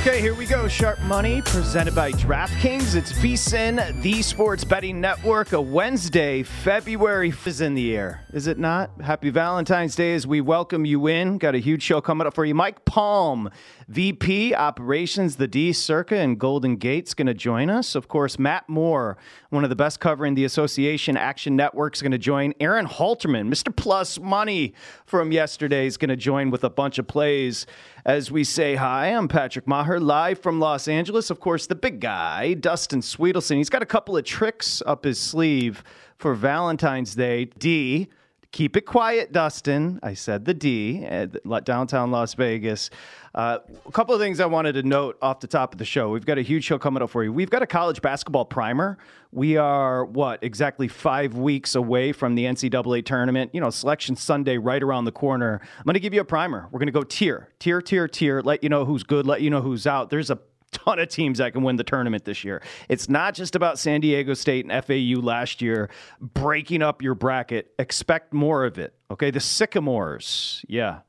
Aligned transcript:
Okay, 0.00 0.22
here 0.22 0.34
we 0.34 0.46
go. 0.46 0.66
Sharp 0.66 0.98
Money 1.02 1.42
presented 1.42 1.94
by 1.94 2.10
DraftKings. 2.12 2.94
It's 2.94 3.12
VSIN, 3.12 4.00
the 4.00 4.22
Sports 4.22 4.64
Betting 4.64 4.98
Network. 4.98 5.52
A 5.52 5.60
Wednesday, 5.60 6.42
February 6.42 7.34
is 7.44 7.60
in 7.60 7.74
the 7.74 7.94
air, 7.94 8.24
is 8.32 8.46
it 8.46 8.58
not? 8.58 8.92
Happy 9.02 9.28
Valentine's 9.28 9.94
Day 9.94 10.14
as 10.14 10.26
we 10.26 10.40
welcome 10.40 10.86
you 10.86 11.06
in. 11.06 11.36
Got 11.36 11.54
a 11.54 11.58
huge 11.58 11.82
show 11.82 12.00
coming 12.00 12.26
up 12.26 12.32
for 12.32 12.46
you. 12.46 12.54
Mike 12.54 12.86
Palm, 12.86 13.50
VP 13.88 14.54
Operations, 14.54 15.36
the 15.36 15.46
D 15.46 15.70
Circa 15.70 16.16
and 16.16 16.40
Golden 16.40 16.76
Gate's 16.76 17.12
going 17.12 17.26
to 17.26 17.34
join 17.34 17.68
us. 17.68 17.94
Of 17.94 18.08
course, 18.08 18.38
Matt 18.38 18.70
Moore, 18.70 19.18
one 19.50 19.64
of 19.64 19.70
the 19.70 19.76
best 19.76 20.00
covering 20.00 20.34
the 20.34 20.46
Association 20.46 21.18
Action 21.18 21.56
Network, 21.56 21.94
is 21.94 22.00
going 22.00 22.12
to 22.12 22.18
join. 22.18 22.54
Aaron 22.58 22.86
Halterman, 22.86 23.50
Mr. 23.50 23.74
Plus 23.74 24.18
Money 24.18 24.72
from 25.04 25.30
yesterday, 25.30 25.84
is 25.84 25.98
going 25.98 26.08
to 26.08 26.16
join 26.16 26.50
with 26.50 26.64
a 26.64 26.70
bunch 26.70 26.98
of 26.98 27.06
plays 27.06 27.66
as 28.04 28.30
we 28.30 28.44
say 28.44 28.74
hi. 28.76 29.08
I'm 29.08 29.28
Patrick 29.28 29.66
Meagher, 29.66 30.00
live 30.00 30.38
from 30.38 30.60
Los 30.60 30.88
Angeles. 30.88 31.30
Of 31.30 31.40
course, 31.40 31.66
the 31.66 31.74
big 31.74 32.00
guy, 32.00 32.54
Dustin 32.54 33.00
Swedelson. 33.00 33.56
He's 33.56 33.70
got 33.70 33.82
a 33.82 33.86
couple 33.86 34.16
of 34.16 34.24
tricks 34.24 34.82
up 34.86 35.04
his 35.04 35.18
sleeve 35.18 35.82
for 36.16 36.34
Valentine's 36.34 37.14
Day. 37.14 37.46
D. 37.46 38.08
Keep 38.52 38.76
it 38.76 38.80
quiet, 38.80 39.30
Dustin. 39.30 40.00
I 40.02 40.14
said 40.14 40.44
the 40.44 40.54
D 40.54 41.04
at 41.04 41.36
downtown 41.64 42.10
Las 42.10 42.34
Vegas. 42.34 42.90
Uh, 43.34 43.58
a 43.86 43.92
couple 43.92 44.14
of 44.14 44.20
things 44.20 44.40
I 44.40 44.46
wanted 44.46 44.72
to 44.72 44.82
note 44.82 45.16
off 45.22 45.40
the 45.40 45.46
top 45.46 45.72
of 45.72 45.78
the 45.78 45.84
show. 45.84 46.10
We've 46.10 46.26
got 46.26 46.38
a 46.38 46.42
huge 46.42 46.64
show 46.64 46.78
coming 46.78 47.02
up 47.02 47.10
for 47.10 47.22
you. 47.22 47.32
We've 47.32 47.50
got 47.50 47.62
a 47.62 47.66
college 47.66 48.02
basketball 48.02 48.44
primer. 48.44 48.98
We 49.32 49.56
are, 49.56 50.04
what, 50.04 50.42
exactly 50.42 50.88
five 50.88 51.34
weeks 51.34 51.76
away 51.76 52.12
from 52.12 52.34
the 52.34 52.44
NCAA 52.44 53.04
tournament. 53.04 53.54
You 53.54 53.60
know, 53.60 53.70
Selection 53.70 54.16
Sunday 54.16 54.58
right 54.58 54.82
around 54.82 55.04
the 55.04 55.12
corner. 55.12 55.60
I'm 55.78 55.84
going 55.84 55.94
to 55.94 56.00
give 56.00 56.14
you 56.14 56.20
a 56.20 56.24
primer. 56.24 56.68
We're 56.72 56.80
going 56.80 56.88
to 56.88 56.92
go 56.92 57.04
tier, 57.04 57.50
tier, 57.60 57.80
tier, 57.80 58.08
tier, 58.08 58.40
let 58.40 58.64
you 58.64 58.68
know 58.68 58.84
who's 58.84 59.04
good, 59.04 59.26
let 59.26 59.42
you 59.42 59.50
know 59.50 59.60
who's 59.60 59.86
out. 59.86 60.10
There's 60.10 60.30
a 60.30 60.38
ton 60.72 60.98
of 60.98 61.08
teams 61.08 61.38
that 61.38 61.52
can 61.52 61.62
win 61.62 61.76
the 61.76 61.84
tournament 61.84 62.24
this 62.24 62.44
year. 62.44 62.62
It's 62.88 63.08
not 63.08 63.34
just 63.34 63.54
about 63.54 63.78
San 63.78 64.00
Diego 64.00 64.34
State 64.34 64.66
and 64.68 64.84
FAU 64.84 65.20
last 65.20 65.62
year 65.62 65.90
breaking 66.20 66.82
up 66.82 67.02
your 67.02 67.14
bracket. 67.14 67.72
Expect 67.78 68.32
more 68.32 68.64
of 68.64 68.78
it. 68.78 68.94
Okay, 69.10 69.30
the 69.30 69.40
Sycamores. 69.40 70.64
Yeah. 70.68 71.00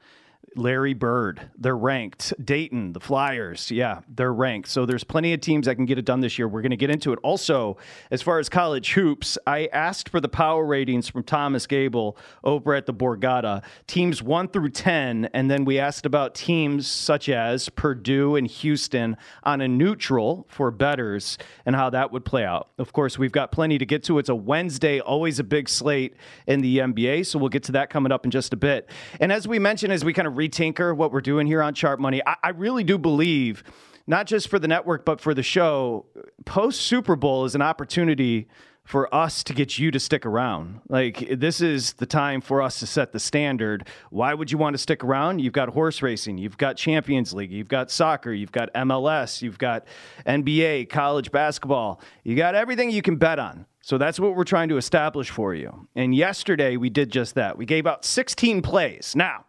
Larry 0.56 0.94
Bird, 0.94 1.50
they're 1.57 1.78
ranked. 1.78 2.34
Dayton, 2.44 2.91
the 2.91 3.00
Flyers, 3.00 3.72
yeah, 3.72 4.01
they're 4.09 4.34
ranked. 4.34 4.67
So 4.67 4.85
there's 4.85 5.03
plenty 5.03 5.34
of 5.34 5.39
teams 5.39 5.66
that 5.66 5.75
can 5.75 5.85
get 5.85 5.97
it 5.97 6.06
done 6.06 6.19
this 6.19 6.38
year. 6.38 6.47
We're 6.47 6.62
going 6.62 6.72
to 6.72 6.78
get 6.78 6.89
into 6.89 7.13
it. 7.13 7.19
Also, 7.23 7.78
as 8.09 8.22
far 8.22 8.38
as 8.38 8.50
college 8.50 8.91
hoops, 8.94 9.38
I 9.47 9.69
asked 9.72 10.09
for 10.09 10.19
the 10.19 10.28
power 10.28 10.66
ratings 10.66 11.07
from 11.09 11.23
Thomas 11.23 11.67
Gable 11.67 12.17
over 12.44 12.73
at 12.73 12.85
the 12.85 12.94
Borgata, 12.94 13.63
teams 13.88 14.22
one 14.22 14.50
through 14.50 14.69
10. 14.69 15.29
And 15.34 15.50
then 15.50 15.63
we 15.63 15.79
asked 15.79 16.06
about 16.06 16.35
teams 16.35 16.85
such 16.85 17.29
as 17.29 17.69
Purdue 17.69 18.35
and 18.35 18.45
Houston 18.45 19.16
on 19.44 19.61
a 19.61 19.67
neutral 19.67 20.45
for 20.50 20.69
betters 20.69 21.38
and 21.66 21.75
how 21.75 21.90
that 21.91 22.11
would 22.11 22.25
play 22.25 22.44
out. 22.44 22.72
Of 22.78 22.91
course, 22.91 23.17
we've 23.17 23.31
got 23.31 23.53
plenty 23.53 23.78
to 23.78 23.85
get 23.85 24.03
to. 24.06 24.19
It's 24.19 24.29
a 24.29 24.35
Wednesday, 24.35 25.00
always 25.00 25.40
a 25.40 25.44
big 25.45 25.69
slate 25.69 26.16
in 26.45 26.59
the 26.59 26.79
NBA. 26.79 27.25
So 27.25 27.40
we'll 27.40 27.50
get 27.50 27.63
to 27.63 27.72
that 27.73 27.90
coming 27.90 28.11
up 28.11 28.25
in 28.25 28.31
just 28.31 28.51
a 28.51 28.57
bit. 28.57 28.90
And 29.22 29.31
as 29.31 29.47
we 29.47 29.57
mentioned, 29.57 29.94
as 29.94 30.03
we 30.03 30.11
kind 30.11 30.28
of 30.28 30.41
retinker 30.41 30.96
what 30.96 31.12
we're 31.12 31.22
doing 31.22 31.47
here 31.47 31.62
on 31.62 31.74
Sharp 31.74 32.00
Money. 32.00 32.22
I, 32.25 32.35
I 32.44 32.50
really 32.50 32.84
do 32.84 32.97
believe, 32.97 33.63
not 34.07 34.25
just 34.25 34.47
for 34.47 34.59
the 34.59 34.68
network, 34.68 35.06
but 35.06 35.22
for 35.22 35.34
the 35.34 35.44
show, 35.44 36.06
post 36.46 36.81
Super 36.81 37.16
Bowl 37.16 37.46
is 37.46 37.56
an 37.56 37.62
opportunity 37.62 38.47
for 38.84 39.13
us 39.13 39.44
to 39.44 39.53
get 39.53 39.78
you 39.78 39.91
to 39.91 40.00
stick 40.00 40.25
around. 40.25 40.81
Like, 40.90 41.28
this 41.38 41.62
is 41.62 41.94
the 41.94 42.06
time 42.06 42.41
for 42.41 42.62
us 42.62 42.79
to 42.79 42.88
set 42.88 43.12
the 43.12 43.19
standard. 43.19 43.88
Why 44.09 44.34
would 44.34 44.52
you 44.52 44.57
want 44.57 44.74
to 44.74 44.78
stick 44.79 45.03
around? 45.03 45.40
You've 45.40 45.53
got 45.53 45.69
horse 45.69 46.02
racing, 46.02 46.38
you've 46.38 46.58
got 46.58 46.78
Champions 46.78 47.34
League, 47.34 47.52
you've 47.52 47.68
got 47.68 47.91
soccer, 47.91 48.34
you've 48.34 48.52
got 48.52 48.73
MLS, 48.73 49.41
you've 49.41 49.59
got 49.59 49.85
NBA, 50.25 50.90
college 50.90 51.31
basketball, 51.31 52.02
you 52.23 52.35
got 52.35 52.56
everything 52.56 52.90
you 52.90 53.02
can 53.02 53.18
bet 53.18 53.40
on. 53.40 53.66
So 53.81 53.97
that's 53.97 54.19
what 54.19 54.35
we're 54.35 54.44
trying 54.44 54.69
to 54.69 54.78
establish 54.78 55.29
for 55.29 55.56
you. 55.56 55.88
And 55.96 56.13
yesterday 56.13 56.78
we 56.78 56.90
did 56.90 57.12
just 57.12 57.35
that. 57.35 57.58
We 57.58 57.66
gave 57.66 57.88
out 57.88 58.06
16 58.06 58.62
plays. 58.62 59.13
Now, 59.16 59.46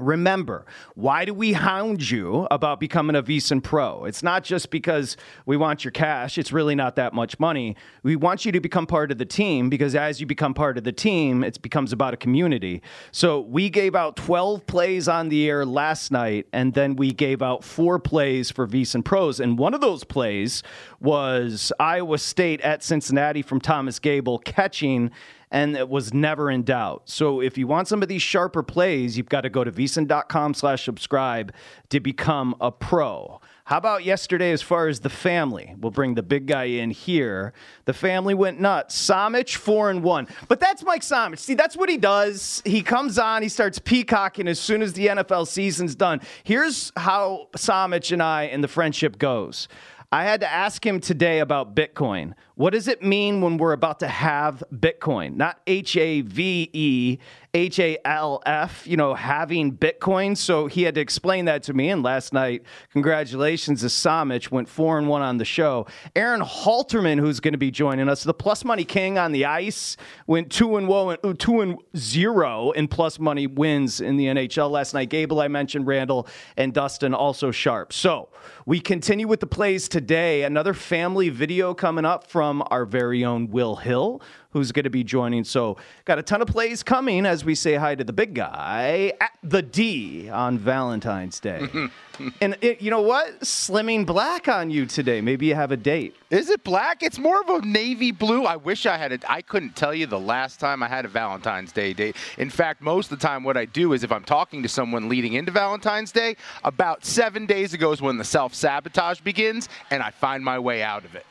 Remember, 0.00 0.64
why 0.94 1.24
do 1.24 1.34
we 1.34 1.52
hound 1.52 2.08
you 2.10 2.46
about 2.50 2.80
becoming 2.80 3.16
a 3.16 3.22
VSIN 3.22 3.62
Pro? 3.62 4.04
It's 4.04 4.22
not 4.22 4.44
just 4.44 4.70
because 4.70 5.16
we 5.46 5.56
want 5.56 5.84
your 5.84 5.90
cash. 5.90 6.38
It's 6.38 6.52
really 6.52 6.74
not 6.74 6.96
that 6.96 7.12
much 7.14 7.38
money. 7.40 7.76
We 8.02 8.16
want 8.16 8.44
you 8.44 8.52
to 8.52 8.60
become 8.60 8.86
part 8.86 9.10
of 9.10 9.18
the 9.18 9.24
team 9.24 9.68
because 9.68 9.94
as 9.94 10.20
you 10.20 10.26
become 10.26 10.54
part 10.54 10.78
of 10.78 10.84
the 10.84 10.92
team, 10.92 11.42
it 11.42 11.60
becomes 11.62 11.92
about 11.92 12.14
a 12.14 12.16
community. 12.16 12.82
So 13.12 13.40
we 13.40 13.70
gave 13.70 13.94
out 13.94 14.16
12 14.16 14.66
plays 14.66 15.08
on 15.08 15.28
the 15.28 15.48
air 15.48 15.64
last 15.64 16.12
night, 16.12 16.46
and 16.52 16.74
then 16.74 16.96
we 16.96 17.12
gave 17.12 17.42
out 17.42 17.64
four 17.64 17.98
plays 17.98 18.50
for 18.50 18.66
VSIN 18.66 19.04
Pros. 19.04 19.40
And 19.40 19.58
one 19.58 19.74
of 19.74 19.80
those 19.80 20.04
plays 20.04 20.62
was 21.00 21.72
Iowa 21.80 22.18
State 22.18 22.60
at 22.60 22.82
Cincinnati 22.82 23.42
from 23.42 23.60
Thomas 23.60 23.98
Gable 23.98 24.38
catching 24.38 25.10
and 25.50 25.76
it 25.76 25.88
was 25.88 26.12
never 26.12 26.50
in 26.50 26.62
doubt. 26.62 27.02
So 27.06 27.40
if 27.40 27.56
you 27.56 27.66
want 27.66 27.88
some 27.88 28.02
of 28.02 28.08
these 28.08 28.22
sharper 28.22 28.62
plays, 28.62 29.16
you've 29.16 29.28
got 29.28 29.42
to 29.42 29.50
go 29.50 29.64
to 29.64 29.72
vsin.com 29.72 30.54
slash 30.54 30.84
subscribe 30.84 31.52
to 31.90 32.00
become 32.00 32.54
a 32.60 32.70
pro. 32.70 33.40
How 33.64 33.76
about 33.76 34.02
yesterday 34.02 34.52
as 34.52 34.62
far 34.62 34.88
as 34.88 35.00
the 35.00 35.10
family? 35.10 35.74
We'll 35.78 35.90
bring 35.90 36.14
the 36.14 36.22
big 36.22 36.46
guy 36.46 36.64
in 36.64 36.90
here. 36.90 37.52
The 37.84 37.92
family 37.92 38.32
went 38.32 38.58
nuts. 38.58 38.98
Somich, 38.98 39.56
four 39.56 39.90
and 39.90 40.02
one. 40.02 40.26
But 40.48 40.58
that's 40.58 40.82
Mike 40.82 41.02
Somich. 41.02 41.38
See, 41.38 41.52
that's 41.52 41.76
what 41.76 41.90
he 41.90 41.98
does. 41.98 42.62
He 42.64 42.80
comes 42.80 43.18
on, 43.18 43.42
he 43.42 43.50
starts 43.50 43.78
peacocking 43.78 44.48
as 44.48 44.58
soon 44.58 44.80
as 44.80 44.94
the 44.94 45.08
NFL 45.08 45.46
season's 45.48 45.94
done. 45.94 46.22
Here's 46.44 46.92
how 46.96 47.48
Somich 47.58 48.10
and 48.10 48.22
I 48.22 48.44
and 48.44 48.64
the 48.64 48.68
friendship 48.68 49.18
goes. 49.18 49.68
I 50.10 50.24
had 50.24 50.40
to 50.40 50.50
ask 50.50 50.86
him 50.86 51.00
today 51.00 51.40
about 51.40 51.74
Bitcoin. 51.74 52.32
What 52.58 52.72
does 52.72 52.88
it 52.88 53.04
mean 53.04 53.40
when 53.40 53.56
we're 53.56 53.72
about 53.72 54.00
to 54.00 54.08
have 54.08 54.64
Bitcoin? 54.74 55.36
Not 55.36 55.60
H 55.68 55.96
A 55.96 56.22
V 56.22 56.68
E, 56.72 57.18
H 57.54 57.78
A 57.78 57.96
L 58.04 58.42
F, 58.44 58.84
you 58.84 58.96
know, 58.96 59.14
halving 59.14 59.76
Bitcoin. 59.76 60.36
So 60.36 60.66
he 60.66 60.82
had 60.82 60.96
to 60.96 61.00
explain 61.00 61.44
that 61.44 61.62
to 61.62 61.72
me. 61.72 61.88
And 61.88 62.02
last 62.02 62.32
night, 62.32 62.64
congratulations 62.92 63.82
to 63.82 63.86
Somich, 63.86 64.50
went 64.50 64.68
four 64.68 64.98
and 64.98 65.06
one 65.06 65.22
on 65.22 65.36
the 65.36 65.44
show. 65.44 65.86
Aaron 66.16 66.40
Halterman, 66.40 67.20
who's 67.20 67.38
going 67.38 67.52
to 67.52 67.58
be 67.58 67.70
joining 67.70 68.08
us, 68.08 68.24
the 68.24 68.34
plus 68.34 68.64
money 68.64 68.84
king 68.84 69.18
on 69.18 69.30
the 69.30 69.44
ice, 69.44 69.96
went 70.26 70.50
two 70.50 70.76
and 70.78 70.88
one, 70.88 71.16
uh, 71.22 71.34
two 71.38 71.60
and 71.60 71.78
zero 71.96 72.72
in 72.72 72.88
plus 72.88 73.20
money 73.20 73.46
wins 73.46 74.00
in 74.00 74.16
the 74.16 74.24
NHL 74.24 74.68
last 74.68 74.94
night. 74.94 75.10
Gable, 75.10 75.40
I 75.40 75.46
mentioned 75.46 75.86
Randall, 75.86 76.26
and 76.56 76.74
Dustin 76.74 77.14
also 77.14 77.52
sharp. 77.52 77.92
So 77.92 78.30
we 78.66 78.80
continue 78.80 79.28
with 79.28 79.38
the 79.38 79.46
plays 79.46 79.88
today. 79.88 80.42
Another 80.42 80.74
family 80.74 81.28
video 81.28 81.72
coming 81.72 82.04
up 82.04 82.26
from 82.26 82.47
from 82.48 82.62
our 82.70 82.86
very 82.86 83.26
own 83.26 83.50
Will 83.50 83.76
Hill, 83.76 84.22
who's 84.52 84.72
going 84.72 84.84
to 84.84 84.90
be 84.90 85.04
joining. 85.04 85.44
So, 85.44 85.76
got 86.06 86.18
a 86.18 86.22
ton 86.22 86.40
of 86.40 86.48
plays 86.48 86.82
coming 86.82 87.26
as 87.26 87.44
we 87.44 87.54
say 87.54 87.74
hi 87.74 87.94
to 87.94 88.02
the 88.02 88.12
big 88.14 88.32
guy 88.32 89.12
at 89.20 89.32
the 89.42 89.60
D 89.60 90.30
on 90.30 90.56
Valentine's 90.56 91.40
Day. 91.40 91.68
and 92.40 92.56
it, 92.62 92.80
you 92.80 92.90
know 92.90 93.02
what? 93.02 93.40
Slimming 93.40 94.06
black 94.06 94.48
on 94.48 94.70
you 94.70 94.86
today. 94.86 95.20
Maybe 95.20 95.44
you 95.44 95.54
have 95.56 95.72
a 95.72 95.76
date. 95.76 96.16
Is 96.30 96.48
it 96.48 96.64
black? 96.64 97.02
It's 97.02 97.18
more 97.18 97.38
of 97.38 97.50
a 97.50 97.66
navy 97.66 98.12
blue. 98.12 98.44
I 98.44 98.56
wish 98.56 98.86
I 98.86 98.96
had 98.96 99.12
it. 99.12 99.22
I 99.28 99.42
couldn't 99.42 99.76
tell 99.76 99.92
you 99.92 100.06
the 100.06 100.18
last 100.18 100.58
time 100.58 100.82
I 100.82 100.88
had 100.88 101.04
a 101.04 101.08
Valentine's 101.08 101.70
Day 101.70 101.92
date. 101.92 102.16
In 102.38 102.48
fact, 102.48 102.80
most 102.80 103.12
of 103.12 103.20
the 103.20 103.26
time, 103.26 103.44
what 103.44 103.58
I 103.58 103.66
do 103.66 103.92
is 103.92 104.04
if 104.04 104.10
I'm 104.10 104.24
talking 104.24 104.62
to 104.62 104.70
someone 104.70 105.10
leading 105.10 105.34
into 105.34 105.52
Valentine's 105.52 106.12
Day, 106.12 106.36
about 106.64 107.04
seven 107.04 107.44
days 107.44 107.74
ago 107.74 107.92
is 107.92 108.00
when 108.00 108.16
the 108.16 108.24
self 108.24 108.54
sabotage 108.54 109.20
begins, 109.20 109.68
and 109.90 110.02
I 110.02 110.12
find 110.12 110.42
my 110.42 110.58
way 110.58 110.82
out 110.82 111.04
of 111.04 111.14
it. 111.14 111.26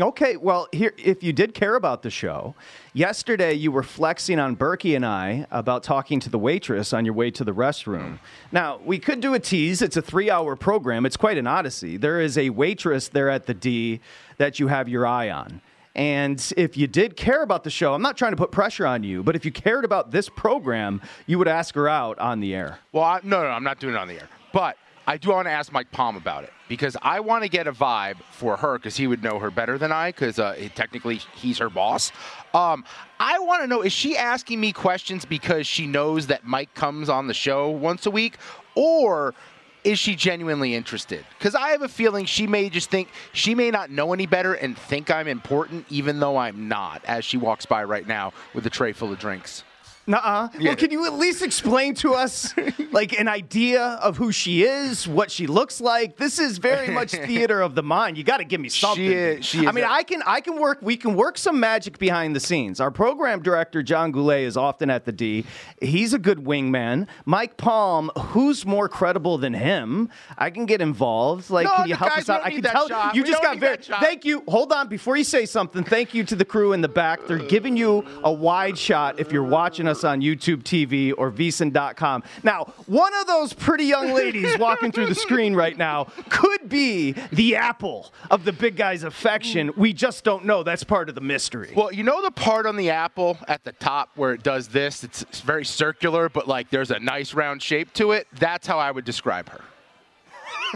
Okay, 0.00 0.36
well, 0.36 0.68
here, 0.70 0.94
if 0.96 1.24
you 1.24 1.32
did 1.32 1.54
care 1.54 1.74
about 1.74 2.02
the 2.02 2.10
show, 2.10 2.54
yesterday 2.92 3.54
you 3.54 3.72
were 3.72 3.82
flexing 3.82 4.38
on 4.38 4.54
Berkey 4.54 4.94
and 4.94 5.04
I 5.04 5.44
about 5.50 5.82
talking 5.82 6.20
to 6.20 6.30
the 6.30 6.38
waitress 6.38 6.92
on 6.92 7.04
your 7.04 7.14
way 7.14 7.32
to 7.32 7.42
the 7.42 7.50
restroom. 7.50 8.20
Now, 8.52 8.78
we 8.84 9.00
could 9.00 9.18
do 9.18 9.34
a 9.34 9.40
tease. 9.40 9.82
It's 9.82 9.96
a 9.96 10.02
three 10.02 10.30
hour 10.30 10.54
program, 10.54 11.04
it's 11.04 11.16
quite 11.16 11.36
an 11.36 11.48
odyssey. 11.48 11.96
There 11.96 12.20
is 12.20 12.38
a 12.38 12.50
waitress 12.50 13.08
there 13.08 13.28
at 13.28 13.46
the 13.46 13.54
D 13.54 13.98
that 14.36 14.60
you 14.60 14.68
have 14.68 14.88
your 14.88 15.04
eye 15.04 15.30
on. 15.30 15.60
And 15.96 16.52
if 16.56 16.76
you 16.76 16.86
did 16.86 17.16
care 17.16 17.42
about 17.42 17.64
the 17.64 17.70
show, 17.70 17.92
I'm 17.92 18.02
not 18.02 18.16
trying 18.16 18.30
to 18.30 18.36
put 18.36 18.52
pressure 18.52 18.86
on 18.86 19.02
you, 19.02 19.24
but 19.24 19.34
if 19.34 19.44
you 19.44 19.50
cared 19.50 19.84
about 19.84 20.12
this 20.12 20.28
program, 20.28 21.02
you 21.26 21.38
would 21.38 21.48
ask 21.48 21.74
her 21.74 21.88
out 21.88 22.20
on 22.20 22.38
the 22.38 22.54
air. 22.54 22.78
Well, 22.92 23.02
I, 23.02 23.18
no, 23.24 23.42
no, 23.42 23.48
I'm 23.48 23.64
not 23.64 23.80
doing 23.80 23.94
it 23.94 23.98
on 23.98 24.06
the 24.06 24.14
air. 24.14 24.28
But 24.52 24.76
I 25.08 25.16
do 25.16 25.30
want 25.30 25.46
to 25.46 25.52
ask 25.52 25.72
Mike 25.72 25.90
Palm 25.90 26.18
about 26.18 26.44
it 26.44 26.52
because 26.68 26.94
I 27.00 27.20
want 27.20 27.42
to 27.42 27.48
get 27.48 27.66
a 27.66 27.72
vibe 27.72 28.18
for 28.30 28.58
her 28.58 28.76
because 28.76 28.94
he 28.94 29.06
would 29.06 29.22
know 29.22 29.38
her 29.38 29.50
better 29.50 29.78
than 29.78 29.90
I 29.90 30.10
because 30.10 30.38
uh, 30.38 30.68
technically 30.74 31.16
he's 31.34 31.56
her 31.56 31.70
boss. 31.70 32.12
Um, 32.52 32.84
I 33.18 33.38
want 33.38 33.62
to 33.62 33.68
know 33.68 33.80
is 33.80 33.90
she 33.94 34.18
asking 34.18 34.60
me 34.60 34.70
questions 34.70 35.24
because 35.24 35.66
she 35.66 35.86
knows 35.86 36.26
that 36.26 36.44
Mike 36.44 36.74
comes 36.74 37.08
on 37.08 37.26
the 37.26 37.32
show 37.32 37.70
once 37.70 38.04
a 38.04 38.10
week 38.10 38.36
or 38.74 39.34
is 39.82 39.98
she 39.98 40.14
genuinely 40.14 40.74
interested? 40.74 41.24
Because 41.38 41.54
I 41.54 41.70
have 41.70 41.80
a 41.80 41.88
feeling 41.88 42.26
she 42.26 42.46
may 42.46 42.68
just 42.68 42.90
think 42.90 43.08
she 43.32 43.54
may 43.54 43.70
not 43.70 43.90
know 43.90 44.12
any 44.12 44.26
better 44.26 44.52
and 44.52 44.76
think 44.76 45.10
I'm 45.10 45.26
important, 45.26 45.86
even 45.88 46.20
though 46.20 46.36
I'm 46.36 46.68
not, 46.68 47.02
as 47.06 47.24
she 47.24 47.38
walks 47.38 47.64
by 47.64 47.82
right 47.84 48.06
now 48.06 48.34
with 48.52 48.66
a 48.66 48.70
tray 48.70 48.92
full 48.92 49.10
of 49.10 49.18
drinks. 49.18 49.64
Nuh-uh. 50.08 50.48
Yeah. 50.58 50.70
Well, 50.70 50.76
can 50.76 50.90
you 50.90 51.04
at 51.04 51.12
least 51.12 51.42
explain 51.42 51.92
to 51.96 52.14
us, 52.14 52.54
like, 52.92 53.12
an 53.20 53.28
idea 53.28 53.82
of 54.02 54.16
who 54.16 54.32
she 54.32 54.62
is, 54.64 55.06
what 55.06 55.30
she 55.30 55.46
looks 55.46 55.82
like? 55.82 56.16
This 56.16 56.38
is 56.38 56.56
very 56.56 56.88
much 56.88 57.10
theater 57.26 57.60
of 57.60 57.74
the 57.74 57.82
mind. 57.82 58.16
You 58.16 58.24
got 58.24 58.38
to 58.38 58.44
give 58.44 58.58
me 58.58 58.70
something. 58.70 59.04
She 59.04 59.12
is, 59.12 59.44
she 59.44 59.58
is 59.60 59.66
I 59.66 59.72
mean, 59.72 59.84
a- 59.84 59.90
I 59.90 60.02
can, 60.02 60.22
I 60.24 60.40
can 60.40 60.58
work. 60.58 60.78
We 60.80 60.96
can 60.96 61.14
work 61.14 61.36
some 61.36 61.60
magic 61.60 61.98
behind 61.98 62.34
the 62.34 62.40
scenes. 62.40 62.80
Our 62.80 62.90
program 62.90 63.42
director 63.42 63.82
John 63.82 64.10
Goulet 64.10 64.40
is 64.44 64.56
often 64.56 64.88
at 64.88 65.04
the 65.04 65.12
D. 65.12 65.44
He's 65.82 66.14
a 66.14 66.18
good 66.18 66.38
wingman. 66.38 67.06
Mike 67.26 67.58
Palm, 67.58 68.10
who's 68.18 68.64
more 68.64 68.88
credible 68.88 69.36
than 69.36 69.52
him? 69.52 70.08
I 70.38 70.48
can 70.48 70.64
get 70.64 70.80
involved. 70.80 71.50
Like, 71.50 71.66
no, 71.66 71.74
can 71.76 71.88
you 71.88 71.96
help 71.96 72.16
us 72.16 72.30
out? 72.30 72.42
I 72.46 72.50
can 72.52 72.62
tell 72.62 72.88
shot. 72.88 73.14
you. 73.14 73.24
just 73.24 73.42
got 73.42 73.58
very. 73.58 73.76
Thank 73.76 74.24
you. 74.24 74.42
Hold 74.48 74.72
on, 74.72 74.88
before 74.88 75.18
you 75.18 75.24
say 75.24 75.44
something. 75.44 75.84
Thank 75.84 76.14
you 76.14 76.24
to 76.24 76.34
the 76.34 76.46
crew 76.46 76.72
in 76.72 76.80
the 76.80 76.88
back. 76.88 77.26
They're 77.26 77.36
giving 77.36 77.76
you 77.76 78.06
a 78.24 78.32
wide 78.32 78.78
shot 78.78 79.20
if 79.20 79.30
you're 79.30 79.42
watching 79.42 79.86
us 79.86 79.97
on 80.04 80.20
YouTube 80.20 80.62
TV. 80.62 81.12
Or 81.16 81.30
VSiN.com. 81.30 82.22
Now, 82.42 82.72
one 82.86 83.14
of 83.14 83.26
those 83.26 83.52
pretty 83.52 83.84
young 83.84 84.12
ladies 84.12 84.58
walking 84.58 84.92
through 84.92 85.06
the 85.06 85.14
screen 85.26 85.54
right 85.54 85.76
now 85.76 86.08
could 86.28 86.68
be 86.68 87.12
the 87.32 87.56
apple 87.56 88.12
of 88.30 88.44
the 88.44 88.52
big 88.52 88.76
guy's 88.76 89.02
affection. 89.02 89.72
We 89.76 89.92
just 89.92 90.24
don't 90.24 90.44
know. 90.44 90.62
That's 90.62 90.84
part 90.84 91.08
of 91.08 91.14
the 91.14 91.20
mystery. 91.20 91.72
Well, 91.74 91.92
you 91.92 92.02
know 92.02 92.22
the 92.22 92.30
part 92.30 92.66
on 92.66 92.76
the 92.76 92.90
apple 92.90 93.38
at 93.48 93.64
the 93.64 93.72
top 93.72 94.10
where 94.14 94.32
it 94.32 94.42
does 94.42 94.68
this? 94.68 95.04
It's 95.04 95.40
very 95.40 95.64
circular, 95.64 96.28
but 96.28 96.48
like 96.48 96.70
there's 96.70 96.90
a 96.90 96.98
nice 96.98 97.34
round 97.34 97.62
shape 97.62 97.92
to 97.94 98.12
it. 98.12 98.26
That's 98.38 98.66
how 98.66 98.78
I 98.78 98.90
would 98.90 99.04
describe 99.04 99.48
her. 99.48 99.60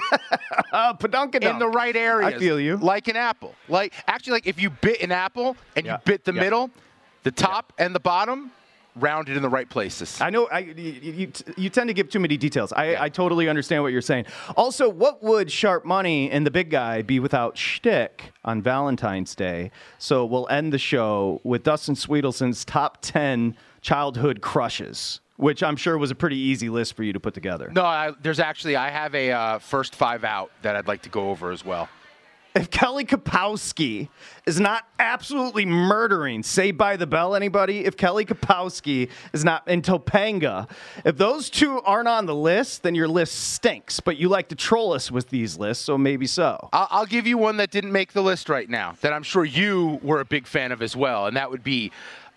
uh, 0.72 0.94
in 1.00 1.58
the 1.58 1.70
right 1.72 1.96
area. 1.96 2.28
I 2.28 2.38
feel 2.38 2.58
you. 2.58 2.76
Like 2.76 3.08
an 3.08 3.16
apple. 3.16 3.54
Like 3.68 3.92
actually, 4.06 4.34
like 4.34 4.46
if 4.46 4.60
you 4.60 4.70
bit 4.70 5.00
an 5.02 5.12
apple 5.12 5.56
and 5.76 5.86
yeah. 5.86 5.94
you 5.94 5.98
bit 6.04 6.24
the 6.24 6.32
yeah. 6.32 6.40
middle, 6.40 6.70
the 7.22 7.30
top 7.30 7.72
yeah. 7.78 7.86
and 7.86 7.94
the 7.94 8.00
bottom, 8.00 8.50
rounded 8.96 9.36
in 9.36 9.42
the 9.42 9.48
right 9.48 9.68
places. 9.68 10.20
I 10.20 10.30
know 10.30 10.46
I, 10.46 10.60
you, 10.60 10.74
you, 10.74 11.32
you 11.56 11.70
tend 11.70 11.88
to 11.88 11.94
give 11.94 12.10
too 12.10 12.20
many 12.20 12.36
details. 12.36 12.72
I, 12.72 12.92
yeah. 12.92 13.02
I 13.02 13.08
totally 13.08 13.48
understand 13.48 13.82
what 13.82 13.92
you're 13.92 14.00
saying. 14.02 14.26
Also, 14.56 14.88
what 14.88 15.22
would 15.22 15.50
Sharp 15.50 15.84
Money 15.84 16.30
and 16.30 16.46
the 16.46 16.50
big 16.50 16.70
guy 16.70 17.02
be 17.02 17.20
without 17.20 17.56
shtick 17.56 18.32
on 18.44 18.62
Valentine's 18.62 19.34
Day? 19.34 19.70
So 19.98 20.24
we'll 20.24 20.48
end 20.48 20.72
the 20.72 20.78
show 20.78 21.40
with 21.44 21.62
Dustin 21.62 21.94
Swedelson's 21.94 22.64
top 22.64 22.98
10 23.00 23.56
childhood 23.80 24.40
crushes. 24.40 25.20
Which 25.36 25.62
I'm 25.62 25.76
sure 25.76 25.98
was 25.98 26.12
a 26.12 26.14
pretty 26.14 26.36
easy 26.36 26.68
list 26.68 26.94
for 26.94 27.02
you 27.02 27.14
to 27.14 27.18
put 27.18 27.34
together. 27.34 27.68
No, 27.74 27.84
I, 27.84 28.12
there's 28.22 28.38
actually 28.38 28.76
I 28.76 28.90
have 28.90 29.12
a 29.14 29.32
uh, 29.32 29.58
first 29.58 29.96
five 29.96 30.22
out 30.22 30.52
that 30.60 30.76
I'd 30.76 30.86
like 30.86 31.02
to 31.02 31.08
go 31.08 31.30
over 31.30 31.50
as 31.50 31.64
well 31.64 31.88
if 32.54 32.70
Kelly 32.70 33.04
Kapowski 33.04 34.08
is 34.46 34.60
not 34.60 34.84
absolutely 34.98 35.64
murdering 35.64 36.42
Saved 36.42 36.76
by 36.76 36.96
the 36.96 37.06
Bell, 37.06 37.34
anybody? 37.34 37.84
If 37.84 37.96
Kelly 37.96 38.24
Kapowski 38.24 39.08
is 39.32 39.44
not 39.44 39.66
in 39.68 39.82
Topanga, 39.82 40.68
if 41.04 41.16
those 41.16 41.48
two 41.48 41.80
aren't 41.80 42.08
on 42.08 42.26
the 42.26 42.34
list, 42.34 42.82
then 42.82 42.94
your 42.94 43.08
list 43.08 43.52
stinks. 43.52 44.00
But 44.00 44.16
you 44.16 44.28
like 44.28 44.48
to 44.48 44.54
troll 44.54 44.92
us 44.92 45.10
with 45.10 45.28
these 45.30 45.58
lists, 45.58 45.84
so 45.84 45.96
maybe 45.96 46.26
so. 46.26 46.68
I'll, 46.72 46.88
I'll 46.90 47.06
give 47.06 47.26
you 47.26 47.38
one 47.38 47.56
that 47.58 47.70
didn't 47.70 47.92
make 47.92 48.12
the 48.12 48.22
list 48.22 48.48
right 48.48 48.68
now 48.68 48.96
that 49.00 49.12
I'm 49.12 49.22
sure 49.22 49.44
you 49.44 49.98
were 50.02 50.20
a 50.20 50.24
big 50.24 50.46
fan 50.46 50.72
of 50.72 50.82
as 50.82 50.94
well, 50.94 51.26
and 51.26 51.36
that 51.36 51.50
would 51.50 51.64
be 51.64 51.90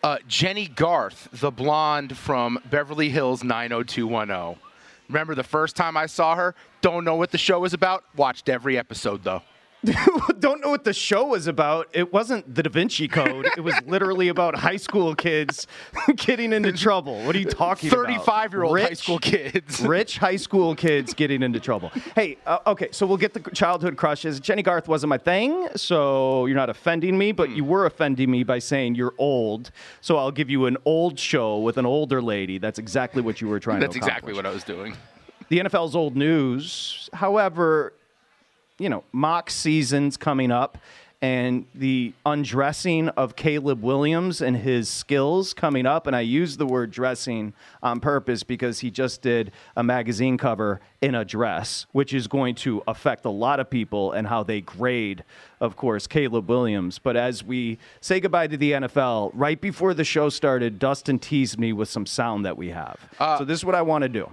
uh, 0.04 0.18
Jennie 0.28 0.68
Garth, 0.68 1.30
the 1.34 1.52
blonde 1.52 2.16
from 2.16 2.60
Beverly 2.70 3.10
Hills 3.10 3.44
90210. 3.44 4.62
Remember 5.10 5.36
the 5.36 5.44
first 5.44 5.76
time 5.76 5.98
I 5.98 6.06
saw 6.06 6.36
her? 6.36 6.56
Don't 6.82 7.04
know 7.04 7.16
what 7.16 7.32
the 7.32 7.38
show 7.38 7.60
was 7.60 7.74
about. 7.74 8.04
Watched 8.16 8.50
every 8.50 8.78
episode 8.78 9.24
though. 9.24 9.42
don't 10.40 10.62
know 10.62 10.70
what 10.70 10.84
the 10.84 10.94
show 10.94 11.26
was 11.26 11.48
about. 11.48 11.88
It 11.94 12.12
wasn't 12.12 12.54
the 12.54 12.64
Da 12.64 12.70
Vinci 12.70 13.08
Code. 13.08 13.48
It 13.58 13.62
was 13.62 13.76
literally 13.86 14.28
about 14.30 14.56
high 14.56 14.78
school 14.78 15.16
kids 15.16 15.68
getting 16.16 16.54
into 16.54 16.72
trouble. 16.72 17.24
What 17.24 17.36
are 17.36 17.40
you 17.40 17.46
talking 17.46 17.90
35 17.90 18.16
about? 18.16 18.26
35 18.26 18.54
year 18.54 18.64
old 18.64 18.76
rich, 18.76 18.88
high 18.88 18.94
school 18.94 19.20
kids. 19.20 19.82
rich 19.86 20.18
high 20.18 20.36
school 20.36 20.76
kids 20.76 21.14
getting 21.14 21.44
into 21.44 21.60
trouble. 21.60 21.90
Hey, 22.16 22.38
uh, 22.46 22.60
okay, 22.68 22.90
so 22.92 23.06
we'll 23.06 23.18
get 23.18 23.34
the 23.34 23.52
childhood 23.52 23.98
crushes. 23.98 24.40
Jennie 24.40 24.64
Garth 24.64 24.88
wasn't 24.88 25.10
my 25.10 25.18
thing, 25.18 25.68
so 25.76 26.46
you're 26.46 26.56
not 26.56 26.70
offending 26.70 27.18
me, 27.18 27.32
but 27.32 27.52
you 27.52 27.64
were 27.64 27.86
offending 27.86 28.32
me 28.32 28.44
by 28.44 28.60
saying 28.60 28.96
you're 28.96 29.16
old. 29.18 29.72
So 30.02 30.18
I'll 30.18 30.32
give 30.32 30.50
you 30.50 30.66
an 30.66 30.78
old 30.86 31.20
show 31.20 31.60
with 31.60 31.78
an 31.78 31.86
older 31.86 32.22
lady. 32.22 32.58
That's 32.58 32.80
exactly 32.80 33.22
what 33.22 33.42
you 33.42 33.48
were 33.48 33.60
trying 33.60 33.80
That's 33.80 33.94
to 33.94 34.00
That's 34.00 34.08
exactly 34.08 34.34
what 34.34 34.46
I 34.46 34.50
was 34.50 34.64
doing. 34.64 34.96
The 35.50 35.60
NFL's 35.60 35.96
old 35.96 36.16
news. 36.16 37.10
However, 37.14 37.94
you 38.80 38.90
know, 38.90 39.04
mock 39.12 39.50
seasons 39.50 40.18
coming 40.18 40.52
up 40.52 40.78
and 41.22 41.66
the 41.74 42.14
undressing 42.26 43.10
of 43.10 43.36
Caleb 43.36 43.82
Williams 43.82 44.42
and 44.42 44.58
his 44.58 44.90
skills 44.90 45.54
coming 45.54 45.86
up. 45.86 46.08
And 46.08 46.16
I 46.16 46.22
use 46.22 46.58
the 46.58 46.66
word 46.66 46.92
dressing 46.92 47.54
on 47.82 48.00
purpose 48.00 48.44
because 48.44 48.82
he 48.82 48.92
just 48.92 49.22
did 49.22 49.52
a 49.76 49.84
magazine 49.84 50.38
cover 50.38 50.82
in 51.02 51.16
a 51.16 51.24
dress, 51.26 51.86
which 51.94 52.14
is 52.14 52.28
going 52.28 52.56
to 52.56 52.84
affect 52.88 53.26
a 53.26 53.30
lot 53.30 53.60
of 53.60 53.70
people 53.70 54.12
and 54.12 54.28
how 54.28 54.44
they 54.44 54.62
grade, 54.62 55.24
of 55.62 55.76
course, 55.76 56.06
Caleb 56.06 56.50
Williams. 56.50 57.00
But 57.00 57.16
as 57.16 57.44
we 57.44 57.80
say 58.02 58.20
goodbye 58.20 58.48
to 58.48 58.58
the 58.58 58.74
NFL, 58.74 59.32
right 59.34 59.60
before 59.60 59.94
the 59.94 60.04
show 60.04 60.30
started, 60.30 60.80
Dustin 60.80 61.18
teased 61.18 61.58
me 61.58 61.74
with 61.74 61.90
some 61.90 62.06
sound 62.06 62.46
that 62.46 62.58
we 62.58 62.70
have. 62.70 63.00
Uh, 63.20 63.38
so 63.40 63.46
this 63.46 63.58
is 63.58 63.66
what 63.66 63.76
I 63.76 63.82
want 63.82 64.02
to 64.04 64.10
do. 64.10 64.30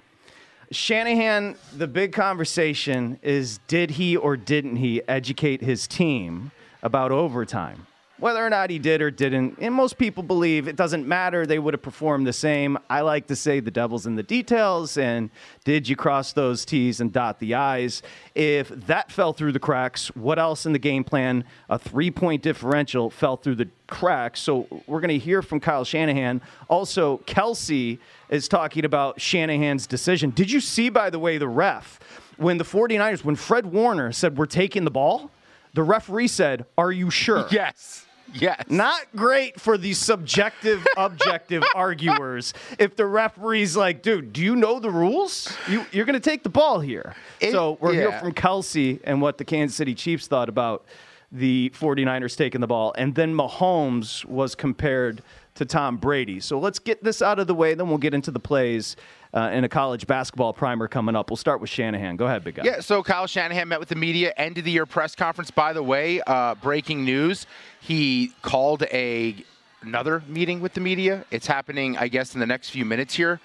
Shanahan, 0.72 1.56
the 1.76 1.86
big 1.86 2.12
conversation 2.12 3.18
is 3.22 3.58
did 3.68 3.90
he 3.92 4.16
or 4.16 4.36
didn't 4.36 4.76
he 4.76 5.02
educate 5.06 5.60
his 5.60 5.86
team 5.86 6.50
about 6.82 7.12
overtime? 7.12 7.86
Whether 8.22 8.46
or 8.46 8.50
not 8.50 8.70
he 8.70 8.78
did 8.78 9.02
or 9.02 9.10
didn't, 9.10 9.58
and 9.60 9.74
most 9.74 9.98
people 9.98 10.22
believe 10.22 10.68
it 10.68 10.76
doesn't 10.76 11.08
matter. 11.08 11.44
They 11.44 11.58
would 11.58 11.74
have 11.74 11.82
performed 11.82 12.24
the 12.24 12.32
same. 12.32 12.78
I 12.88 13.00
like 13.00 13.26
to 13.26 13.34
say 13.34 13.58
the 13.58 13.72
devil's 13.72 14.06
in 14.06 14.14
the 14.14 14.22
details. 14.22 14.96
And 14.96 15.28
did 15.64 15.88
you 15.88 15.96
cross 15.96 16.32
those 16.32 16.64
T's 16.64 17.00
and 17.00 17.12
dot 17.12 17.40
the 17.40 17.56
I's? 17.56 18.00
If 18.36 18.68
that 18.68 19.10
fell 19.10 19.32
through 19.32 19.50
the 19.50 19.58
cracks, 19.58 20.06
what 20.14 20.38
else 20.38 20.66
in 20.66 20.72
the 20.72 20.78
game 20.78 21.02
plan? 21.02 21.42
A 21.68 21.80
three 21.80 22.12
point 22.12 22.42
differential 22.42 23.10
fell 23.10 23.36
through 23.36 23.56
the 23.56 23.68
cracks. 23.88 24.38
So 24.38 24.68
we're 24.86 25.00
going 25.00 25.08
to 25.08 25.18
hear 25.18 25.42
from 25.42 25.58
Kyle 25.58 25.82
Shanahan. 25.82 26.42
Also, 26.68 27.18
Kelce 27.26 27.98
is 28.28 28.46
talking 28.46 28.84
about 28.84 29.20
Shanahan's 29.20 29.88
decision. 29.88 30.30
Did 30.30 30.48
you 30.48 30.60
see, 30.60 30.90
by 30.90 31.10
the 31.10 31.18
way, 31.18 31.38
the 31.38 31.48
ref? 31.48 31.98
When 32.36 32.58
the 32.58 32.64
49ers, 32.64 33.24
when 33.24 33.34
Fred 33.34 33.66
Warner 33.66 34.12
said, 34.12 34.38
We're 34.38 34.46
taking 34.46 34.84
the 34.84 34.92
ball, 34.92 35.32
the 35.74 35.82
referee 35.82 36.28
said, 36.28 36.66
Are 36.78 36.92
you 36.92 37.10
sure? 37.10 37.48
Yes. 37.50 38.06
Yes. 38.34 38.64
Not 38.68 39.02
great 39.14 39.60
for 39.60 39.76
the 39.76 39.92
subjective, 39.92 40.86
objective 40.96 41.62
arguers. 41.74 42.54
If 42.78 42.96
the 42.96 43.06
referee's 43.06 43.76
like, 43.76 44.02
dude, 44.02 44.32
do 44.32 44.42
you 44.42 44.56
know 44.56 44.78
the 44.80 44.90
rules? 44.90 45.52
You, 45.68 45.84
you're 45.92 46.06
going 46.06 46.20
to 46.20 46.30
take 46.30 46.42
the 46.42 46.48
ball 46.48 46.80
here. 46.80 47.14
It- 47.40 47.52
so 47.52 47.78
we're 47.80 47.94
yeah. 47.94 48.00
here 48.00 48.20
from 48.20 48.32
Kelce 48.32 49.00
and 49.04 49.20
what 49.20 49.38
the 49.38 49.44
Kansas 49.44 49.76
City 49.76 49.94
Chiefs 49.94 50.26
thought 50.26 50.48
about 50.48 50.84
the 51.30 51.72
49ers 51.74 52.36
taking 52.36 52.60
the 52.60 52.66
ball. 52.66 52.94
And 52.96 53.14
then 53.14 53.34
Mahomes 53.34 54.24
was 54.24 54.54
compared 54.54 55.22
to 55.54 55.64
Tom 55.64 55.96
Brady. 55.96 56.40
So 56.40 56.58
let's 56.58 56.78
get 56.78 57.02
this 57.02 57.22
out 57.22 57.38
of 57.38 57.46
the 57.46 57.54
way, 57.54 57.74
then 57.74 57.88
we'll 57.88 57.98
get 57.98 58.14
into 58.14 58.30
the 58.30 58.40
plays 58.40 58.96
uh, 59.34 59.50
in 59.52 59.64
a 59.64 59.68
college 59.68 60.06
basketball 60.06 60.52
primer 60.52 60.88
coming 60.88 61.16
up. 61.16 61.30
We'll 61.30 61.36
start 61.36 61.60
with 61.60 61.70
Shanahan. 61.70 62.16
Go 62.16 62.26
ahead, 62.26 62.44
big 62.44 62.56
guy. 62.56 62.64
Yeah, 62.64 62.80
so 62.80 63.02
Kyle 63.02 63.26
Shanahan 63.26 63.68
met 63.68 63.80
with 63.80 63.88
the 63.88 63.96
media, 63.96 64.32
end 64.36 64.58
of 64.58 64.64
the 64.64 64.70
year 64.70 64.86
press 64.86 65.14
conference. 65.14 65.50
By 65.50 65.72
the 65.72 65.82
way, 65.82 66.20
uh, 66.26 66.54
breaking 66.56 67.04
news: 67.04 67.46
he 67.80 68.32
called 68.42 68.82
a 68.92 69.34
another 69.82 70.22
meeting 70.28 70.60
with 70.60 70.74
the 70.74 70.80
media. 70.80 71.24
It's 71.30 71.46
happening, 71.46 71.96
I 71.96 72.08
guess, 72.08 72.34
in 72.34 72.40
the 72.40 72.46
next 72.46 72.70
few 72.70 72.84
minutes 72.84 73.14
here. 73.14 73.40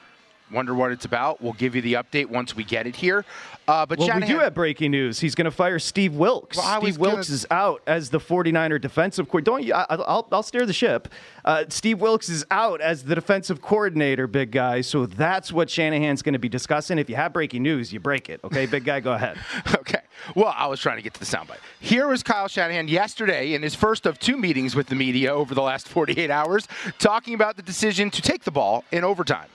Wonder 0.52 0.74
what 0.74 0.92
it's 0.92 1.06
about. 1.06 1.42
We'll 1.42 1.54
give 1.54 1.76
you 1.76 1.82
the 1.82 1.94
update 1.94 2.28
once 2.28 2.56
we 2.56 2.64
get 2.64 2.88
it 2.88 2.96
here. 2.96 3.26
Uh, 3.68 3.86
but 3.86 4.00
Well, 4.00 4.08
Shanahan, 4.08 4.30
we 4.30 4.34
do 4.36 4.40
have 4.40 4.54
breaking 4.54 4.92
news. 4.92 5.20
He's 5.20 5.36
going 5.36 5.46
to 5.46 5.52
fire 5.52 5.78
Steve 5.78 6.14
Wilks. 6.16 6.56
Well, 6.56 6.82
Steve 6.82 6.98
Wilks 6.98 7.28
gonna- 7.28 7.36
is 7.36 7.48
out 7.52 7.82
as 7.86 8.10
the 8.12 8.20
49er 8.20 8.80
defensive 8.80 9.28
coordinator. 9.28 9.52
Don't 9.52 9.64
you? 9.66 9.74
I, 9.74 9.86
I'll, 9.90 10.26
I'll 10.32 10.44
steer 10.44 10.66
the 10.66 10.72
ship. 10.72 11.10
Uh, 11.44 11.66
Steve 11.68 12.00
Wilks 12.00 12.30
is 12.30 12.46
out 12.50 12.80
as 12.80 13.04
the 13.04 13.14
defensive 13.16 13.62
coordinator, 13.62 14.26
big 14.26 14.52
guy. 14.52 14.80
So 14.82 15.06
that's 15.06 15.52
what 15.52 15.70
Shanahan's 15.70 16.22
going 16.22 16.34
to 16.34 16.40
be 16.40 16.48
discussing. 16.50 16.98
If 16.98 17.10
you 17.10 17.18
have 17.18 17.34
breaking 17.34 17.64
news, 17.64 17.92
you 17.92 18.00
break 18.00 18.30
it. 18.30 18.40
Okay, 18.46 18.66
big 18.68 18.86
guy, 18.86 19.00
go 19.02 19.14
ahead. 19.14 19.38
Okay. 19.78 20.00
Well, 20.36 20.54
I 20.58 20.66
was 20.68 20.80
trying 20.80 20.98
to 20.98 21.04
get 21.04 21.14
to 21.14 21.20
the 21.20 21.26
soundbite. 21.26 21.60
Here 21.80 22.08
was 22.08 22.24
Kyle 22.24 22.48
Shanahan 22.48 22.88
yesterday 22.88 23.54
in 23.54 23.62
his 23.62 23.76
first 23.76 24.06
of 24.06 24.18
two 24.20 24.36
meetings 24.36 24.76
with 24.76 24.88
the 24.88 24.96
media 24.96 25.34
over 25.34 25.54
the 25.54 25.62
last 25.62 25.88
48 25.88 26.30
hours, 26.32 26.68
talking 27.00 27.34
about 27.36 27.56
the 27.56 27.62
decision 27.62 28.10
to 28.12 28.22
take 28.22 28.44
the 28.44 28.52
ball 28.52 28.84
in 28.92 29.04
overtime. 29.04 29.48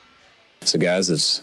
So, 0.65 0.79
guys, 0.79 1.11
it's 1.11 1.41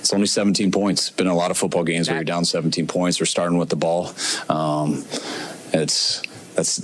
it's 0.00 0.12
only 0.12 0.26
17 0.26 0.70
points. 0.72 1.10
Been 1.10 1.26
a 1.26 1.34
lot 1.34 1.50
of 1.50 1.56
football 1.58 1.84
games 1.84 2.08
where 2.08 2.16
you're 2.16 2.24
down 2.24 2.44
17 2.44 2.86
points. 2.86 3.20
We're 3.20 3.26
starting 3.26 3.58
with 3.58 3.68
the 3.68 3.76
ball. 3.76 4.12
Um, 4.48 5.04
it's 5.72 6.22
that's 6.54 6.78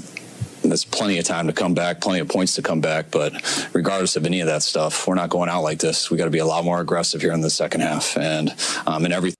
that's 0.62 0.84
plenty 0.84 1.18
of 1.18 1.24
time 1.24 1.46
to 1.46 1.52
come 1.52 1.74
back, 1.74 2.00
plenty 2.00 2.20
of 2.20 2.28
points 2.28 2.54
to 2.54 2.62
come 2.62 2.80
back. 2.80 3.10
But 3.10 3.68
regardless 3.72 4.16
of 4.16 4.26
any 4.26 4.40
of 4.40 4.46
that 4.46 4.62
stuff, 4.62 5.06
we're 5.06 5.14
not 5.14 5.30
going 5.30 5.48
out 5.48 5.62
like 5.62 5.78
this. 5.78 6.10
We 6.10 6.16
got 6.16 6.24
to 6.26 6.30
be 6.30 6.38
a 6.38 6.46
lot 6.46 6.64
more 6.64 6.80
aggressive 6.80 7.20
here 7.20 7.32
in 7.32 7.40
the 7.40 7.50
second 7.50 7.80
half, 7.80 8.16
and 8.16 8.54
um, 8.86 9.04
in 9.04 9.12
every 9.12 9.34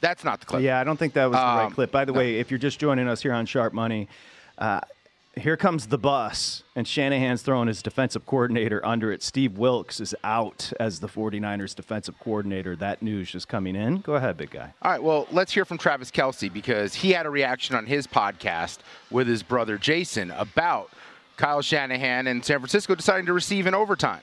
That's 0.00 0.24
not 0.24 0.40
the 0.40 0.46
clip. 0.46 0.62
Yeah, 0.62 0.80
I 0.80 0.84
don't 0.84 0.96
think 0.98 1.14
that 1.14 1.26
was 1.26 1.36
the 1.36 1.42
right 1.42 1.66
Um, 1.66 1.72
clip. 1.72 1.90
By 1.90 2.04
the 2.04 2.12
way, 2.12 2.38
if 2.38 2.50
you're 2.50 2.58
just 2.58 2.78
joining 2.78 3.08
us 3.08 3.22
here 3.22 3.32
on 3.32 3.46
Sharp 3.46 3.72
Money, 3.72 4.08
uh, 4.58 4.80
here 5.40 5.56
comes 5.56 5.86
the 5.86 5.98
bus, 5.98 6.62
and 6.74 6.86
Shanahan's 6.86 7.42
throwing 7.42 7.68
his 7.68 7.82
defensive 7.82 8.26
coordinator 8.26 8.84
under 8.84 9.12
it. 9.12 9.22
Steve 9.22 9.58
Wilks 9.58 10.00
is 10.00 10.14
out 10.24 10.72
as 10.78 11.00
the 11.00 11.08
49ers 11.08 11.74
defensive 11.74 12.18
coordinator. 12.18 12.76
That 12.76 13.02
news 13.02 13.30
just 13.30 13.48
coming 13.48 13.76
in. 13.76 13.98
Go 13.98 14.14
ahead, 14.14 14.36
big 14.36 14.50
guy. 14.50 14.74
All 14.82 14.90
right, 14.90 15.02
well, 15.02 15.26
let's 15.30 15.52
hear 15.52 15.64
from 15.64 15.78
Travis 15.78 16.10
Kelce 16.10 16.52
because 16.52 16.94
he 16.94 17.12
had 17.12 17.26
a 17.26 17.30
reaction 17.30 17.76
on 17.76 17.86
his 17.86 18.06
podcast 18.06 18.78
with 19.10 19.26
his 19.26 19.42
brother 19.42 19.78
Jason 19.78 20.30
about 20.32 20.90
Kyle 21.36 21.62
Shanahan 21.62 22.26
and 22.26 22.44
San 22.44 22.58
Francisco 22.58 22.94
deciding 22.94 23.26
to 23.26 23.32
receive 23.32 23.66
in 23.66 23.74
overtime. 23.74 24.22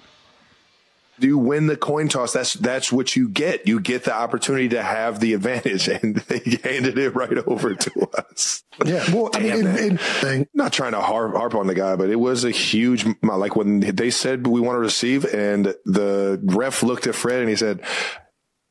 You 1.20 1.38
win 1.38 1.68
the 1.68 1.78
coin 1.78 2.08
toss, 2.08 2.34
that's 2.34 2.54
that's 2.54 2.92
what 2.92 3.16
you 3.16 3.30
get. 3.30 3.68
You 3.68 3.80
get 3.80 4.04
the 4.04 4.14
opportunity 4.14 4.70
to 4.70 4.82
have 4.84 5.20
the 5.20 5.34
advantage, 5.34 5.88
and 6.04 6.16
they 6.16 6.40
handed 6.64 6.98
it 6.98 7.16
right 7.16 7.38
over 7.48 7.76
to 7.76 8.10
us. 8.18 8.64
Yeah, 8.86 9.04
well, 9.14 9.30
I 9.34 9.40
mean, 9.40 9.68
it. 9.68 10.00
and- 10.24 10.48
not 10.54 10.74
trying 10.74 10.92
to 10.92 11.02
harp, 11.02 11.36
harp 11.36 11.56
on 11.56 11.68
the 11.68 11.76
guy, 11.76 11.96
but 11.96 12.10
it 12.10 12.20
was 12.20 12.44
a 12.44 12.52
huge 12.52 13.06
like 13.24 13.56
when 13.56 13.80
they 13.80 14.10
said 14.12 14.48
we 14.48 14.62
want 14.62 14.76
to 14.76 14.80
receive, 14.80 15.26
and 15.26 15.74
the 15.86 16.40
ref 16.44 16.84
looked 16.84 17.08
at 17.08 17.16
Fred 17.16 17.40
and 17.40 17.50
he 17.50 17.56
said, 17.56 17.82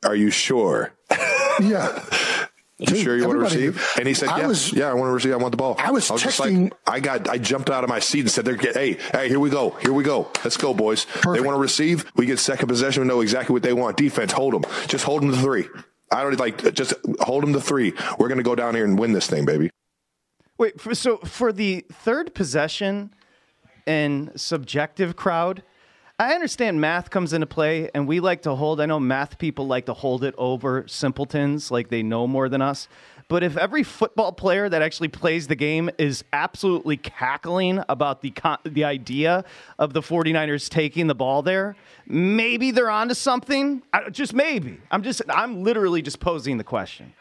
"Are 0.05 0.17
you 0.17 0.31
sure? 0.31 0.93
yeah. 1.61 2.05
You 2.91 2.97
sure 2.97 3.17
you 3.17 3.27
want 3.27 3.39
to 3.39 3.45
receive?" 3.45 3.87
And 3.99 4.07
he 4.09 4.15
said, 4.15 4.29
I 4.29 4.39
"Yes, 4.39 4.49
was- 4.49 4.73
yeah, 4.73 4.89
I 4.91 4.95
want 4.95 5.09
to 5.09 5.13
receive. 5.13 5.33
I 5.33 5.37
want 5.37 5.53
the 5.53 5.57
ball." 5.57 5.77
I 5.79 5.91
was 5.91 6.09
just 6.09 6.25
texting- 6.25 6.65
like, 6.71 6.73
I 6.87 7.01
got, 7.01 7.29
I 7.29 7.39
jumped 7.39 7.71
out 7.71 7.85
of 7.85 7.91
my 7.91 7.99
seat 7.99 8.21
and 8.21 8.31
said, 8.31 8.45
"They're 8.45 8.57
get, 8.57 8.75
hey, 8.75 8.99
hey, 9.13 9.29
here 9.29 9.41
we 9.41 9.51
go, 9.51 9.71
here 9.81 9.93
we 9.93 10.05
go, 10.05 10.29
let's 10.45 10.57
go, 10.57 10.75
boys. 10.75 11.07
They 11.23 11.41
want 11.41 11.57
to 11.57 11.61
receive. 11.61 12.05
We 12.17 12.27
get 12.27 12.39
second 12.39 12.69
possession. 12.69 13.03
We 13.03 13.09
know 13.09 13.21
exactly 13.21 13.53
what 13.53 13.63
they 13.63 13.73
want. 13.73 13.97
Defense, 13.97 14.33
hold 14.33 14.55
them. 14.55 14.65
Just 14.87 15.05
hold 15.05 15.23
them 15.23 15.31
to 15.31 15.37
three. 15.39 15.69
I 16.11 16.23
don't 16.23 16.39
like 16.39 16.75
just 16.75 16.95
hold 17.21 17.43
them 17.43 17.53
to 17.55 17.61
three. 17.61 17.93
We're 18.19 18.29
gonna 18.29 18.43
go 18.43 18.55
down 18.55 18.75
here 18.75 18.85
and 18.85 18.99
win 18.99 19.13
this 19.13 19.27
thing, 19.27 19.45
baby." 19.45 19.71
Wait, 20.57 20.81
for, 20.81 20.95
so 20.95 21.17
for 21.19 21.53
the 21.53 21.85
third 21.93 22.33
possession 22.35 23.13
and 23.87 24.31
subjective 24.37 25.17
crowd, 25.17 25.63
I 26.17 26.33
understand 26.35 26.81
math 26.81 27.11
comes 27.11 27.33
into 27.33 27.49
play, 27.49 27.91
and 27.93 28.07
we 28.07 28.21
like 28.21 28.43
to 28.43 28.55
hold. 28.55 28.81
I 28.81 28.87
know 28.87 29.01
math 29.01 29.37
people 29.37 29.67
like 29.67 29.87
to 29.87 29.95
hold 29.95 30.23
it 30.23 30.33
over 30.39 30.87
simpletons, 30.87 31.73
like 31.73 31.89
they 31.89 32.05
know 32.05 32.29
more 32.29 32.49
than 32.49 32.63
us. 32.63 32.87
But 33.27 33.43
if 33.43 33.57
every 33.57 33.83
football 33.83 34.31
player 34.31 34.69
that 34.69 34.81
actually 34.81 35.09
plays 35.09 35.49
the 35.49 35.57
game 35.57 35.91
is 35.99 36.23
absolutely 36.33 36.99
cackling 36.99 37.83
about 37.89 38.23
the 38.23 38.31
con- 38.31 38.59
the 38.63 38.85
idea 38.85 39.45
of 39.81 39.93
the 39.93 40.03
49ers 40.03 40.69
taking 40.69 41.09
the 41.09 41.17
ball 41.17 41.43
there, 41.43 41.75
maybe 42.07 42.71
they're 42.71 42.91
onto 42.91 43.15
something. 43.15 43.83
I, 43.93 44.09
just 44.11 44.35
maybe. 44.35 44.79
I'm 44.93 45.03
just 45.03 45.21
I'm 45.29 45.65
literally 45.65 46.01
just 46.01 46.21
posing 46.21 46.59
the 46.59 46.65
question. 46.65 47.13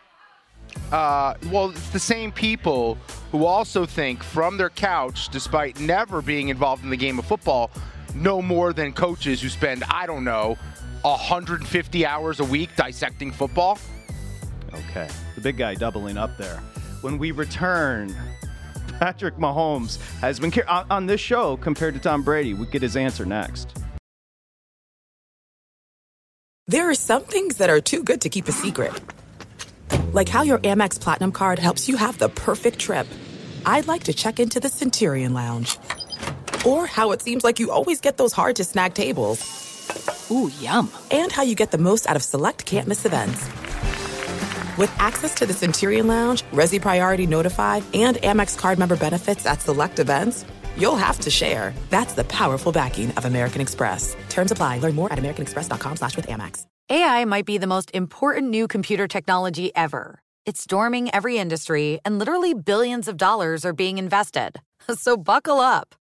Uh, 0.91 1.33
well, 1.51 1.71
it's 1.71 1.89
the 1.89 1.99
same 1.99 2.31
people 2.31 2.99
who 3.31 3.45
also 3.45 3.87
think 3.87 4.21
from 4.21 4.57
their 4.57 4.69
couch, 4.69 5.29
despite 5.29 5.79
never 5.79 6.21
being 6.21 6.49
involved 6.49 6.83
in 6.83 6.91
the 6.91 6.97
game 6.97 7.17
of 7.17 7.25
football, 7.25 7.71
no 8.15 8.41
more 8.41 8.73
than 8.73 8.93
coaches 8.93 9.41
who 9.41 9.49
spend, 9.49 9.83
I 9.85 10.05
don't 10.05 10.23
know, 10.23 10.57
150 11.01 12.05
hours 12.05 12.39
a 12.39 12.45
week 12.45 12.69
dissecting 12.75 13.31
football. 13.31 13.79
Okay. 14.73 15.09
The 15.35 15.41
big 15.41 15.57
guy 15.57 15.75
doubling 15.75 16.17
up 16.17 16.37
there. 16.37 16.57
When 17.01 17.17
we 17.17 17.31
return, 17.31 18.15
Patrick 18.99 19.35
Mahomes 19.35 19.99
has 20.19 20.39
been 20.39 20.51
car- 20.51 20.67
on, 20.67 20.85
on 20.89 21.05
this 21.05 21.21
show 21.21 21.57
compared 21.57 21.93
to 21.95 21.99
Tom 21.99 22.23
Brady. 22.23 22.53
We 22.53 22.65
get 22.67 22.81
his 22.81 22.95
answer 22.95 23.25
next. 23.25 23.77
There 26.67 26.89
are 26.89 26.95
some 26.95 27.23
things 27.23 27.57
that 27.57 27.69
are 27.69 27.81
too 27.81 28.03
good 28.03 28.21
to 28.21 28.29
keep 28.29 28.47
a 28.47 28.53
secret. 28.53 28.93
Like 30.13 30.29
how 30.29 30.43
your 30.43 30.59
Amex 30.59 30.99
Platinum 30.99 31.33
card 31.33 31.59
helps 31.59 31.89
you 31.89 31.97
have 31.97 32.17
the 32.17 32.29
perfect 32.29 32.79
trip. 32.79 33.05
I'd 33.65 33.87
like 33.87 34.05
to 34.05 34.13
check 34.13 34.39
into 34.39 34.59
the 34.59 34.69
Centurion 34.69 35.33
Lounge. 35.33 35.77
Or 36.65 36.87
how 36.87 37.11
it 37.11 37.21
seems 37.21 37.43
like 37.43 37.59
you 37.59 37.71
always 37.71 38.01
get 38.01 38.17
those 38.17 38.33
hard 38.33 38.55
to 38.57 38.63
snag 38.63 38.93
tables. 38.93 39.39
Ooh, 40.31 40.51
yum. 40.59 40.89
And 41.11 41.31
how 41.31 41.43
you 41.43 41.55
get 41.55 41.71
the 41.71 41.77
most 41.77 42.09
out 42.09 42.15
of 42.15 42.23
select 42.23 42.65
can't 42.65 42.87
miss 42.87 43.05
events. 43.05 43.45
With 44.77 44.91
access 44.97 45.35
to 45.35 45.45
the 45.45 45.53
Centurion 45.53 46.07
Lounge, 46.07 46.43
Resy 46.51 46.81
Priority 46.81 47.27
Notified, 47.27 47.83
and 47.93 48.17
Amex 48.17 48.57
card 48.57 48.79
member 48.79 48.95
benefits 48.95 49.45
at 49.45 49.61
select 49.61 49.99
events, 49.99 50.45
you'll 50.77 50.95
have 50.95 51.19
to 51.19 51.29
share. 51.29 51.73
That's 51.89 52.13
the 52.13 52.23
powerful 52.23 52.71
backing 52.71 53.11
of 53.11 53.25
American 53.25 53.61
Express. 53.61 54.15
Terms 54.29 54.51
apply. 54.51 54.79
Learn 54.79 54.95
more 54.95 55.11
at 55.11 55.19
americanexpress.com 55.19 55.97
slash 55.97 56.15
with 56.15 56.27
Amex. 56.27 56.65
AI 56.89 57.23
might 57.25 57.45
be 57.45 57.57
the 57.57 57.67
most 57.67 57.91
important 57.93 58.49
new 58.49 58.67
computer 58.67 59.07
technology 59.07 59.73
ever. 59.75 60.19
It's 60.45 60.61
storming 60.61 61.13
every 61.13 61.37
industry, 61.37 61.99
and 62.03 62.19
literally 62.19 62.53
billions 62.53 63.07
of 63.07 63.15
dollars 63.17 63.65
are 63.65 63.73
being 63.73 63.97
invested. 63.97 64.59
So 64.97 65.15
buckle 65.15 65.61
up. 65.61 65.95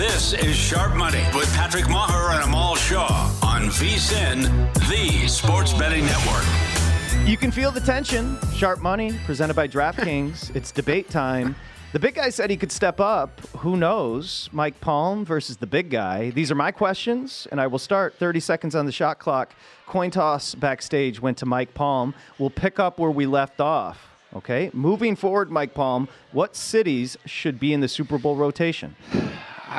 This 0.00 0.32
is 0.32 0.56
Sharp 0.56 0.94
Money 0.96 1.22
with 1.34 1.52
Patrick 1.54 1.84
Meagher 1.84 2.34
and 2.34 2.44
Amal 2.44 2.74
Shaw 2.74 3.36
on 3.42 3.62
VSIN, 3.64 4.44
the 4.88 5.28
sports 5.28 5.72
betting 5.74 6.06
network. 6.06 7.28
You 7.28 7.36
can 7.36 7.50
feel 7.50 7.70
the 7.70 7.80
tension. 7.80 8.38
Sharp 8.54 8.80
Money, 8.80 9.12
presented 9.24 9.54
by 9.54 9.68
DraftKings. 9.68 10.54
it's 10.56 10.72
debate 10.72 11.10
time. 11.10 11.54
The 11.92 11.98
big 11.98 12.14
guy 12.14 12.30
said 12.30 12.50
he 12.50 12.56
could 12.56 12.70
step 12.70 13.00
up. 13.00 13.40
Who 13.58 13.76
knows? 13.76 14.48
Mike 14.52 14.80
Palm 14.80 15.24
versus 15.24 15.56
the 15.56 15.66
big 15.66 15.90
guy. 15.90 16.30
These 16.30 16.52
are 16.52 16.54
my 16.54 16.70
questions, 16.70 17.48
and 17.50 17.60
I 17.60 17.66
will 17.66 17.80
start 17.80 18.14
30 18.14 18.38
seconds 18.38 18.76
on 18.76 18.86
the 18.86 18.92
shot 18.92 19.18
clock. 19.18 19.52
Coin 19.86 20.12
toss 20.12 20.54
backstage 20.54 21.20
went 21.20 21.38
to 21.38 21.46
Mike 21.46 21.74
Palm. 21.74 22.14
We'll 22.38 22.48
pick 22.50 22.78
up 22.78 23.00
where 23.00 23.10
we 23.10 23.26
left 23.26 23.60
off. 23.60 24.08
Okay. 24.36 24.70
Moving 24.72 25.16
forward, 25.16 25.50
Mike 25.50 25.74
Palm, 25.74 26.06
what 26.30 26.54
cities 26.54 27.16
should 27.26 27.58
be 27.58 27.72
in 27.72 27.80
the 27.80 27.88
Super 27.88 28.18
Bowl 28.18 28.36
rotation? 28.36 28.94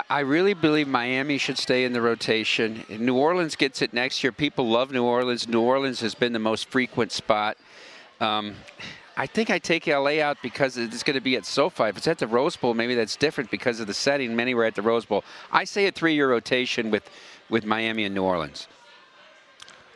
I- 0.10 0.20
really 0.20 0.54
believe 0.54 0.90
Miami 0.90 1.38
should 1.38 1.58
stay 1.58 1.86
in 1.86 1.94
the 1.94 2.02
rotation. 2.02 2.84
New 2.90 3.16
Orleans 3.16 3.56
gets 3.56 3.82
it 3.82 3.94
next 3.94 4.22
year. 4.22 4.34
People 4.34 4.70
love 4.70 4.92
New 4.92 5.04
Orleans. 5.04 5.48
New 5.48 5.62
Orleans 5.62 6.02
has 6.02 6.14
been 6.16 6.34
the 6.34 6.40
most 6.40 6.70
frequent 6.70 7.14
spot. 7.14 7.58
Um, 8.20 8.56
I 9.18 9.28
think 9.28 9.50
I 9.50 9.60
take 9.60 9.88
LA 9.88 10.20
out 10.22 10.38
because 10.42 10.78
it's 10.78 11.04
going 11.04 11.16
to 11.16 11.22
be 11.22 11.36
at 11.36 11.46
SoFi. 11.46 11.86
If 11.86 11.98
it's 11.98 12.08
at 12.08 12.18
the 12.18 12.28
Rose 12.28 12.56
Bowl, 12.56 12.74
maybe 12.74 12.96
that's 12.96 13.16
different 13.16 13.52
because 13.52 13.80
of 13.80 13.88
the 13.88 13.94
setting. 13.94 14.36
Many 14.36 14.54
were 14.54 14.64
at 14.64 14.76
the 14.76 14.82
Rose 14.82 15.06
Bowl. 15.06 15.24
I 15.52 15.66
say 15.66 15.88
a 15.88 15.92
three-year 15.92 16.30
rotation 16.30 16.92
with, 16.92 17.10
with 17.50 17.66
Miami 17.66 18.06
and 18.06 18.16
New 18.16 18.24
Orleans. 18.24 18.68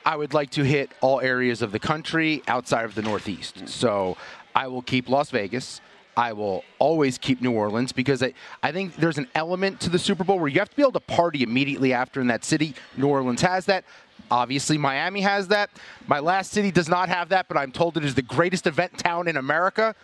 I 0.06 0.16
would 0.16 0.34
like 0.34 0.52
to 0.52 0.64
hit 0.64 0.92
all 1.02 1.20
areas 1.22 1.62
of 1.62 1.72
the 1.72 1.80
country 1.80 2.44
outside 2.48 2.86
of 2.86 2.94
the 2.94 3.02
Northeast. 3.02 3.56
Mm-hmm. 3.56 3.68
So 3.68 4.18
I 4.54 4.68
will 4.68 4.84
keep 4.84 5.10
Las 5.10 5.32
Vegas. 5.32 5.82
I 6.18 6.34
will 6.34 6.64
always 6.80 7.18
keep 7.18 7.42
New 7.42 7.52
Orleans 7.52 7.92
because 7.92 8.24
I, 8.24 8.34
I 8.64 8.72
think 8.72 8.96
there's 8.96 9.18
an 9.18 9.28
element 9.36 9.82
to 9.82 9.90
the 9.90 10.00
Super 10.00 10.24
Bowl 10.24 10.40
where 10.40 10.48
you 10.48 10.60
have 10.60 10.70
to 10.70 10.76
be 10.76 10.82
able 10.82 10.94
to 10.94 11.00
party 11.02 11.44
immediately 11.44 11.92
after 11.92 12.22
in 12.22 12.28
that 12.28 12.46
city. 12.46 12.74
New 12.96 13.08
Orleans 13.08 13.42
has 13.42 13.66
that. 13.66 13.84
Obviously, 14.32 14.78
Miami 14.78 15.22
has 15.22 15.48
that. 15.50 15.70
My 16.08 16.20
last 16.20 16.52
city 16.52 16.72
does 16.72 16.90
not 16.90 17.10
have 17.10 17.30
that, 17.30 17.48
but 17.48 17.58
I'm 17.58 17.72
told 17.72 17.98
it 17.98 18.06
is 18.06 18.16
the 18.16 18.22
greatest 18.22 18.68
event 18.68 18.98
town 18.98 19.28
in 19.28 19.38
America, 19.38 19.96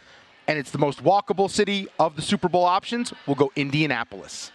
and 0.48 0.58
it's 0.58 0.72
the 0.72 0.78
most 0.78 1.04
walkable 1.04 1.50
city 1.50 1.88
of 2.00 2.16
the 2.16 2.22
Super 2.22 2.50
Bowl 2.50 2.66
options. 2.66 3.14
We'll 3.26 3.36
go 3.36 3.52
Indianapolis. 3.56 4.52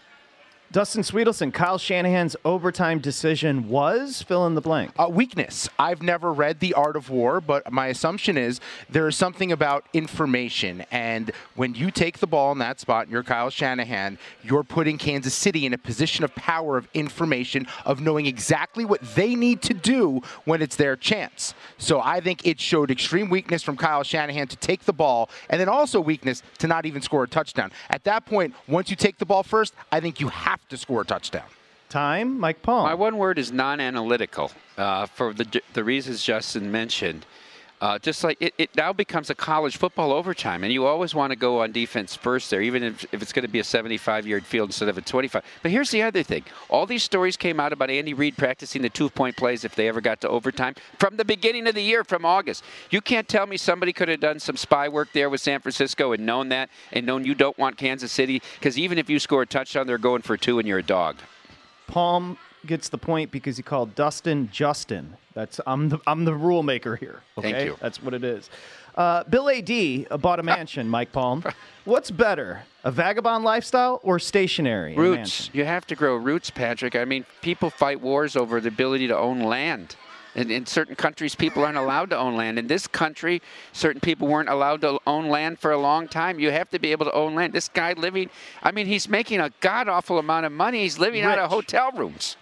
Dustin 0.69 1.01
Swedelson, 1.01 1.53
Kyle 1.53 1.77
Shanahan's 1.77 2.35
overtime 2.43 2.99
decision 2.99 3.69
was 3.69 4.21
fill 4.21 4.45
in 4.47 4.53
the 4.53 4.59
blank. 4.59 4.91
Uh, 4.99 5.07
weakness. 5.09 5.69
I've 5.79 6.01
never 6.01 6.33
read 6.33 6.59
The 6.59 6.73
Art 6.73 6.97
of 6.97 7.09
War, 7.09 7.39
but 7.39 7.71
my 7.71 7.87
assumption 7.87 8.37
is 8.37 8.59
there 8.89 9.07
is 9.07 9.15
something 9.15 9.53
about 9.53 9.85
information. 9.93 10.83
And 10.91 11.31
when 11.55 11.73
you 11.73 11.89
take 11.89 12.19
the 12.19 12.27
ball 12.27 12.51
in 12.51 12.57
that 12.57 12.81
spot 12.81 13.03
and 13.03 13.13
you're 13.13 13.23
Kyle 13.23 13.49
Shanahan, 13.49 14.17
you're 14.43 14.65
putting 14.65 14.97
Kansas 14.97 15.33
City 15.33 15.65
in 15.65 15.73
a 15.73 15.77
position 15.77 16.25
of 16.25 16.35
power, 16.35 16.75
of 16.75 16.89
information, 16.93 17.65
of 17.85 18.01
knowing 18.01 18.25
exactly 18.25 18.83
what 18.83 18.99
they 19.15 19.35
need 19.35 19.61
to 19.61 19.73
do 19.73 20.21
when 20.43 20.61
it's 20.61 20.75
their 20.75 20.97
chance. 20.97 21.53
So 21.77 22.01
I 22.01 22.19
think 22.19 22.45
it 22.45 22.59
showed 22.59 22.91
extreme 22.91 23.29
weakness 23.29 23.63
from 23.63 23.77
Kyle 23.77 24.03
Shanahan 24.03 24.47
to 24.49 24.57
take 24.57 24.83
the 24.83 24.91
ball, 24.93 25.29
and 25.49 25.61
then 25.61 25.69
also 25.69 26.01
weakness 26.01 26.43
to 26.57 26.67
not 26.67 26.85
even 26.85 27.01
score 27.01 27.23
a 27.23 27.27
touchdown. 27.27 27.71
At 27.89 28.03
that 28.03 28.25
point, 28.25 28.53
once 28.67 28.89
you 28.89 28.97
take 28.97 29.17
the 29.17 29.25
ball 29.25 29.43
first, 29.43 29.73
I 29.93 30.01
think 30.01 30.19
you 30.19 30.27
have 30.27 30.56
to 30.69 30.77
score 30.77 31.01
a 31.01 31.05
touchdown. 31.05 31.45
Time, 31.89 32.39
Mike 32.39 32.61
Palm. 32.61 32.83
My 32.83 32.93
one 32.93 33.17
word 33.17 33.39
is 33.39 33.51
non-analytical 33.51 34.51
uh, 34.77 35.05
for 35.05 35.33
the 35.33 35.61
the 35.73 35.83
reasons 35.83 36.23
Justin 36.23 36.71
mentioned. 36.71 37.25
Uh, 37.79 37.99
just 37.99 38.23
like 38.23 38.37
it, 38.39 38.55
it 38.57 38.75
now 38.75 38.91
becomes 38.91 39.29
a 39.29 39.35
college 39.35 39.77
football 39.77 40.11
overtime, 40.11 40.63
and 40.63 40.73
you 40.73 40.87
always 40.87 41.13
want 41.13 41.29
to 41.29 41.35
go 41.35 41.61
on 41.61 41.71
defense 41.71 42.15
first 42.15 42.49
there, 42.49 42.59
even 42.59 42.81
if, 42.81 43.05
if 43.13 43.21
it's 43.21 43.31
going 43.31 43.45
to 43.45 43.51
be 43.51 43.59
a 43.59 43.63
75-yard 43.63 44.43
field 44.43 44.69
instead 44.69 44.89
of 44.89 44.97
a 44.97 45.01
25. 45.01 45.43
But 45.61 45.69
here's 45.69 45.91
the 45.91 46.01
other 46.01 46.23
thing: 46.23 46.43
all 46.69 46.87
these 46.87 47.03
stories 47.03 47.37
came 47.37 47.59
out 47.59 47.71
about 47.71 47.91
Andy 47.91 48.15
Reid 48.15 48.35
practicing 48.35 48.81
the 48.81 48.89
two-point 48.89 49.37
plays 49.37 49.63
if 49.63 49.75
they 49.75 49.87
ever 49.87 50.01
got 50.01 50.21
to 50.21 50.29
overtime 50.29 50.73
from 50.97 51.17
the 51.17 51.25
beginning 51.25 51.67
of 51.67 51.75
the 51.75 51.83
year, 51.83 52.03
from 52.03 52.25
August. 52.25 52.63
You 52.89 52.99
can't 52.99 53.27
tell 53.27 53.45
me 53.45 53.57
somebody 53.57 53.93
could 53.93 54.07
have 54.07 54.21
done 54.21 54.39
some 54.39 54.57
spy 54.57 54.89
work 54.89 55.09
there 55.13 55.29
with 55.29 55.41
San 55.41 55.59
Francisco 55.59 56.13
and 56.13 56.25
known 56.25 56.49
that, 56.49 56.71
and 56.91 57.05
known 57.05 57.25
you 57.25 57.35
don't 57.35 57.57
want 57.59 57.77
Kansas 57.77 58.11
City, 58.11 58.41
because 58.55 58.79
even 58.79 58.97
if 58.97 59.07
you 59.07 59.19
score 59.19 59.43
a 59.43 59.47
touchdown, 59.47 59.85
they're 59.85 59.99
going 59.99 60.23
for 60.23 60.35
two, 60.35 60.57
and 60.57 60.67
you're 60.67 60.79
a 60.79 60.83
dog. 60.83 61.17
Palm 61.85 62.39
gets 62.67 62.89
the 62.89 62.97
point 62.97 63.31
because 63.31 63.57
he 63.57 63.63
called 63.63 63.95
Dustin 63.95 64.49
Justin. 64.51 65.17
That's 65.33 65.59
I'm 65.65 65.89
the 65.89 65.99
I'm 66.05 66.25
the 66.25 66.33
rule 66.35 66.63
maker 66.63 66.95
here. 66.95 67.21
Okay? 67.37 67.51
Thank 67.51 67.65
you. 67.65 67.77
That's 67.81 68.01
what 68.01 68.13
it 68.13 68.23
is. 68.23 68.49
Uh, 68.95 69.23
Bill 69.25 69.49
Adee 69.49 70.07
bought 70.19 70.39
a 70.39 70.43
mansion. 70.55 70.89
Mike 70.89 71.11
Palm, 71.11 71.43
what's 71.85 72.09
better, 72.09 72.63
a 72.83 72.91
vagabond 72.91 73.43
lifestyle 73.43 73.99
or 74.03 74.17
stationary? 74.17 74.95
Roots. 74.95 75.51
You 75.53 75.65
have 75.65 75.85
to 75.87 75.95
grow 75.95 76.15
roots, 76.15 76.49
Patrick. 76.49 76.95
I 76.95 77.05
mean, 77.05 77.25
people 77.41 77.69
fight 77.69 78.01
wars 78.01 78.35
over 78.35 78.59
the 78.59 78.69
ability 78.69 79.07
to 79.07 79.17
own 79.17 79.41
land. 79.41 79.95
In, 80.33 80.51
in 80.51 80.67
certain 80.67 80.95
countries, 80.95 81.33
people 81.33 81.63
aren't 81.63 81.77
allowed 81.77 82.11
to 82.11 82.17
own 82.17 82.35
land. 82.35 82.59
In 82.59 82.67
this 82.67 82.85
country, 82.85 83.41
certain 83.73 83.99
people 83.99 84.27
weren't 84.27 84.49
allowed 84.49 84.81
to 84.81 84.99
own 85.07 85.29
land 85.29 85.57
for 85.57 85.71
a 85.71 85.79
long 85.79 86.07
time. 86.07 86.39
You 86.39 86.51
have 86.51 86.69
to 86.71 86.79
be 86.79 86.91
able 86.91 87.05
to 87.05 87.13
own 87.13 87.33
land. 87.33 87.53
This 87.53 87.69
guy 87.69 87.93
living, 87.93 88.29
I 88.61 88.71
mean, 88.71 88.85
he's 88.85 89.09
making 89.09 89.39
a 89.39 89.51
god 89.61 89.87
awful 89.87 90.19
amount 90.19 90.45
of 90.45 90.51
money. 90.51 90.83
He's 90.83 90.99
living 90.99 91.23
out 91.23 91.39
of 91.39 91.49
hotel 91.49 91.91
rooms. 91.91 92.37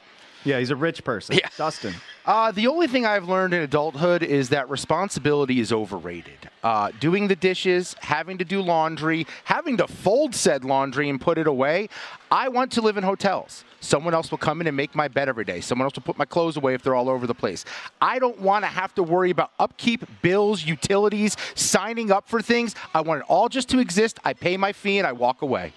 Yeah, 0.46 0.60
he's 0.60 0.70
a 0.70 0.76
rich 0.76 1.04
person. 1.04 1.36
Yeah. 1.36 1.50
Dustin. 1.58 1.94
Uh, 2.26 2.52
the 2.52 2.68
only 2.68 2.88
thing 2.88 3.06
I've 3.06 3.28
learned 3.28 3.54
in 3.54 3.62
adulthood 3.62 4.24
is 4.24 4.50
that 4.50 4.70
responsibility 4.70 5.60
is 5.60 5.74
overrated. 5.74 6.50
Uh, 6.64 6.92
doing 7.00 7.28
the 7.28 7.36
dishes, 7.36 7.96
having 8.00 8.38
to 8.38 8.46
do 8.46 8.62
laundry, 8.62 9.28
having 9.44 9.78
to 9.78 9.88
fold 9.88 10.34
said 10.34 10.64
laundry 10.64 11.10
and 11.10 11.20
put 11.20 11.38
it 11.38 11.48
away. 11.48 11.90
I 12.32 12.48
want 12.50 12.72
to 12.74 12.82
live 12.82 12.98
in 12.98 13.04
hotels. 13.04 13.64
Someone 13.80 14.14
else 14.14 14.32
will 14.32 14.40
come 14.40 14.62
in 14.62 14.68
and 14.68 14.76
make 14.78 14.96
my 14.96 15.08
bed 15.08 15.30
every 15.30 15.46
day. 15.46 15.62
Someone 15.62 15.86
else 15.86 15.96
will 15.96 16.04
put 16.04 16.18
my 16.18 16.26
clothes 16.26 16.58
away 16.58 16.74
if 16.74 16.82
they're 16.82 16.96
all 16.96 17.10
over 17.10 17.28
the 17.28 17.36
place. 17.36 17.66
I 18.02 18.18
don't 18.18 18.40
want 18.40 18.64
to 18.64 18.68
have 18.68 18.96
to 18.96 19.04
worry 19.04 19.32
about 19.32 19.52
upkeep, 19.60 20.06
bills, 20.22 20.64
utilities, 20.64 21.38
signing 21.54 22.12
up 22.12 22.28
for 22.28 22.42
things. 22.42 22.76
I 22.94 23.02
want 23.02 23.22
it 23.22 23.26
all 23.30 23.50
just 23.50 23.70
to 23.70 23.80
exist. 23.80 24.20
I 24.24 24.34
pay 24.34 24.58
my 24.58 24.74
fee 24.74 24.98
and 24.98 25.08
I 25.08 25.12
walk 25.12 25.42
away. 25.42 25.74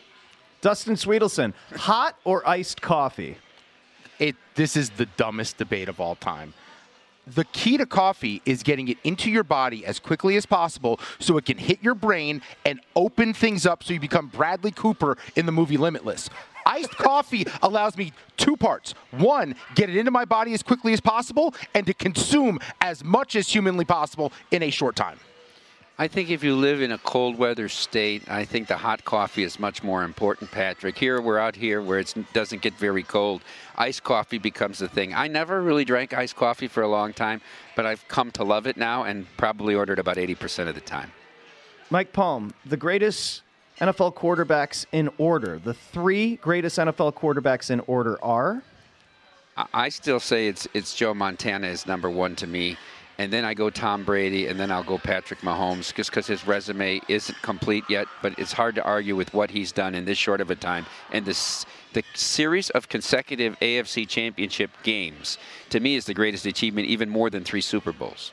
Dustin 0.60 0.94
Swedelson, 0.94 1.52
hot 1.76 2.16
or 2.24 2.46
iced 2.48 2.80
coffee? 2.80 3.36
It 4.18 4.36
this 4.54 4.76
is 4.76 4.90
the 4.90 5.06
dumbest 5.16 5.56
debate 5.56 5.88
of 5.88 6.00
all 6.00 6.14
time. 6.16 6.54
The 7.26 7.44
key 7.44 7.76
to 7.76 7.84
coffee 7.84 8.40
is 8.46 8.62
getting 8.62 8.88
it 8.88 8.96
into 9.04 9.30
your 9.30 9.44
body 9.44 9.84
as 9.84 9.98
quickly 9.98 10.36
as 10.36 10.46
possible 10.46 10.98
so 11.18 11.36
it 11.36 11.44
can 11.44 11.58
hit 11.58 11.82
your 11.82 11.94
brain 11.94 12.40
and 12.64 12.80
open 12.96 13.34
things 13.34 13.66
up 13.66 13.84
so 13.84 13.92
you 13.92 14.00
become 14.00 14.28
Bradley 14.28 14.70
Cooper 14.70 15.18
in 15.36 15.44
the 15.44 15.52
movie 15.52 15.76
Limitless. 15.76 16.30
Iced 16.64 16.96
coffee 16.96 17.44
allows 17.62 17.96
me 17.96 18.12
two 18.36 18.56
parts. 18.56 18.94
One, 19.10 19.56
get 19.74 19.90
it 19.90 19.96
into 19.96 20.10
my 20.10 20.24
body 20.24 20.54
as 20.54 20.62
quickly 20.62 20.92
as 20.94 21.00
possible 21.00 21.54
and 21.74 21.86
to 21.86 21.94
consume 21.94 22.60
as 22.80 23.04
much 23.04 23.36
as 23.36 23.48
humanly 23.48 23.84
possible 23.84 24.32
in 24.50 24.62
a 24.62 24.70
short 24.70 24.96
time. 24.96 25.18
I 26.00 26.06
think 26.06 26.30
if 26.30 26.44
you 26.44 26.54
live 26.54 26.80
in 26.80 26.92
a 26.92 26.98
cold 26.98 27.36
weather 27.38 27.68
state, 27.68 28.22
I 28.30 28.44
think 28.44 28.68
the 28.68 28.76
hot 28.76 29.04
coffee 29.04 29.42
is 29.42 29.58
much 29.58 29.82
more 29.82 30.04
important, 30.04 30.52
Patrick. 30.52 30.96
Here, 30.96 31.20
we're 31.20 31.40
out 31.40 31.56
here 31.56 31.82
where 31.82 31.98
it 31.98 32.14
doesn't 32.32 32.62
get 32.62 32.74
very 32.74 33.02
cold. 33.02 33.42
Iced 33.76 34.04
coffee 34.04 34.38
becomes 34.38 34.78
the 34.78 34.86
thing. 34.88 35.12
I 35.12 35.26
never 35.26 35.60
really 35.60 35.84
drank 35.84 36.14
iced 36.14 36.36
coffee 36.36 36.68
for 36.68 36.84
a 36.84 36.88
long 36.88 37.12
time, 37.12 37.40
but 37.74 37.84
I've 37.84 38.06
come 38.06 38.30
to 38.32 38.44
love 38.44 38.68
it 38.68 38.76
now 38.76 39.02
and 39.02 39.26
probably 39.36 39.74
ordered 39.74 39.98
about 39.98 40.18
80% 40.18 40.68
of 40.68 40.76
the 40.76 40.80
time. 40.80 41.10
Mike 41.90 42.12
Palm, 42.12 42.54
the 42.64 42.76
greatest 42.76 43.42
NFL 43.80 44.14
quarterbacks 44.14 44.86
in 44.92 45.10
order. 45.18 45.58
The 45.58 45.74
three 45.74 46.36
greatest 46.36 46.78
NFL 46.78 47.14
quarterbacks 47.14 47.70
in 47.72 47.80
order 47.88 48.22
are. 48.24 48.62
I- 49.56 49.66
I 49.74 49.88
still 49.88 50.20
say 50.20 50.46
it's 50.46 50.68
it's 50.74 50.94
Joe 50.94 51.12
Montana 51.14 51.66
is 51.66 51.86
number 51.86 52.08
one 52.08 52.36
to 52.36 52.46
me, 52.46 52.76
and 53.18 53.32
then 53.32 53.44
I 53.44 53.52
go 53.54 53.68
Tom 53.68 54.04
Brady, 54.04 54.46
and 54.46 54.58
then 54.58 54.70
I'll 54.70 54.84
go 54.84 54.96
Patrick 54.96 55.40
Mahomes, 55.40 55.92
just 55.92 56.10
because 56.10 56.28
his 56.28 56.46
resume 56.46 57.00
isn't 57.08 57.40
complete 57.42 57.84
yet. 57.88 58.06
But 58.22 58.38
it's 58.38 58.52
hard 58.52 58.76
to 58.76 58.84
argue 58.84 59.16
with 59.16 59.34
what 59.34 59.50
he's 59.50 59.72
done 59.72 59.94
in 59.94 60.04
this 60.04 60.18
short 60.18 60.40
of 60.40 60.50
a 60.50 60.54
time, 60.54 60.86
and 61.12 61.26
this 61.26 61.66
the 61.94 62.04
series 62.14 62.70
of 62.70 62.88
consecutive 62.88 63.58
AFC 63.60 64.06
Championship 64.06 64.70
games 64.82 65.38
to 65.70 65.80
me 65.80 65.96
is 65.96 66.04
the 66.04 66.14
greatest 66.14 66.46
achievement, 66.46 66.86
even 66.86 67.08
more 67.08 67.28
than 67.30 67.44
three 67.44 67.60
Super 67.60 67.92
Bowls. 67.92 68.32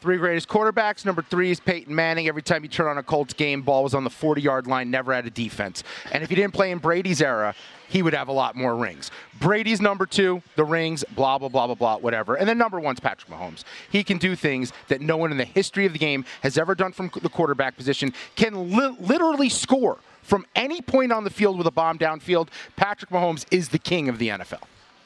Three 0.00 0.18
greatest 0.18 0.48
quarterbacks. 0.48 1.06
Number 1.06 1.22
three 1.22 1.50
is 1.50 1.58
Peyton 1.58 1.94
Manning. 1.94 2.28
Every 2.28 2.42
time 2.42 2.62
you 2.62 2.68
turn 2.68 2.86
on 2.86 2.98
a 2.98 3.02
Colts 3.02 3.32
game, 3.32 3.62
ball 3.62 3.82
was 3.82 3.94
on 3.94 4.04
the 4.04 4.10
40 4.10 4.42
yard 4.42 4.66
line, 4.66 4.90
never 4.90 5.12
had 5.14 5.26
a 5.26 5.30
defense. 5.30 5.82
And 6.12 6.22
if 6.22 6.28
he 6.28 6.34
didn't 6.34 6.52
play 6.52 6.70
in 6.70 6.78
Brady's 6.78 7.22
era, 7.22 7.54
he 7.88 8.02
would 8.02 8.12
have 8.12 8.28
a 8.28 8.32
lot 8.32 8.56
more 8.56 8.76
rings. 8.76 9.10
Brady's 9.40 9.80
number 9.80 10.04
two, 10.04 10.42
the 10.54 10.64
rings, 10.64 11.02
blah, 11.14 11.38
blah, 11.38 11.48
blah, 11.48 11.66
blah, 11.66 11.74
blah, 11.74 11.96
whatever. 11.98 12.34
And 12.34 12.46
then 12.48 12.58
number 12.58 12.78
one's 12.78 13.00
Patrick 13.00 13.32
Mahomes. 13.32 13.64
He 13.90 14.04
can 14.04 14.18
do 14.18 14.36
things 14.36 14.72
that 14.88 15.00
no 15.00 15.16
one 15.16 15.32
in 15.32 15.38
the 15.38 15.44
history 15.44 15.86
of 15.86 15.92
the 15.92 15.98
game 15.98 16.24
has 16.42 16.58
ever 16.58 16.74
done 16.74 16.92
from 16.92 17.10
the 17.22 17.28
quarterback 17.30 17.76
position, 17.76 18.12
can 18.34 18.76
li- 18.76 18.96
literally 19.00 19.48
score 19.48 19.98
from 20.22 20.44
any 20.54 20.82
point 20.82 21.12
on 21.12 21.24
the 21.24 21.30
field 21.30 21.56
with 21.56 21.66
a 21.66 21.70
bomb 21.70 21.98
downfield. 21.98 22.48
Patrick 22.74 23.10
Mahomes 23.10 23.46
is 23.50 23.70
the 23.70 23.78
king 23.78 24.08
of 24.08 24.18
the 24.18 24.28
NFL. 24.28 24.62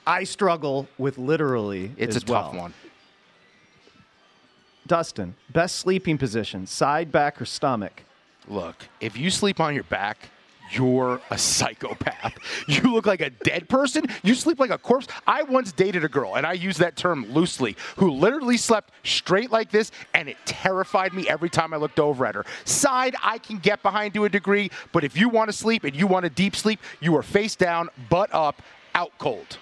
I 0.07 0.25
struggle 0.25 0.89
with 0.99 1.19
literally. 1.19 1.93
It's 1.97 2.17
a 2.17 2.21
tough 2.21 2.55
one. 2.55 2.75
Dustin, 4.91 5.37
best 5.53 5.77
sleeping 5.77 6.19
position, 6.19 6.67
side, 6.67 7.13
back, 7.13 7.41
or 7.41 7.45
stomach? 7.45 8.03
Look, 8.49 8.89
if 9.01 9.17
you 9.17 9.31
sleep 9.31 9.61
on 9.61 9.73
your 9.73 9.85
back, 9.85 10.31
you're 10.73 11.21
a 11.31 11.39
psychopath. 11.39 12.37
You 12.67 12.93
look 12.93 13.07
like 13.07 13.21
a 13.21 13.31
dead 13.31 13.69
person. 13.69 14.07
You 14.25 14.35
sleep 14.35 14.59
like 14.59 14.71
a 14.71 14.79
corpse. 14.79 15.07
I 15.29 15.45
once 15.45 15.71
dated 15.71 16.03
a 16.05 16.09
girl, 16.09 16.35
and 16.37 16.45
I 16.45 16.55
use 16.55 16.77
that 16.79 16.97
term 16.97 17.33
loosely, 17.33 17.77
who 17.99 18.11
literally 18.11 18.57
slept 18.57 18.91
straight 19.05 19.53
like 19.53 19.71
this, 19.71 19.93
and 20.13 20.29
it 20.29 20.37
terrified 20.45 21.13
me 21.13 21.29
every 21.29 21.51
time 21.51 21.73
I 21.73 21.77
looked 21.77 22.01
over 22.01 22.27
at 22.27 22.35
her. 22.35 22.45
Side, 22.65 23.15
I 23.23 23.39
can 23.39 23.59
get 23.59 23.85
behind 23.85 24.15
to 24.15 24.25
a 24.25 24.29
degree, 24.29 24.73
but 24.91 25.05
if 25.05 25.17
you 25.17 25.29
want 25.29 25.51
to 25.51 25.57
sleep 25.57 25.85
and 25.85 25.95
you 25.95 26.09
want 26.09 26.27
a 26.27 26.31
deep 26.31 26.57
sleep, 26.57 26.81
you 26.99 27.17
are 27.17 27.23
face 27.23 27.55
down, 27.55 27.91
butt 28.09 28.35
up, 28.35 28.61
out 28.97 29.13
cold. 29.19 29.59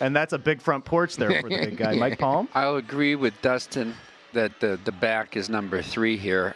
And 0.00 0.16
that's 0.16 0.32
a 0.32 0.38
big 0.38 0.62
front 0.62 0.86
porch 0.86 1.16
there 1.16 1.42
for 1.42 1.50
the 1.50 1.58
big 1.58 1.76
guy. 1.76 1.94
Mike 1.96 2.18
Palm? 2.18 2.48
I'll 2.54 2.76
agree 2.76 3.16
with 3.16 3.34
Dustin 3.42 3.94
that 4.32 4.60
the, 4.60 4.78
the 4.84 4.92
back 4.92 5.36
is 5.36 5.48
number 5.48 5.82
three 5.82 6.16
here. 6.16 6.54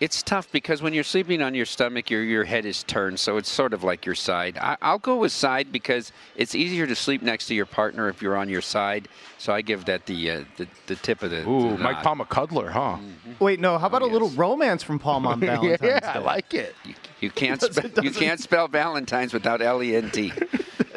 It's 0.00 0.22
tough 0.22 0.50
because 0.52 0.82
when 0.82 0.92
you're 0.92 1.04
sleeping 1.04 1.42
on 1.42 1.54
your 1.54 1.66
stomach, 1.66 2.10
your, 2.10 2.22
your 2.22 2.44
head 2.44 2.64
is 2.66 2.82
turned, 2.84 3.18
so 3.20 3.36
it's 3.36 3.50
sort 3.50 3.72
of 3.72 3.82
like 3.82 4.04
your 4.06 4.14
side. 4.14 4.58
I, 4.60 4.76
I'll 4.82 4.98
go 4.98 5.16
with 5.16 5.32
side 5.32 5.72
because 5.72 6.12
it's 6.36 6.54
easier 6.54 6.86
to 6.86 6.94
sleep 6.94 7.22
next 7.22 7.46
to 7.48 7.54
your 7.54 7.66
partner 7.66 8.08
if 8.08 8.20
you're 8.22 8.36
on 8.36 8.48
your 8.48 8.60
side. 8.60 9.08
So 9.38 9.52
I 9.52 9.62
give 9.62 9.84
that 9.86 10.06
the 10.06 10.30
uh, 10.30 10.44
the, 10.56 10.66
the 10.86 10.96
tip 10.96 11.22
of 11.22 11.30
the. 11.30 11.48
Ooh, 11.48 11.70
the 11.76 11.78
Mike 11.78 11.96
nod. 11.96 12.04
Palm 12.04 12.20
a 12.20 12.24
cuddler, 12.24 12.70
huh? 12.70 12.98
Wait, 13.40 13.60
no. 13.60 13.78
How 13.78 13.86
about 13.86 14.02
a 14.02 14.06
little 14.06 14.30
romance 14.30 14.82
from 14.82 14.98
Palm 14.98 15.26
on 15.26 15.40
Valentine's 15.40 15.80
yeah, 15.82 16.00
Day? 16.00 16.06
I 16.06 16.18
like 16.18 16.54
it. 16.54 16.74
You 17.20 17.30
can't 17.30 17.60
Doesn't- 17.60 17.94
spe- 17.96 18.02
you 18.04 18.10
can't 18.10 18.40
spell 18.40 18.68
Valentine's 18.68 19.32
without 19.32 19.62
L 19.62 19.82
E 19.82 19.96
N 19.96 20.10
T. 20.10 20.32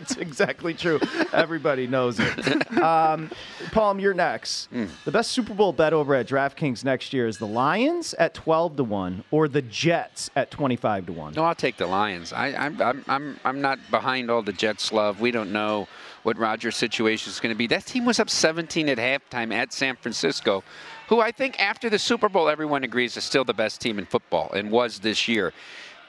That's 0.08 0.22
exactly 0.22 0.74
true. 0.74 1.00
Everybody 1.34 1.88
knows 1.88 2.20
it. 2.20 2.78
Um, 2.78 3.32
Palm, 3.72 4.00
you're 4.00 4.14
next. 4.14 4.70
The 5.04 5.12
best 5.12 5.32
Super 5.32 5.54
Bowl 5.54 5.74
bet 5.74 5.94
over 5.94 6.16
at 6.16 6.28
DraftKings 6.28 6.84
next 6.86 7.12
year 7.12 7.28
is 7.28 7.38
the 7.38 7.48
Lions 7.48 8.14
at 8.14 8.34
12 8.34 8.78
to 8.78 8.84
1 8.84 9.24
or 9.32 9.48
the 9.48 9.62
Jets 9.64 10.30
at 10.36 10.52
25 10.52 11.08
to 11.08 11.14
1. 11.14 11.34
No, 11.34 11.44
I'll 11.44 11.56
take 11.56 11.78
the 11.78 11.88
Lions. 11.88 12.32
I, 12.32 12.48
I'm, 12.54 12.82
I'm, 12.82 13.04
I'm, 13.08 13.40
I'm 13.44 13.62
not 13.62 13.80
behind 13.92 14.32
all 14.32 14.42
the 14.42 14.54
Jets 14.54 14.94
love. 14.94 15.20
We 15.20 15.32
don't 15.32 15.52
know 15.52 15.88
what 16.24 16.38
Rodgers' 16.38 16.76
situation 16.76 17.32
is 17.32 17.40
going 17.40 17.54
to 17.54 17.58
be. 17.58 17.68
That 17.68 17.86
team 17.86 18.06
was 18.06 18.20
up 18.20 18.30
17 18.30 18.90
at 18.90 18.98
halftime 18.98 19.54
at 19.54 19.74
San 19.74 19.96
Francisco, 19.96 20.64
who 21.10 21.20
I 21.20 21.32
think 21.32 21.60
after 21.60 21.90
the 21.90 22.00
Super 22.00 22.30
Bowl, 22.30 22.48
everyone 22.48 22.84
agrees 22.84 23.18
is 23.18 23.24
still 23.24 23.44
the 23.44 23.54
best 23.54 23.82
team 23.82 23.98
in 23.98 24.06
football 24.06 24.52
and 24.54 24.70
was 24.72 25.00
this 25.00 25.28
year. 25.28 25.54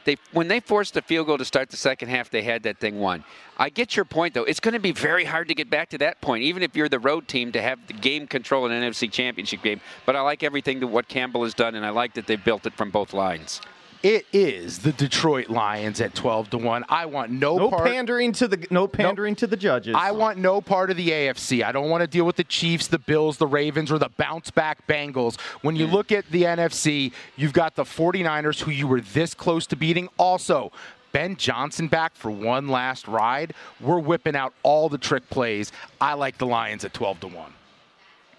They, 0.08 0.16
when 0.32 0.48
they 0.48 0.60
forced 0.60 0.94
the 0.94 1.02
field 1.02 1.26
goal 1.26 1.36
to 1.36 1.44
start 1.44 1.68
the 1.68 1.76
second 1.76 2.08
half, 2.08 2.30
they 2.30 2.40
had 2.40 2.62
that 2.62 2.78
thing 2.78 2.98
won. 2.98 3.24
I 3.58 3.68
get 3.68 3.94
your 3.94 4.06
point, 4.06 4.32
though. 4.32 4.44
It's 4.44 4.58
going 4.58 4.72
to 4.72 4.80
be 4.80 4.90
very 4.90 5.26
hard 5.26 5.48
to 5.48 5.54
get 5.54 5.68
back 5.68 5.90
to 5.90 5.98
that 5.98 6.22
point, 6.22 6.44
even 6.44 6.62
if 6.62 6.74
you're 6.74 6.88
the 6.88 6.98
road 6.98 7.28
team, 7.28 7.52
to 7.52 7.60
have 7.60 7.78
the 7.88 7.92
game 7.92 8.26
control 8.26 8.64
in 8.64 8.72
an 8.72 8.90
NFC 8.90 9.12
Championship 9.12 9.60
game. 9.62 9.82
But 10.06 10.16
I 10.16 10.22
like 10.22 10.42
everything 10.42 10.80
that 10.80 10.86
what 10.86 11.08
Campbell 11.08 11.44
has 11.44 11.52
done, 11.52 11.74
and 11.74 11.84
I 11.84 11.90
like 11.90 12.14
that 12.14 12.26
they've 12.26 12.42
built 12.42 12.64
it 12.64 12.72
from 12.72 12.88
both 12.90 13.12
lines. 13.12 13.60
It 14.02 14.26
is 14.32 14.78
the 14.78 14.92
Detroit 14.92 15.50
Lions 15.50 16.00
at 16.00 16.14
12 16.14 16.50
to 16.50 16.58
1. 16.58 16.84
I 16.88 17.06
want 17.06 17.32
no, 17.32 17.56
No 17.56 17.70
part 17.70 17.84
pandering 17.84 18.30
to 18.32 18.46
the 18.46 18.64
no 18.70 18.86
pandering 18.86 19.34
to 19.36 19.46
the 19.48 19.56
judges. 19.56 19.96
I 19.98 20.12
want 20.12 20.38
no 20.38 20.60
part 20.60 20.90
of 20.90 20.96
the 20.96 21.08
AFC. 21.08 21.64
I 21.64 21.72
don't 21.72 21.90
want 21.90 22.02
to 22.02 22.06
deal 22.06 22.24
with 22.24 22.36
the 22.36 22.44
Chiefs, 22.44 22.86
the 22.86 23.00
Bills, 23.00 23.38
the 23.38 23.46
Ravens, 23.46 23.90
or 23.90 23.98
the 23.98 24.10
bounce 24.10 24.52
back 24.52 24.86
Bengals. 24.86 25.40
When 25.62 25.74
you 25.74 25.88
mm. 25.88 25.92
look 25.92 26.12
at 26.12 26.30
the 26.30 26.44
NFC, 26.44 27.12
you've 27.36 27.52
got 27.52 27.74
the 27.74 27.82
49ers, 27.82 28.60
who 28.60 28.70
you 28.70 28.86
were 28.86 29.00
this 29.00 29.34
close 29.34 29.66
to 29.66 29.76
beating. 29.76 30.08
Also, 30.16 30.70
Ben 31.10 31.34
Johnson 31.34 31.88
back 31.88 32.14
for 32.14 32.30
one 32.30 32.68
last 32.68 33.08
ride. 33.08 33.52
We're 33.80 33.98
whipping 33.98 34.36
out 34.36 34.54
all 34.62 34.88
the 34.88 34.98
trick 34.98 35.28
plays. 35.28 35.72
I 36.00 36.14
like 36.14 36.38
the 36.38 36.46
Lions 36.46 36.84
at 36.84 36.94
12 36.94 37.20
to 37.20 37.26
1. 37.26 37.52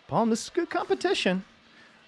Palm, 0.08 0.30
this 0.30 0.46
is 0.46 0.50
good 0.50 0.70
competition. 0.70 1.44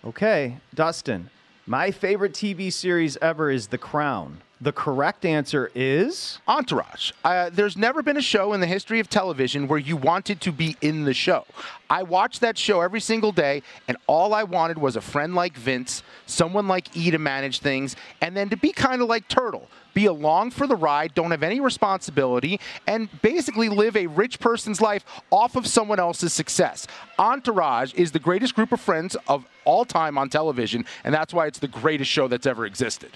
Okay, 0.05 0.57
Dustin. 0.73 1.29
My 1.71 1.89
favorite 1.89 2.33
TV 2.33 2.69
series 2.69 3.15
ever 3.21 3.49
is 3.49 3.67
The 3.67 3.77
Crown. 3.77 4.41
The 4.59 4.73
correct 4.73 5.23
answer 5.23 5.71
is 5.73 6.39
Entourage. 6.45 7.13
Uh, 7.23 7.49
there's 7.49 7.77
never 7.77 8.03
been 8.03 8.17
a 8.17 8.21
show 8.21 8.51
in 8.51 8.59
the 8.59 8.67
history 8.67 8.99
of 8.99 9.09
television 9.09 9.69
where 9.69 9.79
you 9.79 9.95
wanted 9.95 10.41
to 10.41 10.51
be 10.51 10.75
in 10.81 11.05
the 11.05 11.13
show. 11.13 11.45
I 11.89 12.03
watched 12.03 12.41
that 12.41 12.57
show 12.57 12.81
every 12.81 12.99
single 12.99 13.31
day, 13.31 13.63
and 13.87 13.95
all 14.05 14.33
I 14.33 14.43
wanted 14.43 14.79
was 14.79 14.97
a 14.97 15.01
friend 15.01 15.33
like 15.33 15.55
Vince, 15.55 16.03
someone 16.25 16.67
like 16.67 16.93
E 16.93 17.09
to 17.09 17.17
manage 17.17 17.59
things, 17.59 17.95
and 18.19 18.35
then 18.35 18.49
to 18.49 18.57
be 18.57 18.73
kind 18.73 19.01
of 19.01 19.07
like 19.07 19.29
Turtle. 19.29 19.69
Be 19.93 20.05
along 20.05 20.51
for 20.51 20.67
the 20.67 20.75
ride, 20.75 21.13
don't 21.13 21.31
have 21.31 21.43
any 21.43 21.59
responsibility, 21.59 22.59
and 22.87 23.09
basically 23.21 23.69
live 23.69 23.95
a 23.95 24.07
rich 24.07 24.39
person's 24.39 24.81
life 24.81 25.03
off 25.29 25.55
of 25.55 25.67
someone 25.67 25.99
else's 25.99 26.33
success. 26.33 26.87
Entourage 27.19 27.93
is 27.93 28.11
the 28.11 28.19
greatest 28.19 28.55
group 28.55 28.71
of 28.71 28.79
friends 28.79 29.15
of 29.27 29.45
all 29.65 29.85
time 29.85 30.17
on 30.17 30.29
television, 30.29 30.85
and 31.03 31.13
that's 31.13 31.33
why 31.33 31.45
it's 31.47 31.59
the 31.59 31.67
greatest 31.67 32.09
show 32.09 32.27
that's 32.27 32.45
ever 32.45 32.65
existed. 32.65 33.11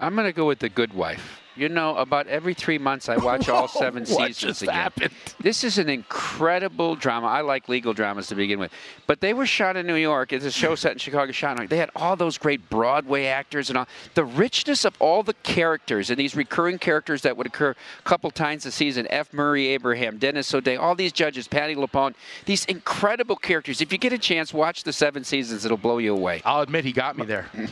I'm 0.00 0.14
going 0.14 0.26
to 0.26 0.32
go 0.32 0.46
with 0.46 0.60
The 0.60 0.68
Good 0.68 0.92
Wife. 0.94 1.40
You 1.56 1.68
know, 1.68 1.96
about 1.96 2.28
every 2.28 2.54
three 2.54 2.78
months 2.78 3.08
I 3.08 3.16
watch 3.16 3.48
all 3.48 3.66
seven 3.68 4.02
What 4.04 4.08
seasons 4.08 4.36
just 4.38 4.62
again. 4.62 4.74
happened? 4.76 5.10
This 5.40 5.64
is 5.64 5.76
an 5.78 5.88
incredible 5.88 6.94
drama. 6.94 7.26
I 7.26 7.40
like 7.40 7.68
legal 7.68 7.92
dramas 7.92 8.28
to 8.28 8.36
begin 8.36 8.60
with. 8.60 8.70
But 9.08 9.20
they 9.20 9.34
were 9.34 9.44
shot 9.44 9.76
in 9.76 9.84
New 9.84 9.96
York. 9.96 10.32
It's 10.32 10.44
a 10.44 10.52
show 10.52 10.76
set 10.76 10.92
in 10.92 10.98
Chicago, 10.98 11.32
shot 11.32 11.50
in 11.50 11.56
New 11.56 11.62
York. 11.62 11.70
They 11.70 11.78
had 11.78 11.90
all 11.96 12.14
those 12.14 12.38
great 12.38 12.70
Broadway 12.70 13.24
actors 13.24 13.70
and 13.70 13.76
all. 13.78 13.88
The 14.14 14.24
richness 14.24 14.84
of 14.84 14.94
all 15.00 15.24
the 15.24 15.34
characters 15.42 16.10
and 16.10 16.18
these 16.18 16.36
recurring 16.36 16.78
characters 16.78 17.22
that 17.22 17.36
would 17.36 17.48
occur 17.48 17.70
a 17.70 18.02
couple 18.08 18.30
times 18.30 18.64
a 18.64 18.70
season. 18.70 19.08
F. 19.10 19.32
Murray 19.32 19.66
Abraham, 19.66 20.18
Denis 20.18 20.54
O'Hare, 20.54 20.80
all 20.80 20.94
these 20.94 21.10
judges, 21.12 21.48
Patti 21.48 21.74
LuPone. 21.74 22.14
These 22.44 22.66
incredible 22.66 23.34
characters. 23.34 23.80
If 23.80 23.90
you 23.90 23.98
get 23.98 24.12
a 24.12 24.18
chance, 24.18 24.54
watch 24.54 24.84
the 24.84 24.92
seven 24.92 25.24
seasons. 25.24 25.64
It'll 25.64 25.76
blow 25.76 25.98
you 25.98 26.14
away. 26.14 26.40
I'll 26.44 26.60
admit 26.62 26.84
he 26.84 26.92
got 26.92 27.18
me 27.18 27.26
there. 27.26 27.50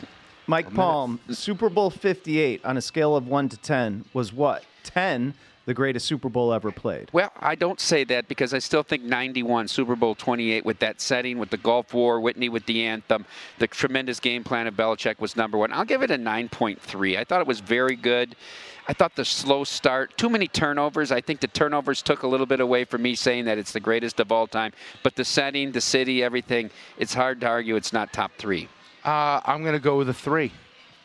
Mike 0.47 0.73
Palm. 0.73 1.19
Super 1.29 1.69
Bowl 1.69 1.89
58 1.89 2.63
on 2.63 2.77
a 2.77 2.81
scale 2.81 3.15
of 3.15 3.27
1 3.27 3.49
to 3.49 3.57
10 3.57 4.05
was 4.13 4.31
what? 4.31 4.63
10, 4.83 5.33
the 5.65 5.73
greatest 5.73 6.05
Super 6.05 6.29
Bowl 6.29 6.53
ever 6.53 6.71
played. 6.71 7.09
Well, 7.11 7.31
I 7.41 7.55
don't 7.55 7.81
say 7.81 8.05
that 8.05 8.29
because 8.29 8.53
I 8.53 8.59
still 8.59 8.83
think 8.83 9.03
91, 9.03 9.67
Super 9.67 9.97
Bowl 9.97 10.15
28, 10.15 10.65
with 10.65 10.79
that 10.79 11.01
setting, 11.01 11.37
with 11.37 11.49
the 11.49 11.57
Gulf 11.57 11.93
War, 11.93 12.21
Whitney 12.21 12.47
with 12.47 12.65
the 12.65 12.85
anthem, 12.85 13.25
the 13.59 13.67
tremendous 13.67 14.21
game 14.21 14.45
plan 14.45 14.67
of 14.67 14.75
Belichick 14.75 15.19
was 15.19 15.35
number 15.35 15.57
one. 15.57 15.73
I'll 15.73 15.83
give 15.83 16.01
it 16.01 16.11
a 16.11 16.17
9.3. 16.17 17.17
I 17.17 17.25
thought 17.25 17.41
it 17.41 17.47
was 17.47 17.59
very 17.59 17.97
good. 17.97 18.37
I 18.87 18.93
thought 18.93 19.17
the 19.17 19.25
slow 19.25 19.65
start, 19.65 20.17
too 20.17 20.29
many 20.29 20.47
turnovers. 20.47 21.11
I 21.11 21.19
think 21.19 21.41
the 21.41 21.47
turnovers 21.47 22.01
took 22.01 22.23
a 22.23 22.27
little 22.27 22.45
bit 22.45 22.61
away 22.61 22.85
from 22.85 23.01
me 23.01 23.15
saying 23.15 23.43
that 23.45 23.57
it's 23.57 23.73
the 23.73 23.81
greatest 23.81 24.21
of 24.21 24.31
all 24.31 24.47
time. 24.47 24.71
But 25.03 25.17
the 25.17 25.25
setting, 25.25 25.73
the 25.73 25.81
city, 25.81 26.23
everything, 26.23 26.71
it's 26.97 27.13
hard 27.13 27.41
to 27.41 27.47
argue 27.47 27.75
it's 27.75 27.91
not 27.91 28.13
top 28.13 28.31
three. 28.37 28.69
Uh, 29.07 29.39
I'm 29.45 29.61
going 29.61 29.73
to 29.73 29.79
go 29.79 29.97
with 29.97 30.09
a 30.09 30.13
three. 30.13 30.51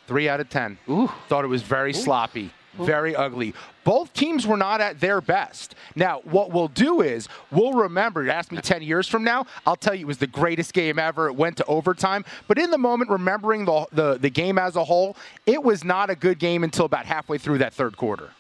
Three 0.09 0.29
out 0.29 0.41
of 0.41 0.51
10. 0.51 0.77
Ooh. 0.91 1.11
Thought 1.29 1.45
it 1.45 1.49
was 1.49 1.63
very 1.63 1.93
sloppy, 1.93 2.51
very 2.75 3.15
ugly. 3.15 3.55
Both 3.85 4.13
teams 4.13 4.45
were 4.45 4.57
not 4.57 4.81
at 4.81 4.99
their 4.99 5.21
best. 5.21 5.77
Now, 5.95 6.21
what 6.25 6.51
we'll 6.51 6.67
do 6.67 7.01
is 7.01 7.29
we'll 7.53 7.73
remember, 7.73 8.25
you 8.25 8.31
ask 8.31 8.51
me 8.51 8.59
10 8.61 8.83
years 8.83 9.07
from 9.07 9.23
now, 9.23 9.47
I'll 9.65 9.77
tell 9.77 9.95
you 9.95 10.01
it 10.01 10.09
was 10.09 10.19
the 10.19 10.27
greatest 10.27 10.73
game 10.73 10.99
ever. 10.99 11.29
It 11.29 11.37
went 11.37 11.57
to 11.59 11.65
overtime. 11.67 12.25
But 12.49 12.59
in 12.59 12.73
the 12.73 12.79
moment, 12.79 13.11
remembering 13.11 13.65
the, 13.65 13.87
the, 13.93 14.19
the 14.19 14.31
game 14.31 14.59
as 14.59 14.75
a 14.75 14.83
whole, 14.83 15.17
it 15.47 15.63
was 15.63 15.85
not 15.85 16.11
a 16.11 16.17
good 16.17 16.41
game 16.41 16.65
until 16.65 16.87
about 16.87 17.07
halfway 17.07 17.39
through 17.39 17.59
that 17.59 17.73
third 17.73 17.97
quarter. 17.97 18.31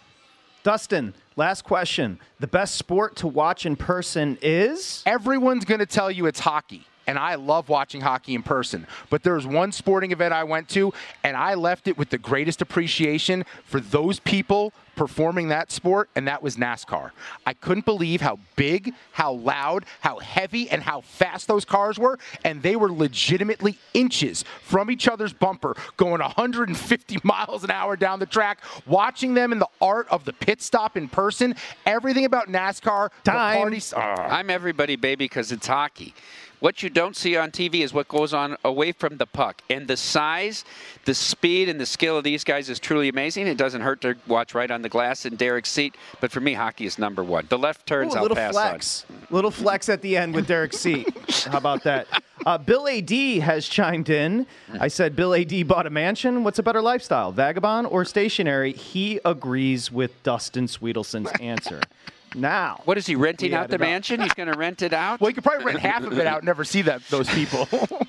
Dustin, 0.64 1.14
last 1.36 1.62
question. 1.62 2.18
The 2.40 2.48
best 2.48 2.74
sport 2.74 3.14
to 3.16 3.28
watch 3.28 3.64
in 3.64 3.76
person 3.76 4.36
is? 4.42 5.04
Everyone's 5.06 5.64
going 5.64 5.80
to 5.80 5.86
tell 5.86 6.10
you 6.10 6.26
it's 6.26 6.40
hockey. 6.40 6.86
And 7.12 7.18
I 7.18 7.34
love 7.34 7.68
watching 7.68 8.00
hockey 8.00 8.34
in 8.34 8.42
person. 8.42 8.86
But 9.10 9.22
there 9.22 9.34
was 9.34 9.46
one 9.46 9.70
sporting 9.70 10.12
event 10.12 10.32
I 10.32 10.44
went 10.44 10.70
to, 10.70 10.94
and 11.22 11.36
I 11.36 11.52
left 11.52 11.86
it 11.86 11.98
with 11.98 12.08
the 12.08 12.16
greatest 12.16 12.62
appreciation 12.62 13.44
for 13.66 13.80
those 13.80 14.18
people 14.18 14.72
performing 14.96 15.48
that 15.48 15.70
sport, 15.70 16.08
and 16.16 16.26
that 16.26 16.42
was 16.42 16.56
NASCAR. 16.56 17.10
I 17.44 17.52
couldn't 17.52 17.84
believe 17.84 18.22
how 18.22 18.38
big, 18.56 18.94
how 19.12 19.32
loud, 19.32 19.84
how 20.00 20.20
heavy, 20.20 20.70
and 20.70 20.82
how 20.82 21.02
fast 21.02 21.48
those 21.48 21.66
cars 21.66 21.98
were, 21.98 22.18
and 22.44 22.62
they 22.62 22.76
were 22.76 22.90
legitimately 22.90 23.78
inches 23.92 24.42
from 24.62 24.90
each 24.90 25.06
other's 25.06 25.34
bumper, 25.34 25.76
going 25.98 26.22
150 26.22 27.18
miles 27.24 27.62
an 27.62 27.70
hour 27.70 27.94
down 27.94 28.20
the 28.20 28.26
track. 28.26 28.58
Watching 28.86 29.34
them 29.34 29.52
in 29.52 29.58
the 29.58 29.68
art 29.82 30.08
of 30.08 30.24
the 30.24 30.32
pit 30.32 30.62
stop 30.62 30.96
in 30.96 31.08
person, 31.08 31.56
everything 31.84 32.24
about 32.24 32.48
NASCAR, 32.48 33.10
Time. 33.22 33.54
the 33.54 33.60
parties. 33.60 33.92
Ah. 33.94 34.28
I'm 34.38 34.48
everybody, 34.48 34.96
baby, 34.96 35.24
because 35.24 35.52
it's 35.52 35.66
hockey. 35.66 36.14
What 36.62 36.80
you 36.80 36.90
don't 36.90 37.16
see 37.16 37.36
on 37.36 37.50
TV 37.50 37.80
is 37.80 37.92
what 37.92 38.06
goes 38.06 38.32
on 38.32 38.56
away 38.64 38.92
from 38.92 39.16
the 39.16 39.26
puck. 39.26 39.62
And 39.68 39.88
the 39.88 39.96
size, 39.96 40.64
the 41.06 41.12
speed, 41.12 41.68
and 41.68 41.80
the 41.80 41.86
skill 41.86 42.16
of 42.16 42.22
these 42.22 42.44
guys 42.44 42.70
is 42.70 42.78
truly 42.78 43.08
amazing. 43.08 43.48
It 43.48 43.58
doesn't 43.58 43.80
hurt 43.80 44.00
to 44.02 44.14
watch 44.28 44.54
right 44.54 44.70
on 44.70 44.80
the 44.80 44.88
glass 44.88 45.26
in 45.26 45.34
Derek's 45.34 45.72
seat. 45.72 45.96
But 46.20 46.30
for 46.30 46.38
me, 46.38 46.52
hockey 46.52 46.86
is 46.86 47.00
number 47.00 47.24
one. 47.24 47.46
The 47.48 47.58
left 47.58 47.84
turns, 47.84 48.14
Ooh, 48.14 48.18
I'll 48.18 48.22
little 48.22 48.36
pass 48.36 48.52
flex. 48.52 49.06
Little 49.28 49.50
flex 49.50 49.88
at 49.88 50.02
the 50.02 50.16
end 50.16 50.36
with 50.36 50.46
Derek's 50.46 50.78
Seat. 50.78 51.08
How 51.46 51.58
about 51.58 51.82
that? 51.82 52.06
Uh, 52.46 52.58
Bill 52.58 52.86
Adee 52.86 53.40
has 53.40 53.66
chimed 53.66 54.08
in. 54.08 54.46
I 54.78 54.86
said, 54.86 55.16
Bill 55.16 55.34
Adee 55.34 55.64
bought 55.64 55.88
a 55.88 55.90
mansion. 55.90 56.44
What's 56.44 56.60
a 56.60 56.62
better 56.62 56.80
lifestyle, 56.80 57.32
vagabond 57.32 57.88
or 57.88 58.04
stationary? 58.04 58.72
He 58.72 59.18
agrees 59.24 59.90
with 59.90 60.22
Dustin 60.22 60.68
Swedelson's 60.68 61.32
answer. 61.40 61.80
Now, 62.34 62.80
What 62.84 62.98
is 62.98 63.06
he 63.06 63.14
renting 63.14 63.50
we 63.50 63.54
out 63.56 63.68
the 63.68 63.74
added 63.74 63.82
up. 63.82 63.88
mansion? 63.88 64.20
He's 64.20 64.34
going 64.34 64.50
to 64.52 64.58
rent 64.58 64.82
it 64.82 64.92
out. 64.92 65.20
Well, 65.20 65.30
you 65.30 65.34
could 65.34 65.44
probably 65.44 65.64
rent 65.66 65.80
half 65.80 66.04
of 66.04 66.18
it 66.18 66.26
out 66.26 66.38
and 66.38 66.46
never 66.46 66.64
see 66.64 66.82
that 66.82 67.02
those 67.08 67.28
people. 67.30 67.68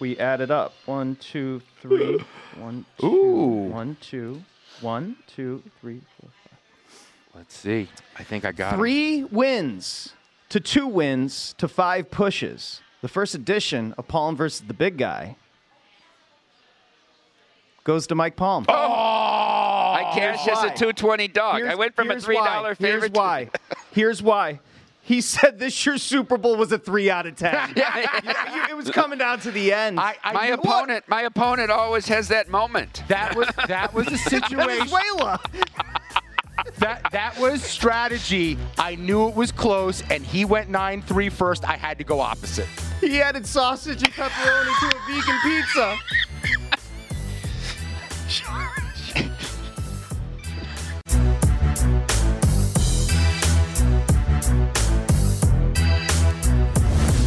We 0.00 0.18
added 0.18 0.50
up. 0.50 0.72
One, 0.86 1.16
two, 1.16 1.60
three. 1.82 2.18
One, 2.56 2.86
two. 2.98 3.06
Ooh. 3.06 3.68
One, 3.68 3.98
two. 4.00 4.42
One, 4.80 5.16
two, 5.26 5.62
three, 5.78 6.00
four, 6.18 6.30
five. 6.42 6.58
Let's 7.34 7.54
see. 7.54 7.86
I 8.18 8.22
think 8.24 8.46
I 8.46 8.52
got 8.52 8.72
'em. 8.72 8.78
Three 8.78 9.24
wins 9.24 10.14
to 10.48 10.58
two 10.58 10.86
wins 10.86 11.54
to 11.58 11.68
five 11.68 12.10
pushes. 12.10 12.80
The 13.02 13.08
first 13.08 13.34
edition 13.34 13.92
of 13.98 14.08
Palm 14.08 14.36
versus 14.36 14.66
the 14.66 14.72
Big 14.72 14.96
Guy 14.96 15.36
goes 17.84 18.06
to 18.08 18.14
Mike 18.14 18.36
Palm. 18.36 18.64
Oh, 18.68 18.72
I 18.74 20.10
cashed 20.14 20.48
as 20.48 20.58
a 20.58 20.66
220 20.68 21.28
dog. 21.28 21.62
I 21.62 21.74
went 21.74 21.94
from 21.96 22.10
a 22.10 22.14
$3 22.16 22.34
why. 22.34 22.74
favorite 22.74 23.00
Here's 23.00 23.10
why. 23.12 23.50
Here's 23.92 24.22
why. 24.22 24.60
He 25.02 25.20
said 25.22 25.58
this 25.58 25.84
year's 25.86 26.02
Super 26.02 26.38
Bowl 26.38 26.56
was 26.56 26.70
a 26.70 26.78
three 26.78 27.10
out 27.10 27.26
of 27.26 27.34
ten. 27.34 27.52
You- 27.76 27.82
you- 28.54 28.62
it 28.70 28.76
was 28.76 28.90
coming 28.90 29.18
down 29.18 29.40
to 29.40 29.50
the 29.50 29.72
end. 29.72 29.98
I, 29.98 30.14
I 30.22 30.32
my 30.32 30.46
knew- 30.48 30.54
opponent, 30.54 31.04
my 31.08 31.22
opponent 31.22 31.70
always 31.72 32.06
has 32.06 32.28
that 32.28 32.48
moment. 32.48 33.02
That 33.08 33.34
was 33.34 33.48
that 33.66 33.92
was 33.92 34.06
a 34.06 34.16
situation. 34.30 34.86
Venezuela. 34.86 35.40
that 36.78 37.10
that 37.10 37.36
was 37.40 37.62
strategy. 37.62 38.56
I 38.78 38.94
knew 38.94 39.26
it 39.28 39.34
was 39.34 39.50
close, 39.50 40.02
and 40.10 40.24
he 40.24 40.44
went 40.44 40.70
9-3 40.70 41.32
first. 41.32 41.64
I 41.68 41.76
had 41.76 41.98
to 41.98 42.04
go 42.04 42.20
opposite. 42.20 42.68
He 43.00 43.20
added 43.20 43.46
sausage 43.46 44.02
and 44.04 44.12
pepperoni 44.12 44.90
to 44.90 44.96
a 44.96 45.00
vegan 45.08 45.38
pizza. 45.42 45.96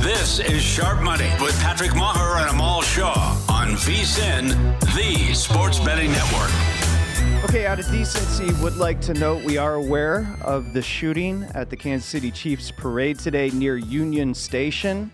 This 0.01 0.39
is 0.39 0.61
Sharp 0.61 1.01
Money 1.01 1.29
with 1.41 1.57
Patrick 1.59 1.91
Meagher 1.91 2.41
and 2.41 2.49
Amal 2.51 2.81
Shaw 2.81 3.37
on 3.49 3.71
VSIN, 3.71 4.49
the 4.95 5.33
Sports 5.33 5.79
Betting 5.79 6.11
Network. 6.11 7.43
Okay, 7.43 7.65
out 7.65 7.79
of 7.79 7.85
decency, 7.91 8.53
would 8.63 8.77
like 8.77 9.01
to 9.01 9.13
note 9.13 9.43
we 9.43 9.57
are 9.57 9.73
aware 9.73 10.37
of 10.41 10.71
the 10.71 10.81
shooting 10.81 11.43
at 11.53 11.69
the 11.69 11.75
Kansas 11.75 12.09
City 12.09 12.31
Chiefs 12.31 12.71
parade 12.71 13.19
today 13.19 13.49
near 13.49 13.75
Union 13.75 14.33
Station 14.33 15.11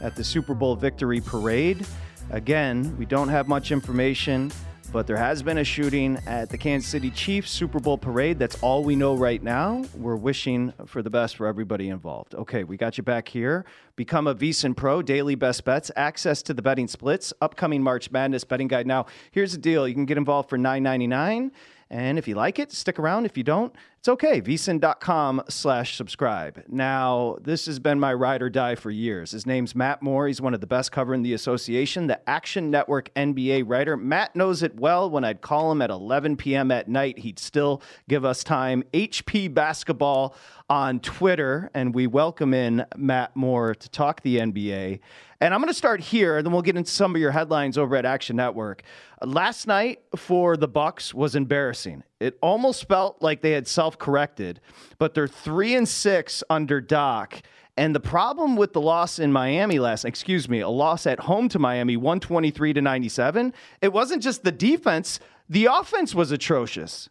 at 0.00 0.16
the 0.16 0.24
Super 0.24 0.54
Bowl 0.54 0.74
victory 0.74 1.20
parade. 1.20 1.86
Again, 2.30 2.96
we 2.98 3.06
don't 3.06 3.28
have 3.28 3.46
much 3.46 3.70
information, 3.70 4.52
but 4.92 5.06
there 5.06 5.16
has 5.16 5.42
been 5.42 5.58
a 5.58 5.64
shooting 5.64 6.18
at 6.26 6.50
the 6.50 6.58
Kansas 6.58 6.90
City 6.90 7.10
Chiefs 7.10 7.50
Super 7.50 7.78
Bowl 7.78 7.98
parade. 7.98 8.38
That's 8.38 8.60
all 8.62 8.82
we 8.82 8.96
know 8.96 9.14
right 9.14 9.42
now. 9.42 9.84
We're 9.94 10.16
wishing 10.16 10.72
for 10.86 11.02
the 11.02 11.10
best 11.10 11.36
for 11.36 11.46
everybody 11.46 11.88
involved. 11.88 12.34
Okay, 12.34 12.64
we 12.64 12.76
got 12.76 12.96
you 12.96 13.04
back 13.04 13.28
here. 13.28 13.64
Become 13.96 14.26
a 14.26 14.34
VSiN 14.34 14.76
Pro, 14.76 15.02
daily 15.02 15.34
best 15.34 15.64
bets, 15.64 15.90
access 15.96 16.42
to 16.42 16.54
the 16.54 16.62
betting 16.62 16.88
splits, 16.88 17.32
upcoming 17.40 17.82
March 17.82 18.10
Madness 18.10 18.44
betting 18.44 18.68
guide. 18.68 18.86
Now, 18.86 19.06
here's 19.30 19.52
the 19.52 19.58
deal: 19.58 19.86
you 19.86 19.94
can 19.94 20.06
get 20.06 20.18
involved 20.18 20.48
for 20.48 20.58
$9.99. 20.58 21.50
And 21.90 22.18
if 22.18 22.28
you 22.28 22.34
like 22.34 22.58
it, 22.58 22.70
stick 22.70 22.98
around. 22.98 23.24
If 23.24 23.38
you 23.38 23.44
don't, 23.44 23.74
it's 23.98 24.08
okay. 24.08 24.42
vsin.com 24.42 25.42
slash 25.48 25.96
subscribe. 25.96 26.62
Now, 26.68 27.36
this 27.40 27.64
has 27.64 27.78
been 27.78 27.98
my 27.98 28.12
ride 28.12 28.42
or 28.42 28.50
die 28.50 28.74
for 28.74 28.90
years. 28.90 29.30
His 29.30 29.46
name's 29.46 29.74
Matt 29.74 30.02
Moore. 30.02 30.26
He's 30.26 30.40
one 30.40 30.52
of 30.52 30.60
the 30.60 30.66
best 30.66 30.92
covering 30.92 31.22
the 31.22 31.32
association, 31.32 32.06
the 32.06 32.28
Action 32.28 32.70
Network 32.70 33.12
NBA 33.14 33.64
writer. 33.66 33.96
Matt 33.96 34.36
knows 34.36 34.62
it 34.62 34.78
well. 34.78 35.08
When 35.08 35.24
I'd 35.24 35.40
call 35.40 35.72
him 35.72 35.80
at 35.80 35.88
11 35.88 36.36
p.m. 36.36 36.70
at 36.70 36.88
night, 36.88 37.18
he'd 37.20 37.38
still 37.38 37.80
give 38.06 38.24
us 38.24 38.44
time. 38.44 38.84
HP 38.92 39.52
Basketball 39.52 40.36
on 40.68 41.00
Twitter, 41.00 41.70
and 41.72 41.94
we 41.94 42.06
welcome 42.06 42.52
in 42.52 42.84
Matt 42.96 43.34
Moore 43.34 43.74
to 43.74 43.88
talk 43.88 44.20
the 44.20 44.38
NBA. 44.38 45.00
And 45.40 45.54
I'm 45.54 45.60
going 45.60 45.68
to 45.68 45.74
start 45.74 46.00
here, 46.00 46.36
and 46.36 46.44
then 46.44 46.52
we'll 46.52 46.62
get 46.62 46.76
into 46.76 46.90
some 46.90 47.14
of 47.14 47.20
your 47.20 47.30
headlines 47.30 47.78
over 47.78 47.96
at 47.96 48.04
Action 48.04 48.36
Network. 48.36 48.82
Last 49.22 49.66
night 49.66 50.00
for 50.14 50.56
the 50.56 50.68
Bucks 50.68 51.12
was 51.12 51.34
embarrassing. 51.34 52.04
It 52.20 52.38
almost 52.40 52.86
felt 52.86 53.20
like 53.20 53.42
they 53.42 53.52
had 53.52 53.66
self-corrected, 53.66 54.60
but 54.98 55.14
they're 55.14 55.26
three 55.26 55.74
and 55.74 55.88
six 55.88 56.44
under 56.48 56.80
Doc. 56.80 57.42
And 57.76 57.94
the 57.94 58.00
problem 58.00 58.56
with 58.56 58.72
the 58.72 58.80
loss 58.80 59.18
in 59.18 59.32
Miami 59.32 59.78
last, 59.78 60.04
excuse 60.04 60.48
me, 60.48 60.60
a 60.60 60.68
loss 60.68 61.06
at 61.06 61.20
home 61.20 61.48
to 61.50 61.58
Miami, 61.58 61.96
123 61.96 62.72
to 62.72 62.82
97, 62.82 63.54
it 63.80 63.92
wasn't 63.92 64.22
just 64.22 64.42
the 64.42 64.52
defense, 64.52 65.20
the 65.48 65.66
offense 65.66 66.14
was 66.14 66.32
atrocious. 66.32 67.08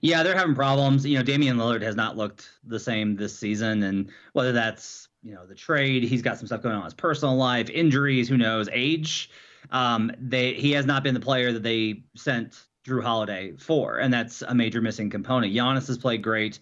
Yeah, 0.00 0.22
they're 0.22 0.36
having 0.36 0.54
problems. 0.54 1.04
You 1.04 1.18
know, 1.18 1.22
Damian 1.22 1.56
Lillard 1.56 1.82
has 1.82 1.96
not 1.96 2.16
looked 2.16 2.48
the 2.64 2.78
same 2.78 3.16
this 3.16 3.38
season, 3.38 3.82
and 3.82 4.08
whether 4.32 4.52
that's 4.52 5.08
you 5.22 5.34
know 5.34 5.44
the 5.44 5.54
trade, 5.54 6.04
he's 6.04 6.22
got 6.22 6.38
some 6.38 6.46
stuff 6.46 6.62
going 6.62 6.74
on 6.74 6.82
in 6.82 6.84
his 6.84 6.94
personal 6.94 7.36
life, 7.36 7.68
injuries, 7.70 8.28
who 8.28 8.36
knows, 8.36 8.68
age. 8.72 9.30
Um, 9.70 10.10
they 10.18 10.54
he 10.54 10.72
has 10.72 10.86
not 10.86 11.02
been 11.02 11.14
the 11.14 11.20
player 11.20 11.52
that 11.52 11.62
they 11.62 12.02
sent 12.16 12.64
Jrue 12.86 13.02
Holiday 13.02 13.52
for, 13.56 13.98
and 13.98 14.12
that's 14.12 14.42
a 14.42 14.54
major 14.54 14.80
missing 14.80 15.10
component. 15.10 15.54
Giannis 15.54 15.86
has 15.88 15.98
played 15.98 16.22
great. 16.22 16.58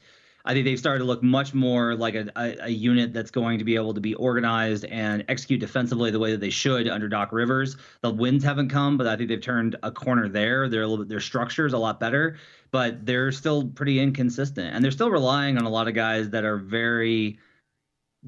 I 0.46 0.52
think 0.52 0.64
they've 0.64 0.78
started 0.78 1.00
to 1.00 1.04
look 1.04 1.24
much 1.24 1.54
more 1.54 1.96
like 1.96 2.14
a, 2.14 2.30
a, 2.36 2.66
a 2.66 2.68
unit 2.68 3.12
that's 3.12 3.32
going 3.32 3.58
to 3.58 3.64
be 3.64 3.74
able 3.74 3.92
to 3.94 4.00
be 4.00 4.14
organized 4.14 4.84
and 4.84 5.24
execute 5.28 5.58
defensively 5.58 6.12
the 6.12 6.20
way 6.20 6.30
that 6.30 6.40
they 6.40 6.50
should 6.50 6.88
under 6.88 7.08
Doc 7.08 7.32
Rivers. 7.32 7.76
The 8.02 8.12
wins 8.12 8.44
haven't 8.44 8.68
come, 8.68 8.96
but 8.96 9.08
I 9.08 9.16
think 9.16 9.28
they've 9.28 9.40
turned 9.40 9.74
a 9.82 9.90
corner 9.90 10.28
there. 10.28 10.68
They're 10.68 10.82
a 10.82 10.86
little 10.86 11.04
bit, 11.04 11.08
their 11.08 11.20
structure 11.20 11.66
is 11.66 11.72
a 11.72 11.78
lot 11.78 11.98
better, 11.98 12.36
but 12.70 13.04
they're 13.04 13.32
still 13.32 13.66
pretty 13.66 13.98
inconsistent, 13.98 14.72
and 14.72 14.84
they're 14.84 14.92
still 14.92 15.10
relying 15.10 15.58
on 15.58 15.64
a 15.64 15.70
lot 15.70 15.88
of 15.88 15.94
guys 15.94 16.30
that 16.30 16.44
are 16.44 16.58
very 16.58 17.40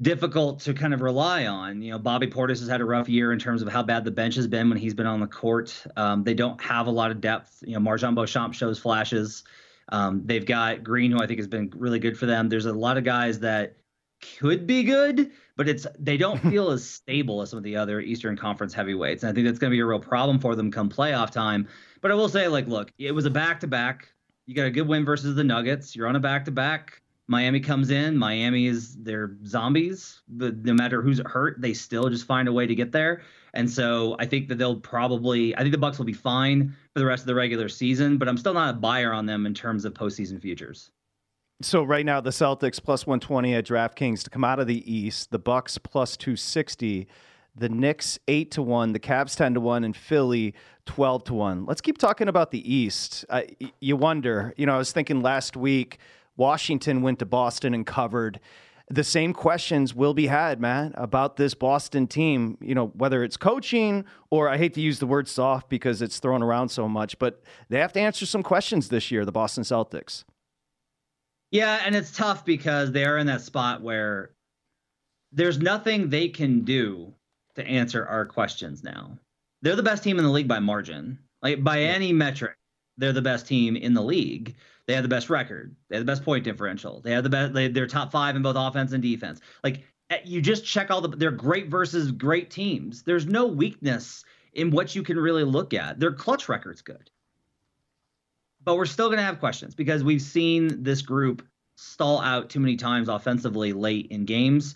difficult 0.01 0.61
to 0.61 0.73
kind 0.73 0.93
of 0.93 1.01
rely 1.01 1.45
on. 1.45 1.81
You 1.81 1.91
know, 1.91 1.99
Bobby 1.99 2.27
Portis 2.27 2.59
has 2.59 2.67
had 2.67 2.81
a 2.81 2.85
rough 2.85 3.09
year 3.09 3.33
in 3.33 3.39
terms 3.39 3.61
of 3.61 3.67
how 3.67 3.83
bad 3.83 4.05
the 4.05 4.11
bench 4.11 4.35
has 4.35 4.47
been 4.47 4.69
when 4.69 4.77
he's 4.77 4.93
been 4.93 5.07
on 5.07 5.19
the 5.19 5.27
court. 5.27 5.85
Um, 5.95 6.23
they 6.23 6.33
don't 6.33 6.61
have 6.61 6.87
a 6.87 6.91
lot 6.91 7.11
of 7.11 7.21
depth. 7.21 7.63
You 7.65 7.77
know, 7.77 7.79
MarJon 7.79 8.15
Beauchamp 8.15 8.53
shows 8.53 8.79
flashes. 8.79 9.43
Um, 9.89 10.21
they've 10.25 10.45
got 10.45 10.83
Green, 10.83 11.11
who 11.11 11.21
I 11.21 11.27
think 11.27 11.39
has 11.39 11.47
been 11.47 11.71
really 11.75 11.99
good 11.99 12.17
for 12.17 12.25
them. 12.25 12.49
There's 12.49 12.65
a 12.65 12.73
lot 12.73 12.97
of 12.97 13.03
guys 13.03 13.39
that 13.39 13.75
could 14.37 14.67
be 14.67 14.83
good, 14.83 15.31
but 15.55 15.67
it's 15.67 15.87
they 15.97 16.17
don't 16.17 16.39
feel 16.49 16.69
as 16.69 16.87
stable 16.87 17.41
as 17.41 17.49
some 17.49 17.57
of 17.57 17.63
the 17.63 17.75
other 17.75 17.99
Eastern 17.99 18.37
Conference 18.37 18.73
heavyweights. 18.73 19.23
And 19.23 19.31
I 19.31 19.33
think 19.33 19.47
that's 19.47 19.59
going 19.59 19.71
to 19.71 19.75
be 19.75 19.81
a 19.81 19.85
real 19.85 19.99
problem 19.99 20.39
for 20.39 20.55
them 20.55 20.71
come 20.71 20.89
playoff 20.89 21.31
time. 21.31 21.67
But 22.01 22.11
I 22.11 22.13
will 22.13 22.29
say, 22.29 22.47
like, 22.47 22.67
look, 22.67 22.93
it 22.97 23.11
was 23.11 23.25
a 23.25 23.29
back 23.29 23.59
to 23.61 23.67
back. 23.67 24.07
You 24.45 24.55
got 24.55 24.65
a 24.65 24.71
good 24.71 24.87
win 24.87 25.05
versus 25.05 25.35
the 25.35 25.43
Nuggets. 25.43 25.95
You're 25.95 26.07
on 26.07 26.15
a 26.15 26.19
back 26.19 26.45
to 26.45 26.51
back. 26.51 27.01
Miami 27.29 27.59
comes 27.59 27.91
in. 27.91 28.17
Miami 28.17 28.65
is 28.65 28.95
they're 28.95 29.37
zombies. 29.45 30.21
But 30.27 30.65
no 30.65 30.73
matter 30.73 31.01
who's 31.03 31.21
hurt, 31.27 31.61
they 31.61 31.73
still 31.73 32.09
just 32.09 32.25
find 32.25 32.47
a 32.47 32.51
way 32.51 32.65
to 32.65 32.73
get 32.73 32.91
there. 32.91 33.21
And 33.53 33.69
so 33.69 34.15
I 34.19 34.25
think 34.25 34.47
that 34.49 34.57
they'll 34.57 34.79
probably 34.79 35.55
I 35.55 35.59
think 35.59 35.71
the 35.71 35.77
Bucks 35.77 35.99
will 35.99 36.05
be 36.05 36.13
fine 36.13 36.75
for 36.93 36.99
the 36.99 37.05
rest 37.05 37.21
of 37.21 37.27
the 37.27 37.35
regular 37.35 37.69
season, 37.69 38.17
but 38.17 38.27
I'm 38.27 38.37
still 38.37 38.55
not 38.55 38.75
a 38.75 38.77
buyer 38.77 39.13
on 39.13 39.27
them 39.27 39.45
in 39.45 39.53
terms 39.53 39.85
of 39.85 39.93
postseason 39.93 40.41
futures. 40.41 40.89
So 41.61 41.83
right 41.83 42.05
now 42.05 42.19
the 42.19 42.31
Celtics 42.31 42.81
plus 42.83 43.05
120 43.05 43.53
at 43.53 43.65
DraftKings 43.65 44.23
to 44.23 44.29
come 44.31 44.43
out 44.43 44.59
of 44.59 44.65
the 44.65 44.91
East, 44.91 45.29
the 45.29 45.39
Bucks 45.39 45.77
plus 45.77 46.17
260, 46.17 47.07
the 47.55 47.69
Knicks 47.69 48.17
8 48.27 48.49
to 48.51 48.63
1, 48.63 48.93
the 48.93 48.99
Cavs 48.99 49.35
10 49.35 49.53
to 49.53 49.59
1 49.59 49.83
and 49.83 49.95
Philly 49.95 50.55
12 50.87 51.25
to 51.25 51.33
1. 51.35 51.65
Let's 51.67 51.81
keep 51.81 51.99
talking 51.99 52.27
about 52.27 52.49
the 52.49 52.73
East. 52.73 53.23
You 53.81 53.97
wonder, 53.97 54.55
you 54.57 54.65
know, 54.65 54.73
I 54.73 54.77
was 54.79 54.91
thinking 54.91 55.21
last 55.21 55.55
week 55.55 55.99
Washington 56.39 57.01
went 57.01 57.19
to 57.19 57.25
Boston 57.25 57.73
and 57.73 57.85
covered 57.85 58.39
the 58.91 59.03
same 59.03 59.33
questions 59.33 59.93
will 59.93 60.15
be 60.15 60.25
had, 60.25 60.59
Matt, 60.59 60.93
about 60.95 61.37
this 61.37 61.53
Boston 61.53 62.07
team. 62.07 62.57
You 62.59 62.73
know, 62.73 62.87
whether 62.87 63.23
it's 63.23 63.37
coaching 63.37 64.05
or 64.31 64.49
I 64.49 64.57
hate 64.57 64.73
to 64.73 64.81
use 64.81 64.97
the 64.97 65.05
word 65.05 65.27
soft 65.27 65.69
because 65.69 66.01
it's 66.01 66.17
thrown 66.17 66.41
around 66.41 66.69
so 66.69 66.89
much, 66.89 67.19
but 67.19 67.43
they 67.69 67.79
have 67.79 67.93
to 67.93 67.99
answer 67.99 68.25
some 68.25 68.41
questions 68.41 68.89
this 68.89 69.11
year, 69.11 69.25
the 69.25 69.31
Boston 69.31 69.63
Celtics. 69.63 70.23
Yeah, 71.51 71.81
and 71.85 71.95
it's 71.95 72.11
tough 72.11 72.45
because 72.45 72.91
they 72.91 73.05
are 73.05 73.17
in 73.17 73.27
that 73.27 73.41
spot 73.41 73.81
where 73.81 74.31
there's 75.31 75.59
nothing 75.59 76.09
they 76.09 76.29
can 76.29 76.61
do 76.61 77.13
to 77.55 77.65
answer 77.67 78.05
our 78.05 78.25
questions 78.25 78.83
now. 78.83 79.17
They're 79.61 79.75
the 79.75 79.83
best 79.83 80.03
team 80.03 80.17
in 80.17 80.23
the 80.23 80.31
league 80.31 80.47
by 80.47 80.59
margin. 80.59 81.19
Like 81.41 81.63
by 81.63 81.81
any 81.81 82.11
metric, 82.11 82.55
they're 82.99 83.13
the 83.13 83.21
best 83.21 83.47
team 83.47 83.75
in 83.75 83.93
the 83.93 84.03
league. 84.03 84.55
They 84.85 84.93
have 84.93 85.03
the 85.03 85.09
best 85.09 85.29
record. 85.29 85.75
They 85.87 85.95
have 85.95 86.05
the 86.05 86.11
best 86.11 86.23
point 86.23 86.43
differential. 86.43 87.01
They 87.01 87.11
have 87.11 87.23
the 87.23 87.29
best. 87.29 87.53
They, 87.53 87.67
they're 87.69 87.87
top 87.87 88.11
five 88.11 88.35
in 88.35 88.41
both 88.41 88.55
offense 88.57 88.91
and 88.91 89.01
defense. 89.01 89.39
Like 89.63 89.83
eh, 90.09 90.19
you 90.25 90.41
just 90.41 90.65
check 90.65 90.91
all 90.91 91.01
the. 91.01 91.09
They're 91.09 91.31
great 91.31 91.69
versus 91.69 92.11
great 92.11 92.51
teams. 92.51 93.03
There's 93.03 93.25
no 93.25 93.47
weakness 93.47 94.23
in 94.53 94.71
what 94.71 94.95
you 94.95 95.03
can 95.03 95.17
really 95.17 95.43
look 95.43 95.73
at. 95.73 95.99
Their 95.99 96.11
clutch 96.11 96.49
record's 96.49 96.81
good, 96.81 97.09
but 98.63 98.75
we're 98.75 98.85
still 98.85 99.07
going 99.07 99.19
to 99.19 99.23
have 99.23 99.39
questions 99.39 99.75
because 99.75 100.03
we've 100.03 100.21
seen 100.21 100.83
this 100.83 101.01
group 101.01 101.43
stall 101.75 102.19
out 102.19 102.49
too 102.49 102.59
many 102.59 102.75
times 102.75 103.07
offensively 103.07 103.71
late 103.73 104.07
in 104.07 104.25
games, 104.25 104.75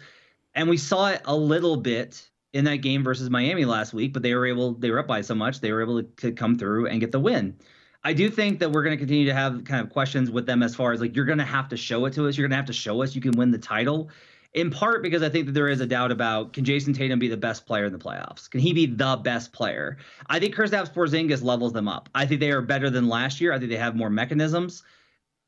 and 0.55 0.69
we 0.69 0.77
saw 0.77 1.07
it 1.09 1.21
a 1.25 1.35
little 1.35 1.75
bit 1.75 2.29
in 2.53 2.65
that 2.65 2.77
game 2.77 3.03
versus 3.03 3.31
Miami 3.31 3.65
last 3.65 3.93
week. 3.93 4.13
But 4.13 4.21
they 4.21 4.35
were 4.35 4.45
able. 4.45 4.75
They 4.75 4.91
were 4.91 4.99
up 4.99 5.07
by 5.07 5.21
so 5.21 5.35
much. 5.35 5.59
They 5.59 5.71
were 5.71 5.81
able 5.81 6.03
to 6.03 6.31
come 6.31 6.57
through 6.57 6.87
and 6.87 6.99
get 6.99 7.11
the 7.11 7.19
win. 7.19 7.57
I 8.03 8.13
do 8.13 8.29
think 8.29 8.59
that 8.59 8.71
we're 8.71 8.83
going 8.83 8.95
to 8.95 8.97
continue 8.97 9.25
to 9.25 9.33
have 9.33 9.63
kind 9.63 9.81
of 9.81 9.89
questions 9.89 10.29
with 10.29 10.45
them 10.45 10.61
as 10.61 10.75
far 10.75 10.91
as 10.91 10.99
like 10.99 11.15
you're 11.15 11.25
going 11.25 11.37
to 11.37 11.45
have 11.45 11.69
to 11.69 11.77
show 11.77 12.05
it 12.05 12.13
to 12.13 12.27
us. 12.27 12.37
You're 12.37 12.43
going 12.43 12.51
to 12.51 12.57
have 12.57 12.65
to 12.65 12.73
show 12.73 13.01
us 13.01 13.15
you 13.15 13.21
can 13.21 13.31
win 13.31 13.51
the 13.51 13.57
title. 13.57 14.09
In 14.53 14.69
part 14.69 15.01
because 15.01 15.23
I 15.23 15.29
think 15.29 15.47
that 15.47 15.53
there 15.53 15.69
is 15.69 15.79
a 15.79 15.85
doubt 15.85 16.11
about 16.11 16.53
can 16.53 16.63
Jayson 16.63 16.93
Tatum 16.93 17.17
be 17.17 17.27
the 17.27 17.37
best 17.37 17.65
player 17.65 17.85
in 17.85 17.93
the 17.93 17.99
playoffs? 17.99 18.49
Can 18.49 18.59
he 18.59 18.73
be 18.73 18.85
the 18.85 19.19
best 19.23 19.51
player? 19.51 19.97
I 20.27 20.39
think 20.39 20.53
Kristaps 20.53 20.93
Porzingis 20.93 21.43
levels 21.43 21.73
them 21.73 21.87
up. 21.87 22.09
I 22.13 22.25
think 22.25 22.39
they 22.39 22.51
are 22.51 22.61
better 22.61 22.89
than 22.89 23.07
last 23.07 23.41
year. 23.41 23.51
I 23.53 23.57
think 23.57 23.71
they 23.71 23.77
have 23.77 23.95
more 23.95 24.11
mechanisms. 24.11 24.83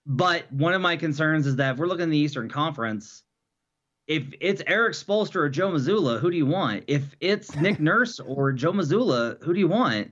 But 0.07 0.51
one 0.51 0.73
of 0.73 0.81
my 0.81 0.95
concerns 0.95 1.45
is 1.45 1.55
that 1.57 1.73
if 1.73 1.77
we're 1.77 1.87
looking 1.87 2.03
at 2.03 2.09
the 2.09 2.17
Eastern 2.17 2.49
Conference, 2.49 3.23
if 4.07 4.23
it's 4.39 4.61
Erik 4.65 4.93
Spoelstra 4.93 5.37
or 5.37 5.49
Joe 5.49 5.71
Mazzulla, 5.71 6.19
who 6.19 6.31
do 6.31 6.37
you 6.37 6.45
want? 6.45 6.83
If 6.87 7.15
it's 7.19 7.55
Nick 7.55 7.79
Nurse 7.79 8.19
or 8.19 8.51
Joe 8.53 8.71
Mazzulla, 8.71 9.43
who 9.43 9.53
do 9.53 9.59
you 9.59 9.67
want? 9.67 10.11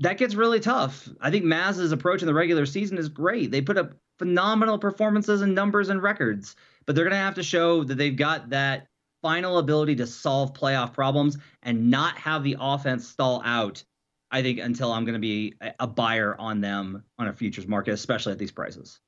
That 0.00 0.16
gets 0.16 0.34
really 0.34 0.60
tough. 0.60 1.08
I 1.20 1.30
think 1.30 1.44
Maz's 1.44 1.92
approach 1.92 2.22
in 2.22 2.26
the 2.26 2.34
regular 2.34 2.66
season 2.66 2.98
is 2.98 3.08
great. 3.08 3.50
They 3.50 3.60
put 3.60 3.78
up 3.78 3.92
phenomenal 4.18 4.78
performances 4.78 5.42
and 5.42 5.54
numbers 5.54 5.90
and 5.90 6.02
records, 6.02 6.56
but 6.86 6.94
they're 6.94 7.04
going 7.04 7.12
to 7.12 7.18
have 7.18 7.34
to 7.34 7.42
show 7.42 7.84
that 7.84 7.96
they've 7.96 8.16
got 8.16 8.50
that 8.50 8.88
final 9.22 9.58
ability 9.58 9.96
to 9.96 10.06
solve 10.06 10.54
playoff 10.54 10.94
problems 10.94 11.36
and 11.62 11.90
not 11.90 12.16
have 12.16 12.42
the 12.42 12.56
offense 12.58 13.06
stall 13.06 13.42
out. 13.44 13.84
I 14.30 14.42
think 14.42 14.58
until 14.58 14.92
I'm 14.92 15.04
going 15.04 15.14
to 15.14 15.20
be 15.20 15.54
a 15.78 15.86
buyer 15.86 16.34
on 16.38 16.60
them 16.60 17.04
on 17.18 17.28
a 17.28 17.32
futures 17.32 17.66
market, 17.66 17.92
especially 17.92 18.32
at 18.32 18.38
these 18.38 18.52
prices. 18.52 19.00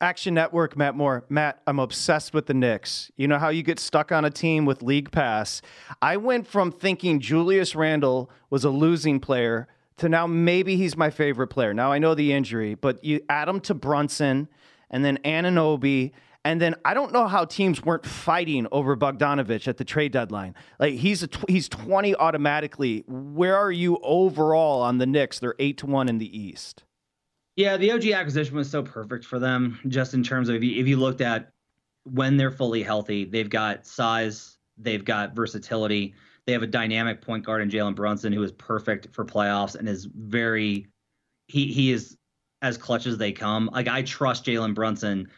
Action 0.00 0.32
Network, 0.32 0.78
Matt 0.78 0.94
Moore. 0.94 1.26
Matt, 1.28 1.60
I'm 1.66 1.78
obsessed 1.78 2.32
with 2.32 2.46
the 2.46 2.54
Knicks. 2.54 3.10
You 3.18 3.28
know 3.28 3.38
how 3.38 3.50
you 3.50 3.62
get 3.62 3.78
stuck 3.78 4.10
on 4.12 4.24
a 4.24 4.30
team 4.30 4.64
with 4.64 4.82
League 4.82 5.10
Pass? 5.10 5.60
I 6.00 6.16
went 6.16 6.46
from 6.46 6.72
thinking 6.72 7.20
Julius 7.20 7.74
Randle 7.74 8.30
was 8.48 8.64
a 8.64 8.70
losing 8.70 9.20
player 9.20 9.68
to 10.00 10.08
now 10.08 10.26
maybe 10.26 10.76
he's 10.76 10.96
my 10.96 11.10
favorite 11.10 11.48
player. 11.48 11.74
Now 11.74 11.92
I 11.92 11.98
know 11.98 12.14
the 12.14 12.32
injury, 12.32 12.74
but 12.74 13.04
you 13.04 13.20
add 13.28 13.48
him 13.48 13.60
to 13.60 13.74
Brunson 13.74 14.48
and 14.90 15.04
then 15.04 15.18
Anunoby. 15.24 16.12
And 16.42 16.58
then 16.58 16.74
I 16.86 16.94
don't 16.94 17.12
know 17.12 17.26
how 17.26 17.44
teams 17.44 17.82
weren't 17.82 18.06
fighting 18.06 18.66
over 18.72 18.96
Bogdanovich 18.96 19.68
at 19.68 19.76
the 19.76 19.84
trade 19.84 20.12
deadline. 20.12 20.54
Like 20.78 20.94
he's 20.94 21.22
a 21.22 21.26
tw- 21.26 21.48
he's 21.50 21.68
20 21.68 22.14
automatically. 22.14 23.04
Where 23.06 23.54
are 23.54 23.70
you 23.70 23.98
overall 24.02 24.80
on 24.80 24.96
the 24.96 25.06
Knicks? 25.06 25.38
They're 25.38 25.54
8 25.58 25.76
to 25.78 25.86
1 25.86 26.08
in 26.08 26.16
the 26.16 26.38
East. 26.38 26.84
Yeah, 27.56 27.76
the 27.76 27.92
OG 27.92 28.06
acquisition 28.06 28.56
was 28.56 28.70
so 28.70 28.82
perfect 28.82 29.26
for 29.26 29.38
them 29.38 29.78
just 29.88 30.14
in 30.14 30.22
terms 30.22 30.48
of 30.48 30.54
if 30.54 30.64
you, 30.64 30.80
if 30.80 30.88
you 30.88 30.96
looked 30.96 31.20
at 31.20 31.52
when 32.04 32.38
they're 32.38 32.50
fully 32.50 32.82
healthy, 32.82 33.26
they've 33.26 33.50
got 33.50 33.86
size, 33.86 34.56
they've 34.78 35.04
got 35.04 35.36
versatility. 35.36 36.14
They 36.50 36.54
have 36.54 36.64
a 36.64 36.66
dynamic 36.66 37.22
point 37.22 37.44
guard 37.44 37.62
in 37.62 37.70
Jalen 37.70 37.94
Brunson 37.94 38.32
who 38.32 38.42
is 38.42 38.50
perfect 38.50 39.14
for 39.14 39.24
playoffs 39.24 39.76
and 39.76 39.88
is 39.88 40.06
very 40.06 40.88
he 41.46 41.72
he 41.72 41.92
is 41.92 42.16
as 42.60 42.76
clutch 42.76 43.06
as 43.06 43.18
they 43.18 43.30
come. 43.30 43.70
Like 43.72 43.86
I 43.86 44.02
trust 44.02 44.46
Jalen 44.46 44.74
Brunson 44.74 45.28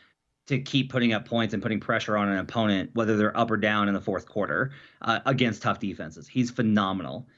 to 0.46 0.58
keep 0.58 0.90
putting 0.90 1.12
up 1.12 1.28
points 1.28 1.52
and 1.52 1.62
putting 1.62 1.80
pressure 1.80 2.16
on 2.16 2.30
an 2.30 2.38
opponent, 2.38 2.92
whether 2.94 3.18
they're 3.18 3.36
up 3.36 3.50
or 3.50 3.58
down 3.58 3.88
in 3.88 3.94
the 3.94 4.00
fourth 4.00 4.24
quarter 4.24 4.70
uh, 5.02 5.20
against 5.26 5.60
tough 5.60 5.80
defenses. 5.80 6.26
He's 6.26 6.50
phenomenal. 6.50 7.28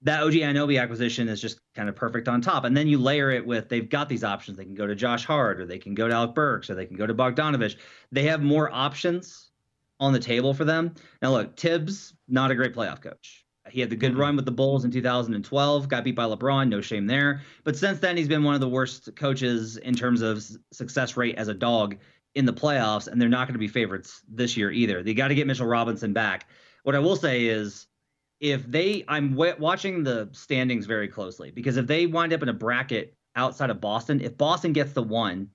That 0.00 0.22
OG 0.22 0.32
Anunoby 0.32 0.80
acquisition 0.80 1.28
is 1.28 1.42
just 1.42 1.60
kind 1.74 1.90
of 1.90 1.94
perfect 1.94 2.26
on 2.26 2.40
top. 2.40 2.64
And 2.64 2.74
then 2.74 2.88
you 2.88 2.96
layer 2.96 3.30
it 3.30 3.46
with 3.46 3.68
they've 3.68 3.86
got 3.86 4.08
these 4.08 4.24
options. 4.24 4.56
They 4.56 4.64
can 4.64 4.74
go 4.74 4.86
to 4.86 4.94
Josh 4.94 5.26
Hart 5.26 5.60
or 5.60 5.66
they 5.66 5.78
can 5.78 5.92
go 5.92 6.08
to 6.08 6.14
Alec 6.14 6.34
Burks 6.34 6.70
or 6.70 6.74
they 6.74 6.86
can 6.86 6.96
go 6.96 7.06
to 7.06 7.12
Bogdanovich. 7.12 7.76
They 8.12 8.22
have 8.22 8.42
more 8.42 8.72
options 8.72 9.50
on 10.02 10.12
the 10.12 10.18
table 10.18 10.52
for 10.52 10.64
them. 10.64 10.92
Now, 11.22 11.30
look, 11.30 11.56
Thibs, 11.56 12.14
not 12.32 12.50
a 12.50 12.54
great 12.54 12.74
playoff 12.74 13.00
coach. 13.00 13.44
He 13.70 13.80
had 13.80 13.90
the 13.90 13.96
good 13.96 14.12
mm-hmm. 14.12 14.20
run 14.20 14.36
with 14.36 14.44
the 14.44 14.50
Bulls 14.50 14.84
in 14.84 14.90
2012, 14.90 15.88
got 15.88 16.04
beat 16.04 16.16
by 16.16 16.24
LeBron, 16.24 16.68
no 16.68 16.80
shame 16.80 17.06
there. 17.06 17.42
But 17.62 17.76
since 17.76 18.00
then, 18.00 18.16
he's 18.16 18.28
been 18.28 18.42
one 18.42 18.54
of 18.54 18.60
the 18.60 18.68
worst 18.68 19.14
coaches 19.14 19.76
in 19.76 19.94
terms 19.94 20.20
of 20.20 20.44
success 20.72 21.16
rate 21.16 21.36
as 21.36 21.48
a 21.48 21.54
dog 21.54 21.96
in 22.34 22.44
the 22.44 22.52
playoffs, 22.52 23.06
and 23.06 23.20
they're 23.20 23.28
not 23.28 23.46
going 23.46 23.54
to 23.54 23.58
be 23.58 23.68
favorites 23.68 24.22
this 24.28 24.56
year 24.56 24.70
either. 24.70 25.02
They 25.02 25.14
got 25.14 25.28
to 25.28 25.34
get 25.34 25.46
Mitchell 25.46 25.66
Robinson 25.66 26.12
back. 26.12 26.48
What 26.82 26.96
I 26.96 26.98
will 26.98 27.16
say 27.16 27.46
is, 27.46 27.86
if 28.40 28.68
they, 28.68 29.04
I'm 29.06 29.30
w- 29.30 29.54
watching 29.58 30.02
the 30.02 30.28
standings 30.32 30.86
very 30.86 31.06
closely 31.06 31.52
because 31.52 31.76
if 31.76 31.86
they 31.86 32.06
wind 32.06 32.32
up 32.32 32.42
in 32.42 32.48
a 32.48 32.54
bracket 32.54 33.14
outside 33.36 33.70
of 33.70 33.80
Boston, 33.80 34.20
if 34.20 34.36
Boston 34.36 34.72
gets 34.72 34.92
the 34.92 35.02
one 35.02 35.50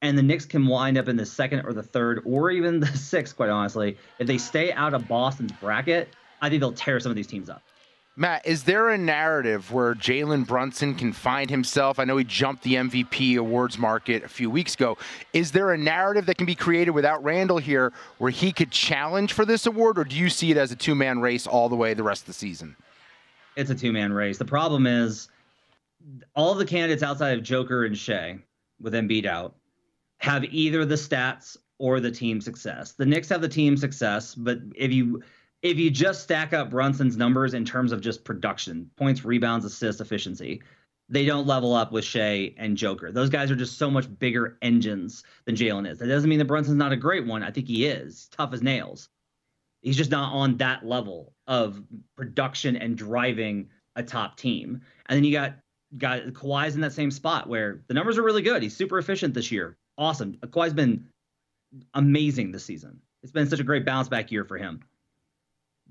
and 0.00 0.16
the 0.16 0.22
Knicks 0.22 0.46
can 0.46 0.66
wind 0.66 0.96
up 0.96 1.08
in 1.08 1.16
the 1.16 1.26
second 1.26 1.66
or 1.66 1.74
the 1.74 1.82
third 1.82 2.22
or 2.24 2.50
even 2.50 2.80
the 2.80 2.86
sixth, 2.86 3.36
quite 3.36 3.50
honestly. 3.50 3.98
If 4.18 4.26
they 4.26 4.38
stay 4.38 4.72
out 4.72 4.94
of 4.94 5.06
Boston's 5.06 5.52
bracket, 5.52 6.08
I 6.40 6.48
think 6.48 6.60
they'll 6.60 6.72
tear 6.72 7.00
some 7.00 7.10
of 7.10 7.16
these 7.16 7.26
teams 7.26 7.50
up. 7.50 7.62
Matt, 8.16 8.44
is 8.44 8.64
there 8.64 8.90
a 8.90 8.98
narrative 8.98 9.72
where 9.72 9.94
Jalen 9.94 10.46
Brunson 10.46 10.94
can 10.94 11.12
find 11.12 11.48
himself? 11.48 11.98
I 11.98 12.04
know 12.04 12.16
he 12.16 12.24
jumped 12.24 12.64
the 12.64 12.74
MVP 12.74 13.36
awards 13.38 13.78
market 13.78 14.24
a 14.24 14.28
few 14.28 14.50
weeks 14.50 14.74
ago. 14.74 14.98
Is 15.32 15.52
there 15.52 15.72
a 15.72 15.78
narrative 15.78 16.26
that 16.26 16.36
can 16.36 16.44
be 16.44 16.54
created 16.54 16.90
without 16.90 17.22
Randle 17.22 17.58
here 17.58 17.92
where 18.18 18.30
he 18.30 18.52
could 18.52 18.70
challenge 18.70 19.32
for 19.32 19.44
this 19.44 19.64
award, 19.64 19.98
or 19.98 20.04
do 20.04 20.16
you 20.16 20.28
see 20.28 20.50
it 20.50 20.56
as 20.56 20.72
a 20.72 20.76
two 20.76 20.94
man 20.94 21.20
race 21.20 21.46
all 21.46 21.68
the 21.68 21.76
way 21.76 21.94
the 21.94 22.02
rest 22.02 22.22
of 22.22 22.26
the 22.26 22.32
season? 22.34 22.76
It's 23.56 23.70
a 23.70 23.74
two 23.74 23.92
man 23.92 24.12
race. 24.12 24.38
The 24.38 24.44
problem 24.44 24.86
is 24.86 25.28
all 26.34 26.54
the 26.54 26.66
candidates 26.66 27.02
outside 27.02 27.38
of 27.38 27.44
Joker 27.44 27.84
and 27.84 27.96
Shai, 27.96 28.38
with 28.80 28.94
Embiid 28.94 29.24
out, 29.24 29.54
have 30.18 30.44
either 30.44 30.84
the 30.84 30.96
stats 30.96 31.56
or 31.78 32.00
the 32.00 32.10
team 32.10 32.40
success. 32.40 32.92
The 32.92 33.06
Knicks 33.06 33.28
have 33.30 33.40
the 33.40 33.48
team 33.48 33.76
success, 33.76 34.34
but 34.34 34.58
if 34.74 34.92
you 34.92 35.22
if 35.62 35.78
you 35.78 35.90
just 35.90 36.22
stack 36.22 36.52
up 36.52 36.70
Brunson's 36.70 37.16
numbers 37.16 37.54
in 37.54 37.64
terms 37.64 37.92
of 37.92 38.00
just 38.00 38.24
production, 38.24 38.90
points, 38.96 39.24
rebounds, 39.24 39.64
assists, 39.64 40.00
efficiency, 40.00 40.62
they 41.08 41.24
don't 41.24 41.46
level 41.46 41.74
up 41.74 41.92
with 41.92 42.04
Shai 42.04 42.54
and 42.56 42.76
Joker. 42.76 43.10
Those 43.10 43.30
guys 43.30 43.50
are 43.50 43.56
just 43.56 43.78
so 43.78 43.90
much 43.90 44.06
bigger 44.18 44.56
engines 44.62 45.24
than 45.44 45.56
Jalen 45.56 45.90
is. 45.90 45.98
That 45.98 46.06
doesn't 46.06 46.30
mean 46.30 46.38
that 46.38 46.44
Brunson's 46.46 46.76
not 46.76 46.92
a 46.92 46.96
great 46.96 47.26
one. 47.26 47.42
I 47.42 47.50
think 47.50 47.66
he 47.66 47.86
is 47.86 48.28
tough 48.30 48.52
as 48.52 48.62
nails. 48.62 49.08
He's 49.82 49.96
just 49.96 50.10
not 50.10 50.32
on 50.32 50.56
that 50.58 50.86
level 50.86 51.32
of 51.46 51.82
production 52.16 52.76
and 52.76 52.96
driving 52.96 53.68
a 53.96 54.02
top 54.02 54.36
team. 54.36 54.82
And 55.06 55.16
then 55.16 55.24
you 55.24 55.32
got 55.32 55.54
got 55.98 56.22
Kawhi's 56.26 56.76
in 56.76 56.80
that 56.82 56.92
same 56.92 57.10
spot 57.10 57.48
where 57.48 57.82
the 57.88 57.94
numbers 57.94 58.16
are 58.16 58.22
really 58.22 58.42
good. 58.42 58.62
He's 58.62 58.76
super 58.76 58.98
efficient 58.98 59.34
this 59.34 59.50
year 59.50 59.76
awesome. 60.00 60.34
Kawhi's 60.46 60.72
been 60.72 61.06
amazing 61.94 62.50
this 62.50 62.64
season. 62.64 63.00
It's 63.22 63.32
been 63.32 63.46
such 63.46 63.60
a 63.60 63.64
great 63.64 63.84
bounce 63.84 64.08
back 64.08 64.32
year 64.32 64.44
for 64.44 64.56
him. 64.56 64.80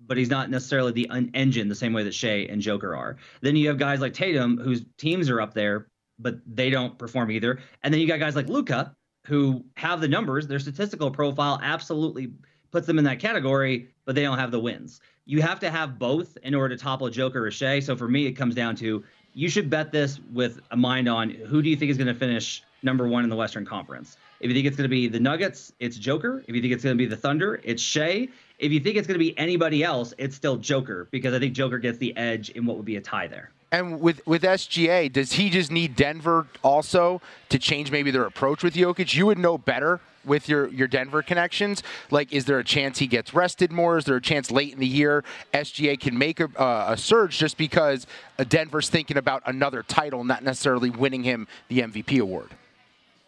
But 0.08 0.18
he's 0.18 0.30
not 0.30 0.50
necessarily 0.50 0.92
the 0.92 1.10
engine 1.34 1.68
the 1.68 1.76
same 1.76 1.94
way 1.94 2.04
that 2.04 2.14
Shai 2.14 2.48
and 2.50 2.62
Joker 2.62 2.96
are. 2.96 3.18
Then 3.42 3.56
you 3.56 3.68
have 3.68 3.78
guys 3.78 4.00
like 4.00 4.14
Tatum, 4.14 4.58
whose 4.58 4.84
teams 4.98 5.30
are 5.30 5.40
up 5.40 5.54
there, 5.54 5.88
but 6.18 6.40
they 6.46 6.70
don't 6.70 6.98
perform 6.98 7.32
either. 7.32 7.60
And 7.84 7.94
then 7.94 8.02
you 8.02 8.08
got 8.08 8.20
guys 8.20 8.36
like 8.36 8.50
Luka 8.50 8.96
who 9.26 9.64
have 9.78 10.02
the 10.02 10.08
numbers. 10.08 10.48
Their 10.48 10.60
statistical 10.60 11.12
profile 11.12 11.60
absolutely 11.62 12.32
puts 12.72 12.88
them 12.88 12.98
in 12.98 13.06
that 13.06 13.20
category, 13.20 13.90
but 14.06 14.16
they 14.16 14.24
don't 14.24 14.40
have 14.40 14.52
the 14.52 14.60
wins. 14.60 15.02
You 15.26 15.42
have 15.42 15.60
to 15.60 15.70
have 15.70 16.00
both 16.00 16.38
in 16.44 16.56
order 16.56 16.76
to 16.76 16.82
topple 16.82 17.10
Joker 17.10 17.46
or 17.46 17.52
Shai. 17.52 17.80
So 17.80 17.96
for 17.96 18.08
me, 18.08 18.26
it 18.26 18.32
comes 18.34 18.56
down 18.56 18.76
to 18.78 19.04
you 19.34 19.50
should 19.50 19.70
bet 19.70 19.92
this 19.92 20.20
with 20.34 20.60
a 20.72 20.78
mind 20.78 21.08
on 21.08 21.30
who 21.30 21.62
do 21.62 21.70
you 21.70 21.76
think 21.76 21.92
is 21.92 21.98
going 21.98 22.08
to 22.08 22.16
finish 22.16 22.64
number 22.82 23.08
one 23.08 23.24
in 23.24 23.30
the 23.30 23.36
Western 23.36 23.66
Conference. 23.66 24.18
If 24.39 24.47
you 24.47 24.54
think 24.54 24.67
it's 24.67 24.78
going 24.78 24.86
to 24.86 24.89
be 24.89 25.08
the 25.08 25.19
Nuggets, 25.19 25.73
it's 25.80 25.97
Joker. 25.97 26.43
If 26.47 26.56
you 26.56 26.62
think 26.62 26.73
it's 26.73 26.84
going 26.84 26.97
to 26.97 26.97
be 26.97 27.06
the 27.06 27.17
Thunder, 27.17 27.60
it's 27.63 27.82
Shai. 27.82 28.30
If 28.58 28.71
you 28.71 28.80
think 28.80 28.95
it's 28.95 29.08
going 29.08 29.15
to 29.15 29.23
be 29.23 29.38
anybody 29.38 29.84
else, 29.84 30.13
it's 30.17 30.36
still 30.36 30.56
Joker 30.56 31.08
because 31.12 31.34
I 31.34 31.39
think 31.39 31.54
Joker 31.54 31.78
gets 31.78 31.97
the 31.97 32.15
edge 32.15 32.49
in 32.49 32.65
what 32.65 32.78
would 32.78 32.86
be 32.86 32.95
a 32.95 33.02
tie 33.02 33.28
there. 33.28 33.52
And 33.71 33.99
with 34.02 34.25
with 34.25 34.43
SGA, 34.43 35.12
does 35.12 35.34
he 35.34 35.49
just 35.49 35.71
need 35.71 35.95
Denver 35.95 36.47
also 36.64 37.22
to 37.49 37.59
change 37.59 37.91
maybe 37.91 38.11
their 38.11 38.26
approach 38.26 38.64
with 38.64 38.74
Jokic? 38.74 39.14
You 39.14 39.28
would 39.28 39.38
know 39.38 39.57
better 39.57 39.99
with 40.26 40.49
your 40.49 40.68
your 40.70 40.88
Denver 40.88 41.22
connections. 41.22 41.84
Like, 42.09 42.34
is 42.34 42.45
there 42.45 42.59
a 42.59 42.64
chance 42.64 42.97
he 42.97 43.07
gets 43.07 43.34
rested 43.34 43.72
more? 43.72 43.97
Is 43.97 44.05
there 44.05 44.16
a 44.16 44.22
chance 44.22 44.49
late 44.49 44.74
in 44.74 44.80
the 44.80 44.88
year 44.88 45.24
SGA 45.53 45.99
can 45.99 46.18
make 46.18 46.39
a, 46.39 46.49
uh, 46.59 46.93
a 46.93 46.97
surge 46.97 47.38
just 47.38 47.57
because 47.57 48.07
Denver's 48.47 48.89
thinking 48.89 49.18
about 49.18 49.43
another 49.45 49.84
title, 49.84 50.24
not 50.24 50.43
necessarily 50.43 50.89
winning 50.89 51.24
him 51.24 51.47
the 51.68 51.82
MVP 51.82 52.20
award? 52.20 52.49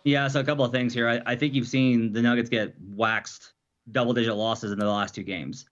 Yeah, 0.03 0.27
so 0.27 0.39
a 0.39 0.43
couple 0.43 0.65
of 0.65 0.71
things 0.71 0.93
here. 0.93 1.07
I, 1.07 1.21
I 1.25 1.35
think 1.35 1.53
you've 1.53 1.67
seen 1.67 2.11
the 2.11 2.21
Nuggets 2.21 2.49
get 2.49 2.73
waxed 2.79 3.53
double 3.91 4.13
digit 4.13 4.35
losses 4.35 4.71
in 4.71 4.79
the 4.79 4.87
last 4.87 5.15
two 5.15 5.23
games. 5.23 5.65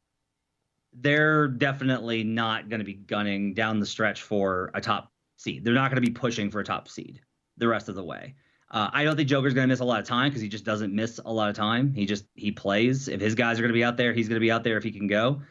They're 0.94 1.48
definitely 1.48 2.24
not 2.24 2.70
going 2.70 2.80
to 2.80 2.86
be 2.86 2.94
gunning 2.94 3.54
down 3.54 3.80
the 3.80 3.86
stretch 3.86 4.24
for 4.24 4.72
a 4.74 4.82
top 4.82 5.12
seed. 5.38 5.64
They're 5.64 5.74
not 5.74 5.92
going 5.92 6.04
to 6.04 6.08
be 6.08 6.14
pushing 6.14 6.50
for 6.50 6.60
a 6.60 6.64
top 6.64 6.88
seed 6.88 7.22
the 7.58 7.68
rest 7.68 7.90
of 7.90 7.96
the 7.96 8.04
way. 8.04 8.36
Uh, 8.72 8.90
I 8.94 9.04
don't 9.04 9.16
think 9.16 9.28
Joker's 9.28 9.54
going 9.54 9.68
to 9.68 9.72
miss 9.72 9.80
a 9.80 9.86
lot 9.86 10.00
of 10.00 10.06
time 10.06 10.30
because 10.30 10.42
he 10.42 10.48
just 10.48 10.64
doesn't 10.64 10.94
miss 10.94 11.20
a 11.26 11.32
lot 11.32 11.50
of 11.50 11.56
time. 11.56 11.94
He 11.94 12.06
just 12.06 12.26
he 12.36 12.52
plays. 12.52 13.08
If 13.08 13.20
his 13.20 13.34
guys 13.34 13.58
are 13.58 13.64
going 13.64 13.70
to 13.70 13.78
be 13.78 13.84
out 13.84 13.98
there, 13.98 14.14
he's 14.14 14.28
going 14.28 14.36
to 14.36 14.42
be 14.42 14.52
out 14.52 14.64
there 14.64 14.78
if 14.78 14.84
he 14.84 14.92
can 14.92 15.08
go. 15.08 15.42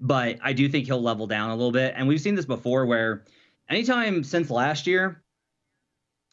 But 0.00 0.38
I 0.42 0.52
do 0.52 0.68
think 0.68 0.86
he'll 0.86 1.02
level 1.02 1.26
down 1.26 1.50
a 1.50 1.56
little 1.56 1.72
bit. 1.72 1.94
And 1.96 2.06
we've 2.06 2.20
seen 2.20 2.36
this 2.36 2.44
before 2.44 2.86
where 2.86 3.24
anytime 3.68 4.22
since 4.22 4.48
last 4.48 4.86
year 4.86 5.24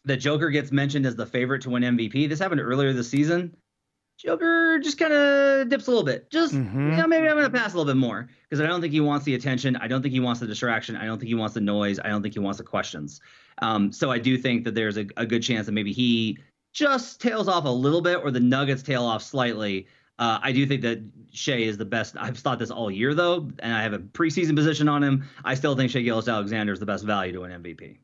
that 0.06 0.18
Joker 0.18 0.50
gets 0.50 0.72
mentioned 0.72 1.06
as 1.06 1.16
the 1.16 1.26
favorite 1.26 1.62
to 1.64 1.70
win 1.70 1.84
MVP, 1.84 2.30
this 2.30 2.40
happened 2.40 2.62
earlier 2.62 2.94
this 2.94 3.10
season. 3.10 3.56
Joker 4.18 4.80
just 4.80 4.98
kind 4.98 5.12
of 5.12 5.68
dips 5.68 5.88
a 5.88 5.90
little 5.90 6.06
bit. 6.06 6.30
Just, 6.32 6.54
mm-hmm. 6.54 6.92
you 6.92 6.98
know, 6.98 7.08
maybe 7.08 7.28
I'm 7.28 7.34
going 7.36 7.52
to 7.52 7.58
pass 7.58 7.74
a 7.74 7.78
little 7.78 7.92
bit 7.92 8.00
more 8.00 8.30
because 8.50 8.64
I 8.64 8.68
don't 8.68 8.80
think 8.80 8.94
he 8.94 9.02
wants 9.02 9.26
the 9.26 9.36
attention. 9.36 9.76
I 9.76 9.88
don't 9.88 10.02
think 10.02 10.14
he 10.14 10.22
wants 10.22 10.40
the 10.40 10.48
distraction. 10.48 10.96
I 10.96 11.06
don't 11.06 11.20
think 11.20 11.28
he 11.28 11.36
wants 11.36 11.54
the 11.54 11.62
noise. 11.62 12.00
I 12.00 12.08
don't 12.08 12.22
think 12.22 12.34
he 12.34 12.40
wants 12.40 12.58
the 12.58 12.64
questions. 12.64 13.20
Um, 13.62 13.92
so 13.92 14.12
I 14.12 14.20
do 14.20 14.38
think 14.38 14.64
that 14.64 14.76
there's 14.76 14.98
a, 14.98 15.06
a, 15.18 15.26
good 15.26 15.42
chance 15.42 15.66
that 15.66 15.72
maybe 15.74 15.92
he 15.92 16.38
just 16.74 17.22
tails 17.22 17.48
off 17.48 17.66
a 17.66 17.70
little 17.70 18.02
bit 18.02 18.20
or 18.22 18.32
the 18.32 18.40
Nuggets 18.40 18.84
tail 18.84 19.04
off 19.04 19.22
slightly. 19.22 19.88
Uh, 20.18 20.40
I 20.42 20.52
do 20.52 20.66
think 20.66 20.82
that 20.84 21.04
Shai 21.32 21.58
is 21.58 21.78
the 21.78 21.86
best. 21.86 22.16
I've 22.18 22.38
thought 22.38 22.60
this 22.60 22.72
all 22.72 22.90
year, 22.90 23.14
though, 23.14 23.50
and 23.60 23.74
I 23.74 23.82
have 23.82 23.94
a 23.94 24.00
preseason 24.00 24.56
position 24.56 24.88
on 24.88 25.04
him. 25.04 25.26
I 25.44 25.56
still 25.56 25.76
think 25.76 25.92
Shai 25.92 26.02
Gilgeous-Alexander 26.02 26.72
is 26.72 26.80
the 26.80 26.86
best 26.86 27.04
value 27.04 27.34
to 27.34 27.44
an 27.44 27.64
MVP. 27.64 27.98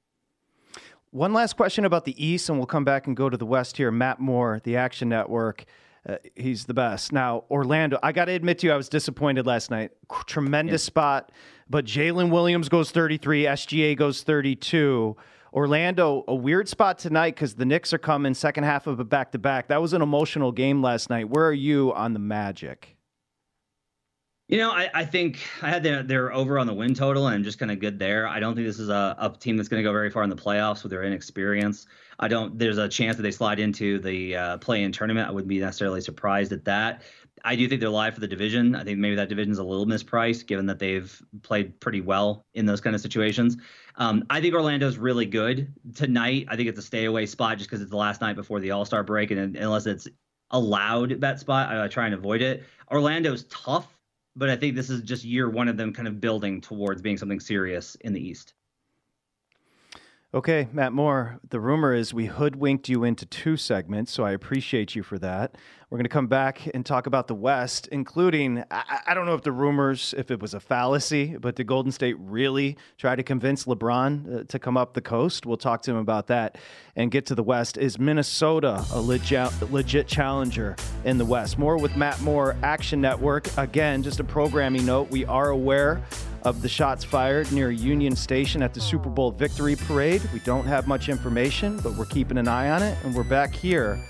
One 1.11 1.33
last 1.33 1.57
question 1.57 1.83
about 1.83 2.05
the 2.05 2.25
East, 2.25 2.47
and 2.47 2.57
we'll 2.57 2.67
come 2.67 2.85
back 2.85 3.05
and 3.05 3.17
go 3.17 3.29
to 3.29 3.35
the 3.35 3.45
West 3.45 3.75
here. 3.75 3.91
Matt 3.91 4.19
Moore, 4.21 4.61
the 4.63 4.77
Action 4.77 5.09
Network. 5.09 5.65
Uh, 6.07 6.15
he's 6.35 6.65
the 6.65 6.73
best. 6.73 7.11
Now, 7.11 7.43
Orlando, 7.51 7.99
I 8.01 8.13
got 8.13 8.25
to 8.25 8.31
admit 8.31 8.59
to 8.59 8.67
you, 8.67 8.73
I 8.73 8.77
was 8.77 8.87
disappointed 8.87 9.45
last 9.45 9.69
night. 9.69 9.91
Tremendous 10.25 10.83
yeah. 10.83 10.87
spot, 10.87 11.31
but 11.69 11.85
Jalen 11.85 12.31
Williams 12.31 12.69
goes 12.69 12.91
33, 12.91 13.43
SGA 13.43 13.97
goes 13.97 14.23
32. 14.23 15.15
Orlando, 15.53 16.23
a 16.29 16.33
weird 16.33 16.69
spot 16.69 16.97
tonight 16.97 17.35
because 17.35 17.55
the 17.55 17.65
Knicks 17.65 17.91
are 17.91 17.97
coming 17.97 18.33
second 18.33 18.63
half 18.63 18.87
of 18.87 19.01
a 19.01 19.03
back 19.03 19.33
to 19.33 19.37
back. 19.37 19.67
That 19.67 19.81
was 19.81 19.91
an 19.91 20.01
emotional 20.01 20.53
game 20.53 20.81
last 20.81 21.09
night. 21.09 21.29
Where 21.29 21.45
are 21.45 21.53
you 21.53 21.93
on 21.93 22.13
the 22.13 22.19
Magic? 22.19 22.95
You 24.51 24.57
know, 24.57 24.71
I, 24.71 24.89
I 24.93 25.05
think 25.05 25.39
I 25.61 25.69
had 25.69 25.81
their, 25.81 26.03
their 26.03 26.33
over 26.33 26.59
on 26.59 26.67
the 26.67 26.73
win 26.73 26.93
total 26.93 27.27
and 27.27 27.41
just 27.41 27.57
kind 27.57 27.71
of 27.71 27.79
good 27.79 27.97
there. 27.97 28.27
I 28.27 28.41
don't 28.41 28.53
think 28.53 28.67
this 28.67 28.79
is 28.79 28.89
a, 28.89 29.15
a 29.17 29.29
team 29.29 29.55
that's 29.55 29.69
going 29.69 29.81
to 29.81 29.87
go 29.87 29.93
very 29.93 30.09
far 30.09 30.23
in 30.23 30.29
the 30.29 30.35
playoffs 30.35 30.83
with 30.83 30.91
their 30.91 31.03
inexperience. 31.03 31.87
I 32.19 32.27
don't. 32.27 32.59
There's 32.59 32.77
a 32.77 32.89
chance 32.89 33.15
that 33.15 33.23
they 33.23 33.31
slide 33.31 33.61
into 33.61 33.97
the 33.99 34.35
uh, 34.35 34.57
play-in 34.57 34.91
tournament. 34.91 35.29
I 35.29 35.31
wouldn't 35.31 35.47
be 35.47 35.61
necessarily 35.61 36.01
surprised 36.01 36.51
at 36.51 36.65
that. 36.65 37.03
I 37.45 37.55
do 37.55 37.65
think 37.69 37.79
they're 37.79 37.89
live 37.89 38.13
for 38.13 38.19
the 38.19 38.27
division. 38.27 38.75
I 38.75 38.83
think 38.83 38.99
maybe 38.99 39.15
that 39.15 39.29
division's 39.29 39.57
a 39.57 39.63
little 39.63 39.85
mispriced 39.85 40.47
given 40.47 40.65
that 40.65 40.79
they've 40.79 41.21
played 41.43 41.79
pretty 41.79 42.01
well 42.01 42.45
in 42.53 42.65
those 42.65 42.81
kind 42.81 42.93
of 42.93 43.01
situations. 43.01 43.55
Um, 43.95 44.25
I 44.29 44.41
think 44.41 44.53
Orlando's 44.53 44.97
really 44.97 45.25
good 45.25 45.73
tonight. 45.95 46.47
I 46.49 46.57
think 46.57 46.67
it's 46.67 46.77
a 46.77 46.83
stay 46.83 47.05
away 47.05 47.25
spot 47.25 47.57
just 47.57 47.69
because 47.69 47.81
it's 47.81 47.91
the 47.91 47.97
last 47.97 48.19
night 48.19 48.35
before 48.35 48.59
the 48.59 48.71
All 48.71 48.83
Star 48.83 49.01
break, 49.01 49.31
and 49.31 49.55
unless 49.55 49.85
it's 49.85 50.09
allowed 50.49 51.21
that 51.21 51.39
spot, 51.39 51.69
I, 51.69 51.85
I 51.85 51.87
try 51.87 52.05
and 52.05 52.13
avoid 52.13 52.41
it. 52.41 52.65
Orlando's 52.91 53.45
tough, 53.45 53.97
but 54.35 54.49
I 54.49 54.55
think 54.55 54.75
this 54.75 54.89
is 54.89 55.01
just 55.01 55.23
year 55.23 55.49
one 55.49 55.67
of 55.67 55.77
them 55.77 55.93
kind 55.93 56.07
of 56.07 56.21
building 56.21 56.61
towards 56.61 57.01
being 57.01 57.17
something 57.17 57.39
serious 57.39 57.95
in 58.01 58.13
the 58.13 58.21
East. 58.21 58.53
Okay, 60.33 60.69
Matt 60.71 60.93
Moore, 60.93 61.41
the 61.49 61.59
rumor 61.59 61.93
is 61.93 62.13
we 62.13 62.27
hoodwinked 62.27 62.87
you 62.87 63.03
into 63.03 63.25
two 63.25 63.57
segments, 63.57 64.13
so 64.13 64.23
I 64.23 64.31
appreciate 64.31 64.95
you 64.95 65.03
for 65.03 65.19
that. 65.19 65.57
We're 65.89 65.97
going 65.97 66.05
to 66.05 66.09
come 66.09 66.27
back 66.27 66.69
and 66.73 66.85
talk 66.85 67.05
about 67.05 67.27
the 67.27 67.35
West, 67.35 67.87
including 67.87 68.63
I, 68.71 69.01
I, 69.07 69.13
don't 69.13 69.25
know 69.25 69.33
if 69.33 69.41
the 69.41 69.51
rumors, 69.51 70.15
if 70.17 70.31
it 70.31 70.39
was 70.39 70.53
a 70.53 70.61
fallacy, 70.61 71.35
but 71.35 71.57
did 71.57 71.67
Golden 71.67 71.91
State 71.91 72.15
really 72.17 72.77
try 72.97 73.13
to 73.13 73.23
convince 73.23 73.65
LeBron 73.65 74.39
uh, 74.39 74.43
to 74.45 74.57
come 74.57 74.77
up 74.77 74.93
the 74.93 75.01
coast? 75.01 75.45
We'll 75.45 75.57
talk 75.57 75.81
to 75.81 75.91
him 75.91 75.97
about 75.97 76.27
that 76.27 76.57
and 76.95 77.11
get 77.11 77.25
to 77.25 77.35
the 77.35 77.43
West. 77.43 77.77
Is 77.77 77.99
Minnesota 77.99 78.85
a 78.93 79.01
legit, 79.01 79.51
legit 79.69 80.07
challenger 80.07 80.77
in 81.03 81.17
the 81.17 81.25
West? 81.25 81.59
More 81.59 81.77
with 81.77 81.97
Matt 81.97 82.21
Moore, 82.21 82.55
Action 82.63 83.01
Network. 83.01 83.49
Again, 83.57 84.01
just 84.01 84.21
a 84.21 84.23
programming 84.23 84.85
note 84.85 85.11
we 85.11 85.25
are 85.25 85.49
aware 85.49 86.01
of 86.43 86.61
the 86.61 86.69
shots 86.69 87.03
fired 87.03 87.51
near 87.51 87.71
Union 87.71 88.15
Station 88.15 88.61
at 88.61 88.73
the 88.73 88.81
Super 88.81 89.09
Bowl 89.09 89.31
victory 89.31 89.75
parade. 89.75 90.21
We 90.33 90.39
don't 90.39 90.65
have 90.65 90.87
much 90.87 91.09
information, 91.09 91.79
but 91.83 91.95
we're 91.95 92.05
keeping 92.05 92.37
an 92.37 92.47
eye 92.47 92.69
on 92.69 92.83
it, 92.83 92.97
and 93.03 93.13
we're 93.15 93.23
back 93.23 93.53
here. 93.53 94.03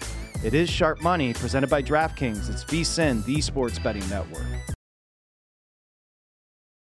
It 0.43 0.53
is 0.53 0.69
Sharp 0.69 1.01
Money, 1.01 1.33
presented 1.33 1.69
by 1.69 1.83
DraftKings. 1.83 2.49
It's 2.49 2.63
VSIN, 2.65 3.23
the 3.25 3.41
sports 3.41 3.77
betting 3.79 4.07
network. 4.09 4.45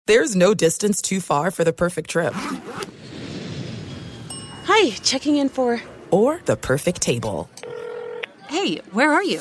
There's 0.07 0.37
no 0.37 0.53
distance 0.55 1.01
too 1.01 1.21
far 1.21 1.51
for 1.51 1.65
the 1.65 1.73
perfect 1.73 2.11
trip. 2.11 2.35
Hi, 4.65 4.91
checking 5.03 5.37
in 5.37 5.49
for. 5.49 5.81
Or 6.11 6.41
the 6.45 6.57
perfect 6.57 7.01
table. 7.01 7.49
Hey, 8.49 8.77
where 8.93 9.13
are 9.13 9.25
you? 9.25 9.41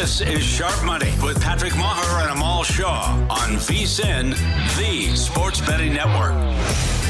This 0.00 0.22
is 0.22 0.42
Sharp 0.42 0.82
Money 0.82 1.12
with 1.22 1.38
Patrick 1.42 1.74
Meagher 1.74 2.22
and 2.22 2.30
Amal 2.30 2.62
Shaw 2.62 3.14
on 3.28 3.50
VSIN, 3.56 4.30
the 4.78 5.14
sports 5.14 5.60
betting 5.60 5.92
network. 5.92 6.32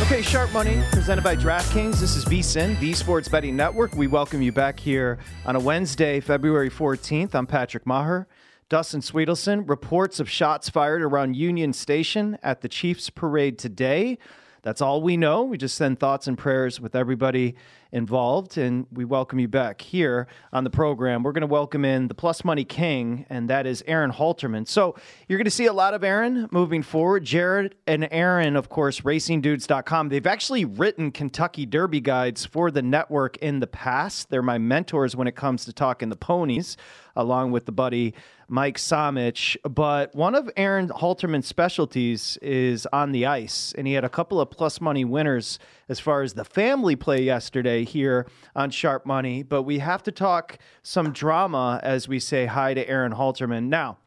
Okay, 0.02 0.22
Sharp 0.22 0.52
Money 0.52 0.82
presented 0.90 1.22
by 1.22 1.36
DraftKings. 1.36 2.00
This 2.00 2.16
is 2.16 2.24
VSIN, 2.24 2.80
the 2.80 2.92
sports 2.92 3.28
betting 3.28 3.54
network. 3.54 3.94
We 3.94 4.08
welcome 4.08 4.42
you 4.42 4.50
back 4.50 4.80
here 4.80 5.20
on 5.46 5.54
a 5.54 5.60
Wednesday, 5.60 6.18
February 6.18 6.68
14th. 6.68 7.32
I'm 7.32 7.46
Patrick 7.46 7.84
Meagher. 7.84 8.26
Dustin 8.68 9.02
Swedelson 9.02 9.68
reports 9.68 10.18
of 10.18 10.28
shots 10.28 10.68
fired 10.68 11.00
around 11.00 11.36
Union 11.36 11.72
Station 11.72 12.38
at 12.42 12.60
the 12.60 12.68
Chiefs 12.68 13.08
parade 13.08 13.56
today. 13.56 14.18
That's 14.62 14.82
all 14.82 15.00
we 15.00 15.16
know. 15.16 15.42
We 15.42 15.56
just 15.56 15.76
send 15.76 15.98
thoughts 15.98 16.26
and 16.26 16.36
prayers 16.36 16.80
with 16.80 16.94
everybody 16.94 17.54
involved, 17.92 18.56
and 18.58 18.86
we 18.92 19.04
welcome 19.04 19.38
you 19.38 19.48
back 19.48 19.80
here 19.80 20.28
on 20.52 20.64
the 20.64 20.70
program. 20.70 21.22
We're 21.22 21.32
going 21.32 21.40
to 21.40 21.46
welcome 21.46 21.84
in 21.84 22.08
the 22.08 22.14
Plus 22.14 22.44
Money 22.44 22.64
King, 22.64 23.26
and 23.30 23.50
that 23.50 23.66
is 23.66 23.82
Aaron 23.86 24.12
Halterman. 24.12 24.68
So 24.68 24.94
you're 25.28 25.38
going 25.38 25.44
to 25.46 25.50
see 25.50 25.66
a 25.66 25.72
lot 25.72 25.94
of 25.94 26.04
Aaron 26.04 26.46
moving 26.50 26.82
forward. 26.82 27.24
Jared 27.24 27.74
and 27.86 28.06
Aaron, 28.10 28.54
of 28.54 28.68
course, 28.68 29.00
racingdudes.com. 29.00 30.08
They've 30.08 30.26
actually 30.26 30.64
written 30.64 31.10
Kentucky 31.10 31.66
Derby 31.66 32.00
guides 32.00 32.44
for 32.44 32.70
the 32.70 32.82
network 32.82 33.38
in 33.38 33.60
the 33.60 33.66
past. 33.66 34.30
They're 34.30 34.42
my 34.42 34.58
mentors 34.58 35.16
when 35.16 35.26
it 35.26 35.34
comes 35.34 35.64
to 35.64 35.72
talking 35.72 36.10
the 36.10 36.16
ponies, 36.16 36.76
along 37.16 37.50
with 37.50 37.66
the 37.66 37.72
buddy 37.72 38.14
Mike 38.50 38.78
Somich. 38.78 39.56
But 39.62 40.14
one 40.14 40.34
of 40.34 40.50
Aaron 40.56 40.88
Halterman's 40.88 41.46
specialties 41.46 42.36
is 42.42 42.84
on 42.92 43.12
the 43.12 43.24
ice, 43.24 43.72
and 43.78 43.86
he 43.86 43.92
had 43.92 44.04
a 44.04 44.08
couple 44.08 44.40
of 44.40 44.50
plus 44.50 44.80
money 44.80 45.04
winners 45.04 45.58
as 45.88 46.00
far 46.00 46.22
as 46.22 46.34
the 46.34 46.44
family 46.44 46.96
play 46.96 47.22
yesterday 47.22 47.84
here 47.84 48.26
on 48.56 48.70
Sharp 48.70 49.06
Money. 49.06 49.44
But 49.44 49.62
we 49.62 49.78
have 49.78 50.02
to 50.02 50.12
talk 50.12 50.58
some 50.82 51.12
drama 51.12 51.80
as 51.84 52.08
we 52.08 52.18
say 52.18 52.46
hi 52.46 52.74
to 52.74 52.86
Aaron 52.88 53.12
Halterman. 53.12 53.68
Now, 53.68 53.98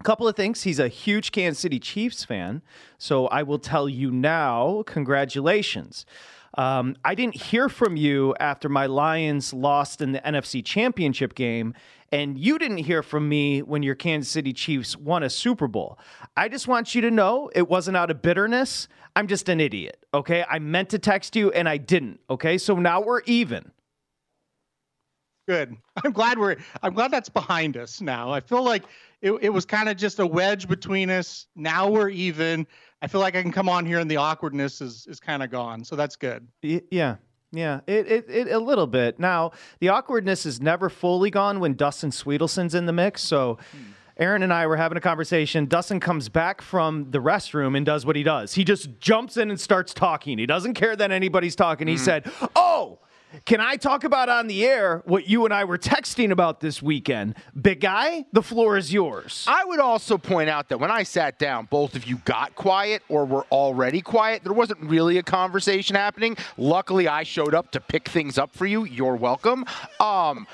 a 0.00 0.02
couple 0.02 0.26
of 0.26 0.34
things. 0.34 0.64
He's 0.64 0.80
a 0.80 0.88
huge 0.88 1.30
Kansas 1.30 1.60
City 1.60 1.78
Chiefs 1.78 2.24
fan. 2.24 2.62
So 2.98 3.28
I 3.28 3.44
will 3.44 3.58
tell 3.58 3.88
you 3.88 4.10
now, 4.10 4.82
congratulations. 4.86 6.04
Um, 6.56 6.96
I 7.04 7.14
didn't 7.14 7.36
hear 7.36 7.68
from 7.68 7.96
you 7.96 8.34
after 8.40 8.68
my 8.68 8.86
Lions 8.86 9.52
lost 9.52 10.00
in 10.00 10.12
the 10.12 10.20
NFC 10.20 10.64
Championship 10.64 11.34
game, 11.34 11.74
and 12.12 12.38
you 12.38 12.58
didn't 12.58 12.78
hear 12.78 13.02
from 13.02 13.28
me 13.28 13.62
when 13.62 13.82
your 13.82 13.94
Kansas 13.94 14.30
City 14.30 14.52
Chiefs 14.52 14.96
won 14.96 15.22
a 15.22 15.30
Super 15.30 15.66
Bowl. 15.66 15.98
I 16.36 16.48
just 16.48 16.68
want 16.68 16.94
you 16.94 17.00
to 17.02 17.10
know 17.10 17.50
it 17.54 17.68
wasn't 17.68 17.96
out 17.96 18.10
of 18.10 18.22
bitterness. 18.22 18.88
I'm 19.14 19.26
just 19.26 19.48
an 19.48 19.60
idiot, 19.60 20.04
okay? 20.12 20.44
I 20.48 20.58
meant 20.58 20.90
to 20.90 20.98
text 20.98 21.36
you 21.36 21.50
and 21.52 21.68
I 21.68 21.78
didn't, 21.78 22.20
okay? 22.30 22.58
So 22.58 22.76
now 22.76 23.00
we're 23.00 23.22
even. 23.22 23.72
Good. 25.48 25.76
I'm 26.04 26.12
glad 26.12 26.38
we're 26.38 26.56
I'm 26.82 26.92
glad 26.92 27.10
that's 27.10 27.28
behind 27.28 27.76
us 27.76 28.00
now. 28.00 28.30
I 28.30 28.40
feel 28.40 28.64
like 28.64 28.84
it, 29.22 29.32
it 29.40 29.50
was 29.50 29.64
kind 29.64 29.88
of 29.88 29.96
just 29.96 30.18
a 30.18 30.26
wedge 30.26 30.68
between 30.68 31.08
us. 31.10 31.46
Now 31.54 31.88
we're 31.88 32.10
even. 32.10 32.66
I 33.02 33.06
feel 33.06 33.20
like 33.20 33.36
I 33.36 33.42
can 33.42 33.52
come 33.52 33.68
on 33.68 33.86
here 33.86 33.98
and 33.98 34.10
the 34.10 34.16
awkwardness 34.16 34.80
is 34.80 35.06
is 35.06 35.20
kind 35.20 35.42
of 35.42 35.50
gone. 35.50 35.84
So 35.84 35.96
that's 35.96 36.16
good. 36.16 36.46
Yeah. 36.62 37.16
Yeah, 37.52 37.80
it, 37.86 38.06
it, 38.06 38.24
it 38.28 38.48
a 38.48 38.58
little 38.58 38.86
bit. 38.86 39.18
Now, 39.18 39.52
the 39.80 39.88
awkwardness 39.88 40.46
is 40.46 40.60
never 40.60 40.90
fully 40.90 41.30
gone 41.30 41.60
when 41.60 41.74
Dustin 41.74 42.10
Swedelson's 42.10 42.74
in 42.74 42.86
the 42.86 42.92
mix. 42.92 43.22
So, 43.22 43.58
hmm. 43.72 43.92
Aaron 44.18 44.42
and 44.42 44.52
I 44.52 44.66
were 44.66 44.76
having 44.76 44.96
a 44.96 45.00
conversation. 45.00 45.66
Dustin 45.66 46.00
comes 46.00 46.28
back 46.28 46.62
from 46.62 47.10
the 47.10 47.18
restroom 47.18 47.76
and 47.76 47.84
does 47.84 48.06
what 48.06 48.16
he 48.16 48.22
does. 48.22 48.54
He 48.54 48.64
just 48.64 48.98
jumps 48.98 49.36
in 49.36 49.50
and 49.50 49.60
starts 49.60 49.92
talking. 49.92 50.38
He 50.38 50.46
doesn't 50.46 50.74
care 50.74 50.96
that 50.96 51.12
anybody's 51.12 51.54
talking. 51.54 51.86
He 51.86 51.94
hmm. 51.94 52.02
said, 52.02 52.32
"Oh, 52.56 52.98
can 53.44 53.60
I 53.60 53.76
talk 53.76 54.04
about 54.04 54.28
on 54.28 54.46
the 54.46 54.64
air 54.64 55.02
what 55.04 55.28
you 55.28 55.44
and 55.44 55.52
I 55.52 55.64
were 55.64 55.78
texting 55.78 56.30
about 56.30 56.60
this 56.60 56.82
weekend? 56.82 57.36
Big 57.60 57.80
guy, 57.80 58.24
the 58.32 58.42
floor 58.42 58.76
is 58.76 58.92
yours. 58.92 59.44
I 59.48 59.64
would 59.64 59.80
also 59.80 60.18
point 60.18 60.48
out 60.48 60.68
that 60.70 60.78
when 60.78 60.90
I 60.90 61.02
sat 61.02 61.38
down, 61.38 61.66
both 61.66 61.94
of 61.94 62.06
you 62.06 62.16
got 62.24 62.54
quiet 62.54 63.02
or 63.08 63.24
were 63.24 63.44
already 63.52 64.00
quiet. 64.00 64.42
There 64.44 64.52
wasn't 64.52 64.80
really 64.80 65.18
a 65.18 65.22
conversation 65.22 65.96
happening. 65.96 66.36
Luckily, 66.56 67.08
I 67.08 67.22
showed 67.22 67.54
up 67.54 67.70
to 67.72 67.80
pick 67.80 68.08
things 68.08 68.38
up 68.38 68.54
for 68.54 68.66
you. 68.66 68.84
You're 68.84 69.16
welcome. 69.16 69.64
Um, 70.00 70.46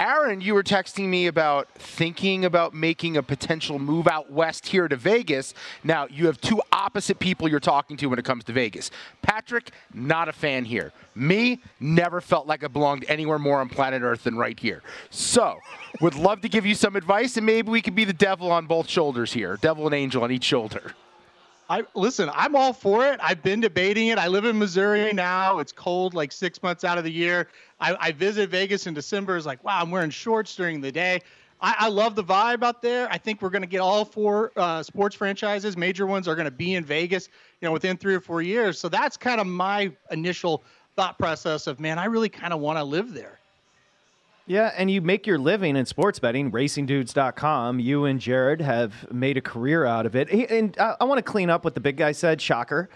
Aaron, 0.00 0.40
you 0.40 0.54
were 0.54 0.62
texting 0.62 1.08
me 1.08 1.26
about 1.26 1.68
thinking 1.74 2.44
about 2.44 2.72
making 2.72 3.16
a 3.16 3.22
potential 3.22 3.80
move 3.80 4.06
out 4.06 4.30
west 4.30 4.68
here 4.68 4.86
to 4.86 4.94
Vegas. 4.94 5.54
Now, 5.82 6.06
you 6.06 6.26
have 6.26 6.40
two 6.40 6.62
opposite 6.70 7.18
people 7.18 7.48
you're 7.48 7.58
talking 7.58 7.96
to 7.96 8.06
when 8.06 8.16
it 8.16 8.24
comes 8.24 8.44
to 8.44 8.52
Vegas. 8.52 8.92
Patrick, 9.22 9.72
not 9.92 10.28
a 10.28 10.32
fan 10.32 10.64
here. 10.64 10.92
Me, 11.16 11.60
never 11.80 12.20
felt 12.20 12.46
like 12.46 12.62
I 12.62 12.68
belonged 12.68 13.06
anywhere 13.08 13.40
more 13.40 13.58
on 13.58 13.68
planet 13.68 14.02
Earth 14.02 14.22
than 14.22 14.36
right 14.36 14.58
here. 14.58 14.82
So, 15.10 15.58
would 16.00 16.14
love 16.14 16.42
to 16.42 16.48
give 16.48 16.64
you 16.64 16.76
some 16.76 16.94
advice, 16.94 17.36
and 17.36 17.44
maybe 17.44 17.68
we 17.68 17.82
could 17.82 17.96
be 17.96 18.04
the 18.04 18.12
devil 18.12 18.52
on 18.52 18.66
both 18.66 18.88
shoulders 18.88 19.32
here, 19.32 19.58
devil 19.60 19.86
and 19.86 19.94
angel 19.96 20.22
on 20.22 20.30
each 20.30 20.44
shoulder. 20.44 20.92
I 21.68 21.84
listen. 21.94 22.30
I'm 22.32 22.56
all 22.56 22.72
for 22.72 23.06
it. 23.06 23.20
I've 23.22 23.42
been 23.42 23.60
debating 23.60 24.08
it. 24.08 24.18
I 24.18 24.28
live 24.28 24.44
in 24.46 24.58
Missouri 24.58 25.12
now. 25.12 25.58
It's 25.58 25.72
cold 25.72 26.14
like 26.14 26.32
six 26.32 26.62
months 26.62 26.82
out 26.82 26.96
of 26.96 27.04
the 27.04 27.12
year. 27.12 27.48
I, 27.78 27.96
I 28.00 28.12
visit 28.12 28.48
Vegas 28.48 28.86
in 28.86 28.94
December. 28.94 29.36
It's 29.36 29.44
like 29.44 29.62
wow, 29.62 29.80
I'm 29.80 29.90
wearing 29.90 30.10
shorts 30.10 30.54
during 30.56 30.80
the 30.80 30.90
day. 30.90 31.20
I, 31.60 31.74
I 31.80 31.88
love 31.88 32.14
the 32.14 32.24
vibe 32.24 32.62
out 32.62 32.80
there. 32.80 33.08
I 33.10 33.18
think 33.18 33.42
we're 33.42 33.50
going 33.50 33.62
to 33.62 33.68
get 33.68 33.80
all 33.80 34.04
four 34.04 34.52
uh, 34.56 34.82
sports 34.82 35.16
franchises, 35.16 35.76
major 35.76 36.06
ones, 36.06 36.28
are 36.28 36.36
going 36.36 36.46
to 36.46 36.50
be 36.50 36.74
in 36.74 36.84
Vegas. 36.84 37.28
You 37.60 37.66
know, 37.66 37.72
within 37.72 37.96
three 37.96 38.14
or 38.14 38.20
four 38.20 38.40
years. 38.40 38.78
So 38.78 38.88
that's 38.88 39.16
kind 39.16 39.40
of 39.40 39.46
my 39.46 39.92
initial 40.10 40.62
thought 40.96 41.18
process 41.18 41.66
of 41.66 41.78
man, 41.80 41.98
I 41.98 42.06
really 42.06 42.28
kind 42.28 42.52
of 42.52 42.60
want 42.60 42.78
to 42.78 42.84
live 42.84 43.12
there. 43.12 43.37
Yeah, 44.48 44.72
and 44.78 44.90
you 44.90 45.02
make 45.02 45.26
your 45.26 45.38
living 45.38 45.76
in 45.76 45.84
sports 45.84 46.18
betting, 46.18 46.50
racingdudes.com. 46.50 47.80
You 47.80 48.06
and 48.06 48.18
Jared 48.18 48.62
have 48.62 49.12
made 49.12 49.36
a 49.36 49.42
career 49.42 49.84
out 49.84 50.06
of 50.06 50.16
it. 50.16 50.30
And 50.30 50.74
I, 50.78 50.96
I 51.00 51.04
want 51.04 51.18
to 51.18 51.22
clean 51.22 51.50
up 51.50 51.64
what 51.64 51.74
the 51.74 51.80
big 51.80 51.98
guy 51.98 52.12
said. 52.12 52.40
Shocker. 52.40 52.88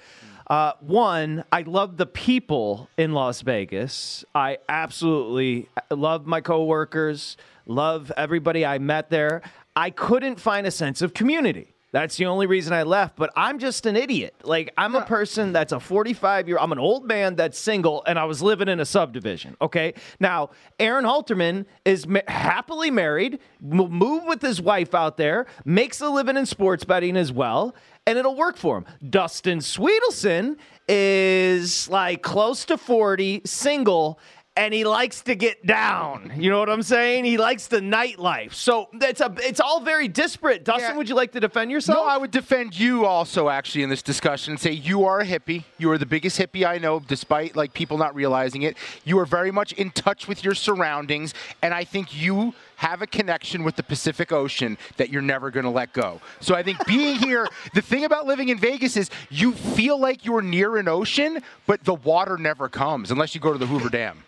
Uh, 0.47 0.73
one, 0.81 1.45
I 1.53 1.61
love 1.63 1.99
the 1.99 2.07
people 2.07 2.89
in 2.97 3.13
Las 3.13 3.43
Vegas. 3.43 4.25
I 4.35 4.59
absolutely 4.67 5.69
love 5.91 6.27
my 6.27 6.41
coworkers, 6.41 7.37
love 7.67 8.11
everybody 8.17 8.65
I 8.65 8.79
met 8.79 9.11
there. 9.11 9.43
I 9.77 9.91
couldn't 9.91 10.41
find 10.41 10.67
a 10.67 10.71
sense 10.71 11.03
of 11.03 11.13
community. 11.13 11.75
That's 11.93 12.17
the 12.17 12.25
only 12.25 12.47
reason 12.47 12.73
I 12.73 12.85
left, 12.85 13.17
but 13.17 13.31
I'm 13.37 13.59
just 13.59 13.85
an 13.85 13.97
idiot. 13.97 14.35
Like, 14.45 14.73
I'm 14.79 14.95
a 14.95 15.03
person 15.05 15.53
that's 15.53 15.73
a 15.73 15.79
45 15.79 16.49
year 16.49 16.57
I'm 16.59 16.73
an 16.73 16.79
old 16.79 17.07
man 17.07 17.37
that's 17.37 17.59
single, 17.59 18.03
and 18.07 18.19
I 18.19 18.25
was 18.25 18.41
living 18.43 18.69
in 18.69 18.81
a 18.81 18.87
subdivision. 18.87 19.57
Okay. 19.61 19.93
Now, 20.19 20.51
Aaron 20.81 21.05
Halterman 21.05 21.67
is 21.85 22.07
ma- 22.07 22.21
happily 22.27 22.91
married, 22.91 23.41
will 23.61 23.91
move 23.91 24.25
with 24.25 24.41
his 24.41 24.61
wife 24.61 24.95
out 24.95 25.19
there, 25.19 25.47
makes 25.67 26.01
a 26.01 26.09
living 26.09 26.39
in 26.39 26.47
sports 26.47 26.83
betting 26.85 27.17
as 27.17 27.31
well, 27.31 27.75
and 28.07 28.19
it'll 28.19 28.37
work 28.37 28.57
for 28.57 28.79
him. 28.79 28.87
Dustin 29.11 29.59
Swedelson 29.59 30.57
is 30.89 31.91
like 31.91 32.23
close 32.23 32.65
to 32.67 32.79
40, 32.79 33.43
single, 33.45 34.19
and 34.55 34.75
he 34.75 34.85
likes 34.85 35.23
to 35.23 35.35
get 35.35 35.65
down. 35.65 36.33
You 36.37 36.51
know 36.51 36.59
what 36.59 36.69
I'm 36.69 36.83
saying? 36.83 37.25
He 37.25 37.39
likes 37.39 37.69
the 37.69 37.81
nightlife. 37.81 38.53
So 38.53 38.89
it's 38.93 39.21
a 39.21 39.35
it's 39.39 39.61
all 39.61 39.81
very 39.81 40.09
disparate. 40.09 40.65
Dustin, 40.65 40.97
would 40.97 41.09
you 41.09 41.15
like 41.15 41.33
to 41.33 41.41
defend 41.41 41.71
yourself? 41.71 41.99
No, 41.99 42.05
I 42.05 42.19
would 42.19 42.31
defend 42.31 42.79
you 42.79 43.07
also 43.07 43.49
actually 43.49 43.83
in 43.83 43.89
this 43.89 44.03
discussion 44.03 44.53
and 44.53 44.61
say 44.61 44.73
you 44.73 45.05
are 45.05 45.21
a 45.21 45.27
hippie. 45.27 45.65
You 45.79 45.91
are 45.91 45.99
the 45.99 46.07
biggest 46.07 46.39
hippie 46.39 46.67
I 46.67 46.79
know, 46.79 47.01
despite 47.01 47.57
like 47.57 47.73
people 47.73 47.97
not 47.97 48.15
realizing 48.15 48.63
it. 48.63 48.77
You 49.05 49.19
are 49.21 49.25
very 49.25 49.51
much 49.51 49.73
in 49.73 49.91
touch 49.91 50.29
with 50.29 50.45
your 50.45 50.55
surroundings, 50.55 51.33
and 51.63 51.73
I 51.73 51.85
think 51.85 52.21
you 52.21 52.55
have 52.77 53.01
a 53.01 53.07
connection 53.07 53.63
with 53.63 53.77
the 53.77 53.83
Pacific 53.83 54.33
Ocean 54.33 54.77
that 54.97 55.09
you're 55.09 55.23
never 55.23 55.51
going 55.51 55.65
to 55.65 55.71
let 55.71 55.93
go. 55.93 56.21
So 56.41 56.55
I 56.57 56.63
think 56.65 56.85
being 56.85 57.17
here, 57.17 57.47
the 57.75 57.81
thing 57.81 58.05
about 58.05 58.27
living 58.27 58.49
in 58.49 58.59
Vegas 58.59 58.97
is 58.97 59.09
you 59.31 59.53
feel 59.53 59.99
like 59.99 60.25
you're 60.25 60.43
near 60.43 60.77
an 60.77 60.89
ocean, 60.89 61.41
but 61.67 61.85
the 61.85 61.95
water 61.95 62.37
never 62.37 62.69
comes 62.69 63.11
unless 63.11 63.35
you 63.35 63.41
go 63.41 63.53
to 63.53 63.59
the 63.59 63.67
Hoover 63.67 63.89
Dam. 63.89 64.25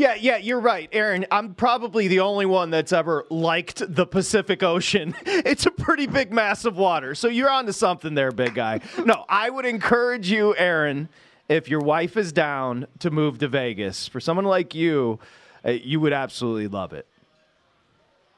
Yeah, 0.00 0.14
yeah, 0.14 0.38
you're 0.38 0.60
right, 0.60 0.88
Aaron. 0.92 1.26
I'm 1.30 1.52
probably 1.52 2.08
the 2.08 2.20
only 2.20 2.46
one 2.46 2.70
that's 2.70 2.90
ever 2.90 3.26
liked 3.28 3.82
the 3.86 4.06
Pacific 4.06 4.62
Ocean. 4.62 5.14
It's 5.26 5.66
a 5.66 5.70
pretty 5.70 6.06
big 6.06 6.32
mass 6.32 6.64
of 6.64 6.78
water. 6.78 7.14
So 7.14 7.28
you're 7.28 7.50
onto 7.50 7.72
something 7.72 8.14
there, 8.14 8.32
big 8.32 8.54
guy. 8.54 8.80
No, 9.04 9.26
I 9.28 9.50
would 9.50 9.66
encourage 9.66 10.30
you, 10.30 10.56
Aaron, 10.56 11.10
if 11.50 11.68
your 11.68 11.80
wife 11.80 12.16
is 12.16 12.32
down 12.32 12.86
to 13.00 13.10
move 13.10 13.38
to 13.40 13.48
Vegas, 13.48 14.08
for 14.08 14.20
someone 14.20 14.46
like 14.46 14.74
you, 14.74 15.18
uh, 15.66 15.72
you 15.72 16.00
would 16.00 16.14
absolutely 16.14 16.68
love 16.68 16.94
it. 16.94 17.06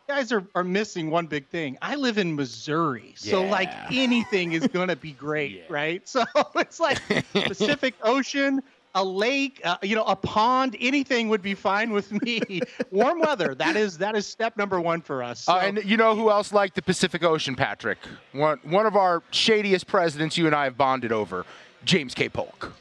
Guys 0.09 0.33
are, 0.33 0.45
are 0.57 0.65
missing 0.65 1.11
one 1.11 1.27
big 1.29 1.47
thing. 1.47 1.79
I 1.81 1.95
live 1.95 2.19
in 2.19 2.35
Missouri, 2.35 3.13
so 3.17 3.45
like 3.45 3.71
anything 3.93 4.53
is 4.53 4.67
gonna 4.67 4.97
be 4.97 5.13
great, 5.13 5.63
right? 5.69 6.09
So 6.09 6.25
it's 6.57 6.81
like 6.81 6.99
Pacific 7.33 7.95
Ocean, 8.03 8.63
a 8.95 9.05
lake, 9.05 9.61
uh, 9.65 9.77
you 9.83 9.97
know, 9.97 10.05
a 10.05 10.17
pond, 10.17 10.77
anything 10.81 11.29
would 11.29 11.43
be 11.43 11.55
fine 11.55 11.93
with 11.93 12.13
me. 12.23 12.61
Warm 12.91 13.21
weather, 13.21 13.55
that 13.55 13.77
is 13.77 13.99
that 13.99 14.17
is 14.17 14.27
step 14.27 14.57
number 14.57 14.81
one 14.81 15.01
for 15.01 15.23
us. 15.23 15.49
Uh, 15.49 15.61
and 15.63 15.85
you 15.85 15.97
know 15.97 16.15
who 16.15 16.31
else 16.31 16.53
liked 16.53 16.75
the 16.75 16.83
Pacific 16.83 17.23
Ocean, 17.23 17.55
Patrick? 17.55 17.99
One, 18.33 18.59
one 18.65 18.87
of 18.87 18.97
our 18.97 19.23
shadiest 19.31 19.87
presidents 19.87 20.37
you 20.37 20.47
and 20.47 20.55
I 20.55 20.65
have 20.65 20.77
bonded 20.77 21.13
over, 21.13 21.47
James 21.85 22.15
K. 22.15 22.29
Polk. 22.29 22.73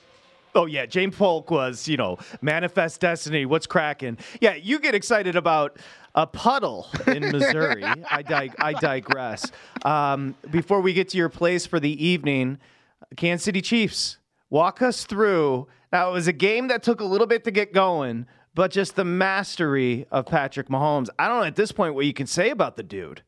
Oh 0.53 0.65
yeah, 0.65 0.85
James 0.85 1.15
Polk 1.15 1.49
was, 1.49 1.87
you 1.87 1.95
know, 1.95 2.17
manifest 2.41 2.99
destiny. 2.99 3.45
What's 3.45 3.67
cracking? 3.67 4.17
Yeah, 4.41 4.55
you 4.55 4.79
get 4.79 4.93
excited 4.93 5.37
about 5.37 5.77
a 6.13 6.27
puddle 6.27 6.87
in 7.07 7.21
Missouri. 7.31 7.85
I, 7.85 8.21
dig- 8.21 8.55
I 8.59 8.73
digress. 8.73 9.49
Um, 9.85 10.35
before 10.49 10.81
we 10.81 10.91
get 10.91 11.07
to 11.09 11.17
your 11.17 11.29
place 11.29 11.65
for 11.65 11.79
the 11.79 12.05
evening, 12.05 12.59
Kansas 13.15 13.45
City 13.45 13.61
Chiefs, 13.61 14.17
walk 14.51 14.83
us 14.83 15.05
through. 15.05 15.67
Now 15.91 16.09
it 16.09 16.13
was 16.13 16.27
a 16.27 16.33
game 16.33 16.67
that 16.67 16.83
took 16.83 17.01
a 17.01 17.05
little 17.05 17.25
bit 17.27 17.43
to 17.45 17.51
get 17.51 17.73
going, 17.73 18.27
but 18.53 18.69
just 18.69 18.95
the 18.95 19.03
mastery 19.05 20.05
of 20.11 20.27
Patrick 20.27 20.69
Mahomes. 20.69 21.09
I 21.17 21.27
don't 21.27 21.39
know 21.39 21.45
at 21.45 21.55
this 21.55 21.71
point 21.71 21.95
what 21.95 22.05
you 22.05 22.13
can 22.13 22.27
say 22.27 22.51
about 22.51 22.75
the 22.77 22.83
dude. 22.83 23.23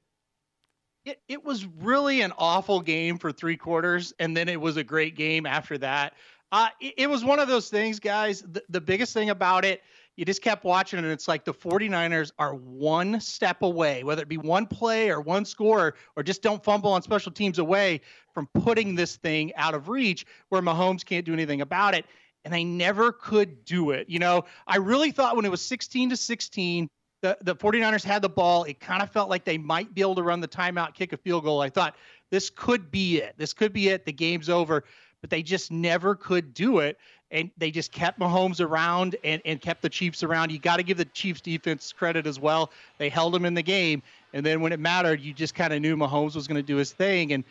it, 1.05 1.19
it 1.27 1.43
was 1.43 1.65
really 1.65 2.21
an 2.21 2.31
awful 2.37 2.79
game 2.81 3.17
for 3.17 3.31
three 3.31 3.57
quarters, 3.57 4.13
and 4.19 4.35
then 4.37 4.47
it 4.47 4.59
was 4.59 4.77
a 4.77 4.83
great 4.83 5.15
game 5.15 5.45
after 5.45 5.77
that. 5.79 6.13
Uh, 6.51 6.69
it, 6.79 6.93
it 6.97 7.09
was 7.09 7.25
one 7.25 7.39
of 7.39 7.47
those 7.47 7.69
things, 7.69 7.99
guys. 7.99 8.41
The, 8.41 8.61
the 8.69 8.81
biggest 8.81 9.13
thing 9.13 9.29
about 9.29 9.65
it, 9.65 9.81
you 10.15 10.25
just 10.25 10.41
kept 10.41 10.63
watching, 10.63 10.99
and 10.99 11.07
it's 11.07 11.27
like 11.27 11.43
the 11.43 11.53
49ers 11.53 12.31
are 12.37 12.53
one 12.53 13.19
step 13.19 13.61
away, 13.61 14.03
whether 14.03 14.21
it 14.21 14.27
be 14.27 14.37
one 14.37 14.67
play 14.67 15.09
or 15.09 15.19
one 15.19 15.43
score, 15.45 15.95
or 16.15 16.23
just 16.23 16.41
don't 16.41 16.63
fumble 16.63 16.91
on 16.91 17.01
special 17.01 17.31
teams 17.31 17.57
away 17.57 18.01
from 18.33 18.47
putting 18.53 18.95
this 18.95 19.15
thing 19.15 19.53
out 19.55 19.73
of 19.73 19.89
reach 19.89 20.25
where 20.49 20.61
Mahomes 20.61 21.03
can't 21.03 21.25
do 21.25 21.33
anything 21.33 21.61
about 21.61 21.95
it. 21.95 22.05
And 22.45 22.53
they 22.53 22.63
never 22.63 23.11
could 23.13 23.63
do 23.63 23.91
it. 23.91 24.09
You 24.09 24.19
know, 24.19 24.43
I 24.67 24.75
really 24.75 25.11
thought 25.11 25.35
when 25.37 25.45
it 25.45 25.51
was 25.51 25.61
16 25.61 26.09
to 26.09 26.17
16, 26.17 26.89
the, 27.21 27.37
the 27.41 27.55
49ers 27.55 28.03
had 28.03 28.21
the 28.21 28.29
ball. 28.29 28.65
It 28.65 28.81
kind 28.81 29.01
of 29.01 29.09
felt 29.09 29.29
like 29.29 29.45
they 29.45 29.57
might 29.57 29.93
be 29.93 30.01
able 30.01 30.15
to 30.15 30.23
run 30.23 30.41
the 30.41 30.47
timeout, 30.47 30.93
kick 30.93 31.13
a 31.13 31.17
field 31.17 31.45
goal. 31.45 31.61
I 31.61 31.69
thought 31.69 31.95
this 32.31 32.49
could 32.49 32.91
be 32.91 33.21
it. 33.21 33.35
This 33.37 33.53
could 33.53 33.71
be 33.71 33.87
it. 33.87 34.05
The 34.05 34.11
game's 34.11 34.49
over. 34.49 34.83
But 35.23 35.29
they 35.29 35.41
just 35.41 35.71
never 35.71 36.15
could 36.15 36.53
do 36.53 36.79
it. 36.79 36.99
And 37.31 37.49
they 37.57 37.71
just 37.71 37.93
kept 37.93 38.19
Mahomes 38.19 38.59
around 38.59 39.15
and, 39.23 39.41
and 39.45 39.61
kept 39.61 39.81
the 39.81 39.89
Chiefs 39.89 40.21
around. 40.21 40.51
You 40.51 40.59
got 40.59 40.75
to 40.77 40.83
give 40.83 40.97
the 40.97 41.05
Chiefs 41.05 41.39
defense 41.39 41.93
credit 41.93 42.27
as 42.27 42.41
well. 42.41 42.71
They 42.97 43.07
held 43.07 43.33
them 43.33 43.45
in 43.45 43.53
the 43.53 43.63
game. 43.63 44.03
And 44.33 44.45
then 44.45 44.59
when 44.59 44.73
it 44.73 44.81
mattered, 44.81 45.21
you 45.21 45.33
just 45.33 45.55
kind 45.55 45.71
of 45.71 45.81
knew 45.81 45.95
Mahomes 45.95 46.35
was 46.35 46.45
going 46.45 46.57
to 46.57 46.67
do 46.67 46.75
his 46.75 46.91
thing. 46.91 47.31
And 47.31 47.45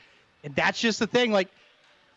and 0.45 0.55
that's 0.55 0.79
just 0.81 0.99
the 0.99 1.07
thing. 1.07 1.33
Like, 1.33 1.49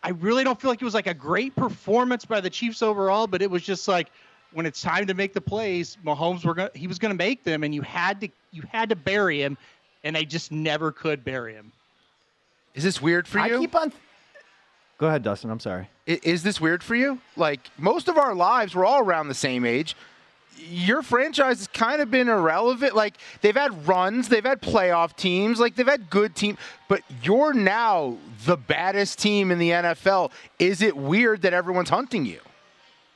I 0.02 0.10
really 0.10 0.44
don't 0.44 0.60
feel 0.60 0.70
like 0.70 0.82
it 0.82 0.84
was 0.84 0.94
like 0.94 1.06
a 1.06 1.14
great 1.14 1.56
performance 1.56 2.26
by 2.26 2.42
the 2.42 2.50
Chiefs 2.50 2.82
overall, 2.82 3.26
but 3.26 3.40
it 3.40 3.50
was 3.50 3.62
just 3.62 3.88
like 3.88 4.10
when 4.52 4.66
it's 4.66 4.82
time 4.82 5.06
to 5.06 5.14
make 5.14 5.32
the 5.32 5.40
plays, 5.40 5.96
Mahomes 6.04 6.44
were 6.44 6.54
going 6.54 6.68
he 6.74 6.86
was 6.86 6.98
going 6.98 7.10
to 7.12 7.18
make 7.18 7.44
them, 7.44 7.64
and 7.64 7.74
you 7.74 7.82
had 7.82 8.20
to 8.20 8.28
you 8.52 8.62
had 8.70 8.88
to 8.90 8.96
bury 8.96 9.42
him, 9.42 9.56
and 10.04 10.14
they 10.14 10.24
just 10.24 10.52
never 10.52 10.92
could 10.92 11.24
bury 11.24 11.54
him. 11.54 11.72
Is 12.74 12.84
this 12.84 13.00
weird 13.00 13.26
for 13.26 13.38
you? 13.38 13.56
I 13.56 13.58
keep 13.58 13.74
on. 13.74 13.92
Go 14.98 15.08
ahead, 15.08 15.22
Dustin. 15.22 15.50
I'm 15.50 15.60
sorry. 15.60 15.88
I- 16.08 16.20
Is 16.22 16.42
this 16.42 16.60
weird 16.60 16.82
for 16.82 16.94
you? 16.94 17.20
Like 17.36 17.60
most 17.78 18.08
of 18.08 18.16
our 18.16 18.34
lives, 18.34 18.74
we're 18.74 18.86
all 18.86 19.00
around 19.00 19.28
the 19.28 19.34
same 19.34 19.64
age. 19.64 19.94
Your 20.70 21.02
franchise 21.02 21.58
has 21.58 21.66
kind 21.66 22.00
of 22.00 22.10
been 22.10 22.30
irrelevant. 22.30 22.94
Like 22.96 23.18
they've 23.42 23.54
had 23.56 23.86
runs, 23.86 24.28
they've 24.28 24.42
had 24.44 24.62
playoff 24.62 25.14
teams, 25.14 25.60
like 25.60 25.74
they've 25.76 25.86
had 25.86 26.08
good 26.08 26.34
teams, 26.34 26.58
but 26.88 27.02
you're 27.22 27.52
now 27.52 28.16
the 28.46 28.56
baddest 28.56 29.18
team 29.18 29.50
in 29.50 29.58
the 29.58 29.70
NFL. 29.70 30.30
Is 30.58 30.80
it 30.80 30.96
weird 30.96 31.42
that 31.42 31.52
everyone's 31.52 31.90
hunting 31.90 32.24
you? 32.24 32.40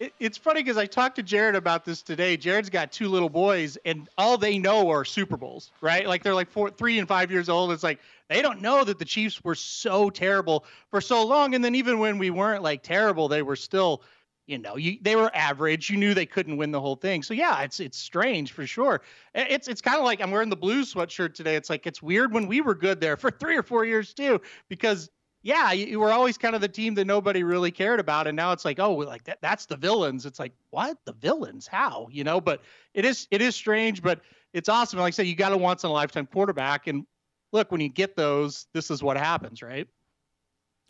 It, 0.01 0.15
it's 0.19 0.39
funny 0.39 0.63
because 0.63 0.79
I 0.79 0.87
talked 0.87 1.17
to 1.17 1.23
Jared 1.23 1.55
about 1.55 1.85
this 1.85 2.01
today. 2.01 2.39
Jared's 2.39 2.71
got 2.71 2.91
two 2.91 3.09
little 3.09 3.29
boys, 3.29 3.77
and 3.85 4.09
all 4.17 4.39
they 4.39 4.59
know 4.59 4.89
are 4.89 5.05
Super 5.05 5.37
Bowls, 5.37 5.71
right? 5.83 6.07
Like 6.07 6.23
they're 6.23 6.35
like 6.35 6.51
four, 6.51 6.71
three, 6.71 6.99
and 6.99 7.07
five 7.07 7.31
years 7.31 7.51
old. 7.51 7.71
It's 7.71 7.83
like 7.83 8.01
they 8.29 8.41
don't 8.41 8.63
know 8.63 8.83
that 8.83 8.99
the 8.99 9.05
Chiefs 9.05 9.45
were 9.45 9.55
so 9.55 10.09
terrible 10.09 10.65
for 10.91 11.03
so 11.03 11.27
long, 11.27 11.55
and 11.55 11.63
then 11.63 11.75
even 11.75 11.99
when 11.99 12.17
we 12.17 12.31
weren't 12.31 12.63
like 12.63 12.83
terrible, 12.83 13.29
they 13.29 13.43
were 13.43 13.57
still, 13.57 14.03
you 14.47 14.57
know, 14.57 14.77
you, 14.77 14.97
they 15.03 15.17
were 15.17 15.31
average. 15.37 15.91
You 15.91 15.99
knew 15.99 16.15
they 16.15 16.25
couldn't 16.25 16.57
win 16.57 16.71
the 16.71 16.81
whole 16.81 16.97
thing. 16.97 17.23
So 17.23 17.35
yeah, 17.35 17.61
it's 17.61 17.79
it's 17.79 17.99
strange 17.99 18.53
for 18.53 18.67
sure. 18.67 19.03
It's 19.35 19.69
it's 19.69 19.83
kind 19.83 19.99
of 19.99 20.05
like 20.05 20.23
I'm 20.23 20.31
wearing 20.31 20.49
the 20.49 20.57
blue 20.57 20.83
sweatshirt 20.83 21.35
today. 21.35 21.57
It's 21.57 21.69
like 21.69 21.87
it's 21.87 22.03
weird 22.03 22.33
when 22.33 22.47
we 22.47 22.63
were 22.63 22.75
good 22.75 23.03
there 23.03 23.19
for 23.19 23.31
three 23.31 23.59
or 23.59 23.63
four 23.63 23.85
years 23.85 24.15
too, 24.15 24.41
because 24.71 25.11
yeah, 25.43 25.73
you, 25.73 25.87
you 25.87 26.01
were 26.01 26.13
always 26.13 26.37
kind 26.37 26.55
of 26.55 26.61
the 26.61 26.69
team 26.69 26.95
that 26.95 27.07
nobody 27.07 27.43
really 27.43 27.71
cared 27.71 28.01
about, 28.01 28.27
and 28.27 28.37
now 28.37 28.53
it's 28.53 28.65
like, 28.65 28.79
oh, 28.79 28.93
like 28.95 29.25
that, 29.25 29.39
that's 29.41 29.67
the 29.67 29.77
villains. 29.77 30.27
It's 30.27 30.39
like, 30.39 30.53
what 30.71 30.99
the 31.05 31.15
villains? 31.15 31.67
How 31.67 32.09
you 32.11 32.25
know? 32.25 32.41
But 32.41 32.63
it 32.95 33.05
is 33.05 33.27
it 33.31 33.41
is 33.41 33.55
strange, 33.55 34.03
but 34.03 34.21
it's 34.53 34.69
awesome. 34.69 34.99
Like 34.99 35.09
I 35.09 35.17
said, 35.17 35.27
you 35.27 35.35
got 35.35 35.53
a 35.53 35.57
once 35.57 35.85
in 35.85 35.91
a 35.91 35.93
lifetime 35.93 36.27
quarterback, 36.27 36.87
and 36.87 37.07
look, 37.53 37.73
when 37.73 37.81
you 37.81 37.89
get 37.89 38.17
those, 38.17 38.67
this 38.73 38.91
is 38.91 39.03
what 39.03 39.17
happens, 39.17 39.63
right? 39.63 39.89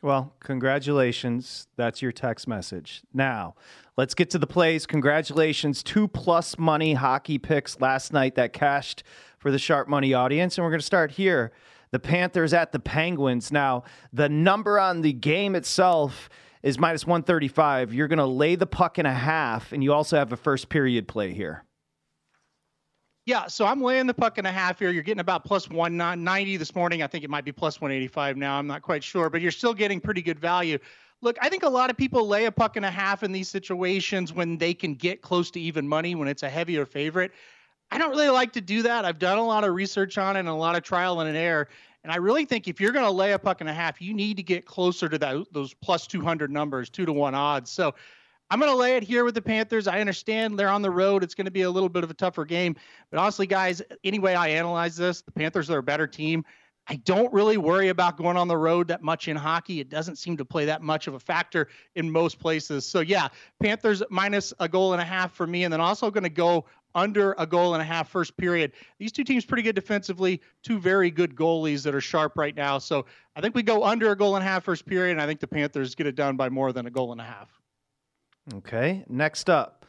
Well, 0.02 0.32
congratulations. 0.40 1.68
That's 1.76 2.00
your 2.00 2.10
text 2.10 2.48
message. 2.48 3.02
Now, 3.12 3.54
let's 3.98 4.14
get 4.14 4.30
to 4.30 4.38
the 4.38 4.46
plays. 4.46 4.86
Congratulations. 4.86 5.82
Two 5.82 6.08
plus 6.08 6.58
money 6.58 6.94
hockey 6.94 7.36
picks 7.36 7.80
last 7.80 8.10
night 8.12 8.34
that 8.36 8.54
cashed 8.54 9.02
for 9.38 9.50
the 9.50 9.58
Sharp 9.58 9.88
Money 9.88 10.14
audience. 10.14 10.56
And 10.56 10.64
we're 10.64 10.70
going 10.70 10.80
to 10.80 10.86
start 10.86 11.12
here. 11.12 11.52
The 11.92 11.98
Panthers 11.98 12.52
at 12.52 12.72
the 12.72 12.78
Penguins. 12.78 13.50
Now, 13.50 13.84
the 14.12 14.28
number 14.28 14.78
on 14.78 15.02
the 15.02 15.12
game 15.12 15.54
itself 15.54 16.28
is 16.62 16.78
minus 16.78 17.06
135. 17.06 17.92
You're 17.94 18.08
going 18.08 18.18
to 18.18 18.26
lay 18.26 18.54
the 18.54 18.66
puck 18.66 18.98
in 18.98 19.06
a 19.06 19.14
half, 19.14 19.72
and 19.72 19.82
you 19.82 19.92
also 19.92 20.16
have 20.16 20.32
a 20.32 20.36
first 20.36 20.68
period 20.68 21.08
play 21.08 21.32
here. 21.32 21.64
Yeah, 23.26 23.46
so 23.46 23.66
I'm 23.66 23.82
laying 23.82 24.06
the 24.06 24.14
puck 24.14 24.38
and 24.38 24.46
a 24.46 24.50
half 24.50 24.78
here. 24.78 24.90
You're 24.90 25.02
getting 25.02 25.20
about 25.20 25.44
plus 25.44 25.68
190 25.68 26.56
this 26.56 26.74
morning. 26.74 27.02
I 27.02 27.06
think 27.06 27.22
it 27.22 27.30
might 27.30 27.44
be 27.44 27.52
plus 27.52 27.80
185 27.80 28.36
now. 28.36 28.58
I'm 28.58 28.66
not 28.66 28.82
quite 28.82 29.04
sure, 29.04 29.30
but 29.30 29.40
you're 29.40 29.50
still 29.50 29.74
getting 29.74 30.00
pretty 30.00 30.22
good 30.22 30.38
value. 30.38 30.78
Look, 31.22 31.36
I 31.40 31.48
think 31.50 31.62
a 31.62 31.68
lot 31.68 31.90
of 31.90 31.96
people 31.96 32.26
lay 32.26 32.46
a 32.46 32.52
puck 32.52 32.76
and 32.76 32.84
a 32.84 32.90
half 32.90 33.22
in 33.22 33.30
these 33.30 33.48
situations 33.48 34.32
when 34.32 34.56
they 34.56 34.72
can 34.72 34.94
get 34.94 35.20
close 35.20 35.50
to 35.52 35.60
even 35.60 35.86
money 35.86 36.14
when 36.14 36.28
it's 36.28 36.42
a 36.42 36.48
heavier 36.48 36.86
favorite. 36.86 37.32
I 37.90 37.98
don't 37.98 38.10
really 38.10 38.28
like 38.28 38.52
to 38.52 38.60
do 38.60 38.82
that. 38.82 39.04
I've 39.04 39.18
done 39.18 39.38
a 39.38 39.44
lot 39.44 39.64
of 39.64 39.74
research 39.74 40.16
on 40.18 40.36
it 40.36 40.40
and 40.40 40.48
a 40.48 40.54
lot 40.54 40.76
of 40.76 40.82
trial 40.82 41.20
and 41.20 41.36
error. 41.36 41.68
And 42.02 42.12
I 42.12 42.16
really 42.16 42.44
think 42.44 42.68
if 42.68 42.80
you're 42.80 42.92
going 42.92 43.04
to 43.04 43.10
lay 43.10 43.32
a 43.32 43.38
puck 43.38 43.60
and 43.60 43.68
a 43.68 43.74
half, 43.74 44.00
you 44.00 44.14
need 44.14 44.36
to 44.36 44.42
get 44.42 44.64
closer 44.64 45.08
to 45.08 45.18
that 45.18 45.44
those 45.52 45.74
plus 45.74 46.06
200 46.06 46.50
numbers, 46.50 46.88
two 46.88 47.04
to 47.04 47.12
one 47.12 47.34
odds. 47.34 47.70
So 47.70 47.94
I'm 48.50 48.58
going 48.58 48.72
to 48.72 48.76
lay 48.76 48.96
it 48.96 49.02
here 49.02 49.24
with 49.24 49.34
the 49.34 49.42
Panthers. 49.42 49.86
I 49.86 50.00
understand 50.00 50.58
they're 50.58 50.68
on 50.68 50.82
the 50.82 50.90
road. 50.90 51.22
It's 51.22 51.34
going 51.34 51.44
to 51.44 51.50
be 51.50 51.62
a 51.62 51.70
little 51.70 51.88
bit 51.88 52.02
of 52.02 52.10
a 52.10 52.14
tougher 52.14 52.44
game. 52.44 52.74
But 53.10 53.20
honestly, 53.20 53.46
guys, 53.46 53.82
any 54.02 54.18
way 54.18 54.34
I 54.34 54.48
analyze 54.48 54.96
this, 54.96 55.20
the 55.22 55.32
Panthers 55.32 55.70
are 55.70 55.78
a 55.78 55.82
better 55.82 56.06
team. 56.06 56.44
I 56.88 56.96
don't 56.96 57.32
really 57.32 57.56
worry 57.56 57.90
about 57.90 58.16
going 58.16 58.36
on 58.36 58.48
the 58.48 58.56
road 58.56 58.88
that 58.88 59.02
much 59.02 59.28
in 59.28 59.36
hockey. 59.36 59.78
It 59.78 59.90
doesn't 59.90 60.16
seem 60.16 60.36
to 60.38 60.44
play 60.44 60.64
that 60.64 60.82
much 60.82 61.06
of 61.06 61.14
a 61.14 61.20
factor 61.20 61.68
in 61.94 62.10
most 62.10 62.40
places. 62.40 62.84
So, 62.84 62.98
yeah, 63.00 63.28
Panthers 63.62 64.02
minus 64.10 64.52
a 64.58 64.68
goal 64.68 64.92
and 64.92 65.00
a 65.00 65.04
half 65.04 65.32
for 65.32 65.46
me. 65.46 65.62
And 65.62 65.72
then 65.72 65.80
also 65.80 66.10
going 66.10 66.24
to 66.24 66.30
go 66.30 66.64
under 66.94 67.34
a 67.38 67.46
goal 67.46 67.74
and 67.74 67.82
a 67.82 67.84
half 67.84 68.08
first 68.08 68.36
period. 68.36 68.72
These 68.98 69.12
two 69.12 69.24
teams 69.24 69.44
pretty 69.44 69.62
good 69.62 69.74
defensively, 69.74 70.40
two 70.62 70.78
very 70.78 71.10
good 71.10 71.34
goalies 71.34 71.82
that 71.84 71.94
are 71.94 72.00
sharp 72.00 72.36
right 72.36 72.54
now. 72.54 72.78
So 72.78 73.06
I 73.36 73.40
think 73.40 73.54
we 73.54 73.62
go 73.62 73.84
under 73.84 74.10
a 74.10 74.16
goal 74.16 74.36
and 74.36 74.44
a 74.44 74.48
half 74.48 74.64
first 74.64 74.86
period, 74.86 75.12
and 75.12 75.22
I 75.22 75.26
think 75.26 75.40
the 75.40 75.46
Panthers 75.46 75.94
get 75.94 76.06
it 76.06 76.14
done 76.14 76.36
by 76.36 76.48
more 76.48 76.72
than 76.72 76.86
a 76.86 76.90
goal 76.90 77.12
and 77.12 77.20
a 77.20 77.24
half. 77.24 77.48
Okay. 78.54 79.04
Next 79.08 79.48
up, 79.48 79.86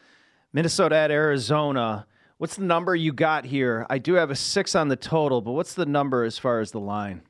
Minnesota 0.53 0.95
at 0.95 1.11
Arizona. 1.11 2.05
What's 2.37 2.55
the 2.55 2.65
number 2.65 2.95
you 2.95 3.13
got 3.13 3.45
here? 3.45 3.85
I 3.89 3.99
do 3.99 4.15
have 4.15 4.31
a 4.31 4.35
six 4.35 4.73
on 4.75 4.87
the 4.87 4.95
total, 4.95 5.41
but 5.41 5.51
what's 5.51 5.75
the 5.75 5.85
number 5.85 6.23
as 6.23 6.37
far 6.37 6.59
as 6.59 6.71
the 6.71 6.79
line? 6.79 7.21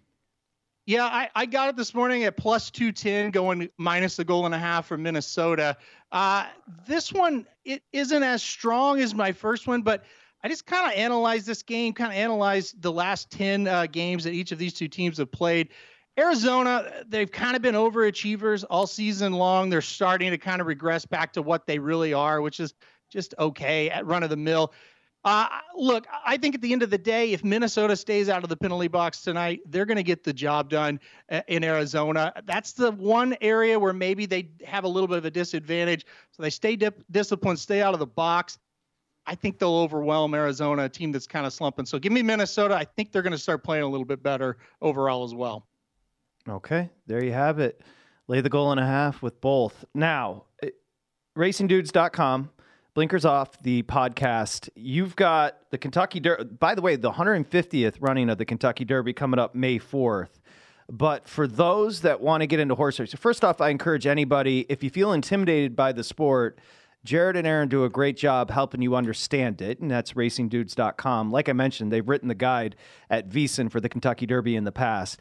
Yeah, 0.86 1.06
I, 1.06 1.30
I 1.36 1.46
got 1.46 1.70
it 1.70 1.76
this 1.76 1.94
morning 1.94 2.24
at 2.24 2.38
plus 2.38 2.72
210, 2.72 3.32
going 3.32 3.70
minus 3.78 4.18
a 4.18 4.24
goal 4.24 4.48
and 4.48 4.56
a 4.56 4.58
half 4.58 4.88
for 4.88 4.98
Minnesota. 4.98 5.78
Uh, 6.12 6.48
this 6.88 7.14
one, 7.14 7.46
it 7.64 7.84
isn't 7.94 8.24
as 8.24 8.42
strong 8.42 9.00
as 9.00 9.14
my 9.14 9.32
first 9.32 9.68
one, 9.68 9.84
but 9.84 10.04
I 10.44 10.50
just 10.50 10.66
kind 10.66 10.92
of 10.92 10.98
analyzed 10.98 11.46
this 11.46 11.62
game, 11.62 11.94
kind 11.94 12.12
of 12.12 12.18
analyzed 12.18 12.82
the 12.82 12.92
last 12.92 13.30
10 13.30 13.68
uh, 13.68 13.86
games 13.86 14.24
that 14.24 14.34
each 14.34 14.52
of 14.52 14.58
these 14.58 14.74
two 14.74 14.88
teams 14.88 15.20
have 15.20 15.32
played. 15.32 15.70
Arizona, 16.18 17.04
they've 17.08 17.32
kind 17.32 17.56
of 17.56 17.62
been 17.62 17.76
overachievers 17.76 18.66
all 18.70 18.88
season 18.88 19.34
long. 19.34 19.70
They're 19.70 19.82
starting 19.82 20.32
to 20.32 20.38
kind 20.38 20.62
of 20.62 20.68
regress 20.68 21.06
back 21.06 21.34
to 21.34 21.44
what 21.44 21.68
they 21.68 21.78
really 21.78 22.14
are, 22.14 22.42
which 22.42 22.60
is 22.60 22.74
just 23.12 23.36
okay 23.38 23.90
at 23.90 24.06
run 24.06 24.24
of 24.24 24.30
the 24.30 24.36
mill. 24.36 24.74
Uh, 25.24 25.48
look, 25.76 26.08
I 26.26 26.38
think 26.38 26.56
at 26.56 26.62
the 26.62 26.74
end 26.74 26.82
of 26.82 26.90
the 26.90 26.98
day, 26.98 27.32
if 27.32 27.44
Minnesota 27.44 27.96
stays 27.96 28.28
out 28.28 28.44
of 28.44 28.50
the 28.50 28.58
penalty 28.58 28.88
box 28.88 29.22
tonight, 29.22 29.62
they're 29.68 29.86
going 29.86 29.98
to 29.98 30.04
get 30.04 30.24
the 30.24 30.34
job 30.34 30.70
done 30.70 31.00
uh, 31.30 31.42
in 31.48 31.64
Arizona. 31.64 32.34
That's 32.46 32.74
the 32.74 32.92
one 32.92 33.36
area 33.40 33.80
where 33.80 33.94
maybe 33.94 34.26
they 34.26 34.50
have 34.66 34.84
a 34.84 34.88
little 34.88 35.08
bit 35.08 35.20
of 35.20 35.26
a 35.26 35.32
disadvantage. 35.32 36.08
So 36.32 36.42
they 36.42 36.50
stay 36.50 36.76
dip- 36.76 37.04
disciplined, 37.12 37.60
stay 37.60 37.82
out 37.84 37.94
of 37.94 38.00
the 38.00 38.08
box. 38.08 38.58
I 39.28 39.36
think 39.36 39.60
they'll 39.60 39.76
overwhelm 39.76 40.34
Arizona, 40.34 40.86
a 40.86 40.90
team 40.90 41.12
that's 41.12 41.28
kind 41.28 41.46
of 41.46 41.54
slumping. 41.54 41.86
So 41.86 42.00
give 42.00 42.12
me 42.12 42.24
Minnesota. 42.24 42.76
I 42.76 42.86
think 42.86 43.12
they're 43.12 43.22
going 43.22 43.32
to 43.32 43.38
start 43.38 43.64
playing 43.64 43.84
a 43.84 43.88
little 43.88 44.06
bit 44.06 44.24
better 44.24 44.58
overall 44.82 45.24
as 45.24 45.36
well. 45.36 45.68
Okay, 46.50 46.90
there 47.06 47.24
you 47.24 47.32
have 47.32 47.60
it. 47.60 47.82
Lay 48.28 48.42
the 48.42 48.50
goal 48.50 48.72
and 48.72 48.80
a 48.80 48.86
half 48.86 49.22
with 49.22 49.40
both. 49.40 49.86
Now, 49.94 50.46
eh, 50.64 50.70
racingdudes.com, 51.38 52.50
blinkers 52.94 53.26
off 53.26 53.62
the 53.62 53.84
podcast. 53.84 54.70
You've 54.76 55.16
got 55.16 55.58
the 55.70 55.78
Kentucky 55.78 56.20
Derby. 56.20 56.44
By 56.44 56.76
the 56.76 56.82
way, 56.82 56.96
the 56.96 57.12
150th 57.12 57.96
running 58.00 58.30
of 58.30 58.38
the 58.38 58.46
Kentucky 58.46 58.86
Derby 58.86 59.14
coming 59.14 59.40
up 59.40 59.56
May 59.56 59.80
4th. 59.80 60.40
But 60.90 61.28
for 61.28 61.48
those 61.48 62.02
that 62.02 62.20
want 62.20 62.42
to 62.42 62.48
get 62.48 62.60
into 62.60 62.76
horse 62.76 63.00
racing, 63.00 63.18
first 63.18 63.46
off, 63.46 63.62
I 63.62 63.70
encourage 63.70 64.06
anybody, 64.06 64.66
if 64.68 64.84
you 64.84 64.90
feel 64.90 65.14
intimidated 65.14 65.74
by 65.74 65.94
the 65.94 66.04
sport, 66.04 66.60
Jared 67.06 67.36
and 67.38 67.48
Aaron 67.48 67.70
do 67.70 67.84
a 67.86 67.90
great 67.90 68.18
job 68.18 68.52
helping 68.52 68.82
you 68.82 68.94
understand 68.96 69.62
it, 69.62 69.80
and 69.80 69.90
that's 69.90 70.14
racingdudes.com. 70.14 71.32
Like 71.32 71.50
I 71.50 71.54
mentioned, 71.54 71.92
they've 71.92 72.08
written 72.08 72.28
the 72.28 72.36
guide 72.36 72.76
at 73.10 73.30
VSiN 73.30 73.72
for 73.72 73.80
the 73.80 73.90
Kentucky 73.90 74.26
Derby 74.26 74.56
in 74.56 74.66
the 74.66 74.72
past. 74.72 75.18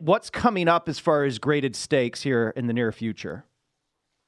What's 0.00 0.28
coming 0.28 0.68
up 0.68 0.88
as 0.88 0.98
far 0.98 1.24
as 1.24 1.38
graded 1.38 1.76
stakes 1.76 2.22
here 2.22 2.52
in 2.56 2.66
the 2.66 2.74
near 2.74 2.92
future? 2.92 3.44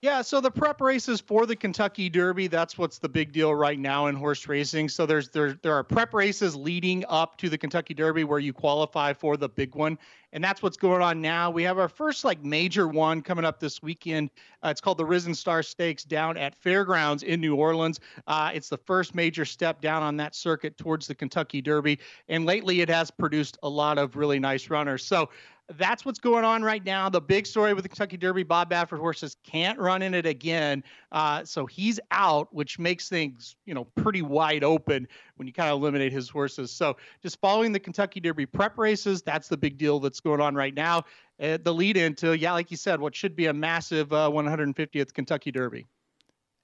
Yeah, 0.03 0.23
so 0.23 0.41
the 0.41 0.51
prep 0.51 0.81
races 0.81 1.21
for 1.21 1.45
the 1.45 1.55
Kentucky 1.55 2.09
Derby, 2.09 2.47
that's 2.47 2.79
what's 2.79 2.99
the 2.99 3.09
big 3.09 3.33
deal 3.33 3.55
right 3.55 3.79
now 3.79 4.07
in 4.07 4.17
horse 4.17 4.49
racing. 4.49 4.89
So 4.89 5.05
there's 5.05 5.29
there 5.29 5.53
there 5.63 5.75
are 5.75 5.85
prep 5.85 6.15
races 6.15 6.57
leading 6.57 7.05
up 7.11 7.37
to 7.37 7.51
the 7.51 7.59
Kentucky 7.59 7.93
Derby 7.93 8.25
where 8.25 8.39
you 8.39 8.55
qualify 8.55 9.13
for 9.13 9.37
the 9.37 9.51
big 9.51 9.75
one. 9.75 9.99
And 10.33 10.43
that's 10.43 10.63
what's 10.63 10.79
going 10.79 11.03
on 11.03 11.21
now. 11.21 11.51
We 11.51 11.65
have 11.65 11.79
our 11.79 11.89
first 11.89 12.25
like 12.25 12.43
major 12.43 12.89
one 12.89 13.21
coming 13.21 13.45
up 13.45 13.61
this 13.61 13.83
weekend. 13.83 14.31
Uh, 14.65 14.69
it's 14.69 14.81
called 14.81 14.97
the 14.97 15.05
Risen 15.05 15.35
Star 15.35 15.63
Stakes 15.63 16.05
down 16.05 16.39
at 16.39 16.55
Fairgrounds 16.55 17.23
in 17.23 17.39
New 17.39 17.57
Orleans. 17.57 18.01
Uh, 18.27 18.53
it's 18.55 18.71
the 18.71 18.79
first 18.79 19.15
major 19.15 19.45
step 19.45 19.83
down 19.83 20.03
on 20.03 20.17
that 20.17 20.35
circuit 20.35 20.79
towards 20.79 21.09
the 21.09 21.15
Kentucky 21.15 21.61
Derby. 21.61 21.99
And 22.29 22.47
lately 22.47 22.81
it 22.81 22.89
has 22.89 23.11
produced 23.11 23.59
a 23.63 23.69
lot 23.69 23.99
of 23.99 24.17
really 24.17 24.39
nice 24.39 24.71
runners. 24.71 25.05
So 25.05 25.29
that's 25.77 26.05
what's 26.05 26.19
going 26.19 26.45
on 26.45 26.63
right 26.63 26.85
now. 26.85 27.09
The 27.09 27.21
big 27.21 27.47
story 27.47 27.75
with 27.75 27.85
the 27.85 27.89
Kentucky 27.89 28.17
Derby, 28.17 28.43
Bob 28.43 28.71
Baffert 28.71 28.99
horses 28.99 29.37
can't 29.45 29.79
run 29.79 30.03
in 30.03 30.15
it 30.15 30.27
again. 30.27 30.83
Uh, 31.13 31.45
so 31.45 31.67
he's 31.67 32.01
out, 32.11 32.53
which 32.53 32.79
makes 32.79 33.09
things, 33.09 33.57
you 33.67 33.75
know, 33.75 33.85
pretty 33.85 34.23
wide 34.23 34.65
open 34.65 35.07
when 35.37 35.47
you 35.47 35.53
kind 35.53 35.71
of 35.71 35.79
eliminate 35.79 36.13
his 36.13 36.29
horses. 36.29 36.73
So 36.73 36.97
just 37.23 37.41
following 37.41 37.73
the 37.73 37.79
Kentucky 37.79 38.21
Derby 38.21 38.47
prep 38.47 38.79
races, 38.79 39.23
that's 39.23 39.49
the 39.49 39.57
big 39.57 39.79
deal 39.79 40.01
that's 40.01 40.21
going 40.21 40.41
on 40.41 40.55
right 40.55 40.75
now. 40.75 41.05
Uh, 41.41 41.59
the 41.63 41.73
lead 41.73 41.97
into, 41.97 42.37
yeah, 42.37 42.53
like 42.53 42.71
you 42.71 42.77
said, 42.77 43.01
what 43.01 43.15
should 43.15 43.37
be 43.37 43.47
a 43.47 43.53
massive 43.53 44.13
uh, 44.13 44.29
150th 44.33 45.15
Kentucky 45.15 45.53
Derby. 45.53 45.87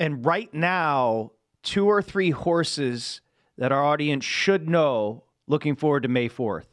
And 0.00 0.24
right 0.26 0.52
now, 0.52 1.32
two 1.62 1.86
or 1.86 2.02
three 2.02 2.30
horses 2.30 3.20
that 3.56 3.72
our 3.72 3.84
audience 3.84 4.24
should 4.24 4.68
know 4.68 5.24
looking 5.46 5.76
forward 5.76 6.02
to 6.02 6.08
May 6.08 6.28
4th. 6.28 6.66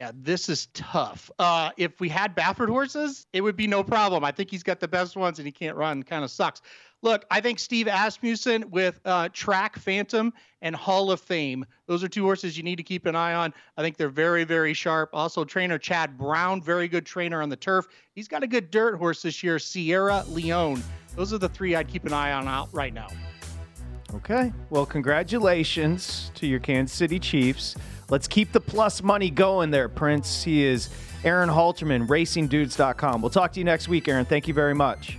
Yeah, 0.00 0.10
this 0.14 0.50
is 0.50 0.66
tough. 0.74 1.30
Uh, 1.38 1.70
if 1.78 2.00
we 2.00 2.08
had 2.10 2.36
Baffert 2.36 2.68
horses, 2.68 3.26
it 3.32 3.40
would 3.40 3.56
be 3.56 3.66
no 3.66 3.82
problem. 3.82 4.24
I 4.24 4.30
think 4.30 4.50
he's 4.50 4.62
got 4.62 4.78
the 4.78 4.88
best 4.88 5.16
ones 5.16 5.38
and 5.38 5.46
he 5.46 5.52
can't 5.52 5.74
run. 5.74 6.02
Kind 6.02 6.22
of 6.22 6.30
sucks. 6.30 6.60
Look, 7.02 7.24
I 7.30 7.40
think 7.40 7.58
Steve 7.58 7.88
Asmussen 7.88 8.70
with 8.70 9.00
uh, 9.06 9.30
Track 9.32 9.78
Phantom 9.78 10.34
and 10.60 10.76
Hall 10.76 11.10
of 11.10 11.20
Fame. 11.20 11.64
Those 11.86 12.04
are 12.04 12.08
two 12.08 12.24
horses 12.24 12.58
you 12.58 12.62
need 12.62 12.76
to 12.76 12.82
keep 12.82 13.06
an 13.06 13.16
eye 13.16 13.34
on. 13.34 13.54
I 13.76 13.82
think 13.82 13.96
they're 13.96 14.08
very, 14.08 14.44
very 14.44 14.74
sharp. 14.74 15.10
Also, 15.14 15.44
trainer 15.44 15.78
Chad 15.78 16.18
Brown, 16.18 16.60
very 16.60 16.88
good 16.88 17.06
trainer 17.06 17.40
on 17.40 17.48
the 17.48 17.56
turf. 17.56 17.86
He's 18.12 18.28
got 18.28 18.42
a 18.42 18.46
good 18.46 18.70
dirt 18.70 18.96
horse 18.96 19.22
this 19.22 19.42
year, 19.42 19.58
Sierra 19.58 20.24
Leone. 20.28 20.82
Those 21.14 21.32
are 21.32 21.38
the 21.38 21.48
three 21.48 21.74
I'd 21.74 21.88
keep 21.88 22.04
an 22.04 22.12
eye 22.12 22.32
on 22.32 22.48
out 22.48 22.68
right 22.72 22.92
now. 22.92 23.08
Okay. 24.14 24.52
Well, 24.70 24.86
congratulations 24.86 26.30
to 26.34 26.46
your 26.46 26.60
Kansas 26.60 26.96
City 26.96 27.18
Chiefs. 27.18 27.76
Let's 28.08 28.28
keep 28.28 28.52
the 28.52 28.60
plus 28.60 29.02
money 29.02 29.30
going 29.30 29.70
there, 29.70 29.88
Prince. 29.88 30.42
He 30.42 30.64
is 30.64 30.88
Aaron 31.24 31.48
Halterman, 31.48 32.06
racingdudes.com. 32.06 33.20
We'll 33.20 33.30
talk 33.30 33.52
to 33.52 33.60
you 33.60 33.64
next 33.64 33.88
week, 33.88 34.06
Aaron. 34.06 34.24
Thank 34.24 34.46
you 34.46 34.54
very 34.54 34.74
much. 34.74 35.18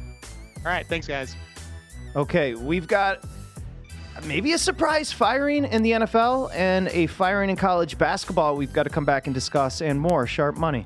All 0.57 0.71
right. 0.71 0.87
Thanks, 0.87 1.07
guys. 1.07 1.35
Okay. 2.15 2.55
We've 2.55 2.87
got 2.87 3.23
maybe 4.25 4.53
a 4.53 4.57
surprise 4.57 5.11
firing 5.11 5.65
in 5.65 5.83
the 5.83 5.91
NFL 5.91 6.51
and 6.53 6.87
a 6.89 7.07
firing 7.07 7.49
in 7.49 7.55
college 7.55 7.97
basketball 7.97 8.55
we've 8.55 8.73
got 8.73 8.83
to 8.83 8.89
come 8.89 9.05
back 9.05 9.27
and 9.27 9.33
discuss 9.33 9.81
and 9.81 9.99
more. 9.99 10.25
Sharp 10.25 10.57
money. 10.57 10.85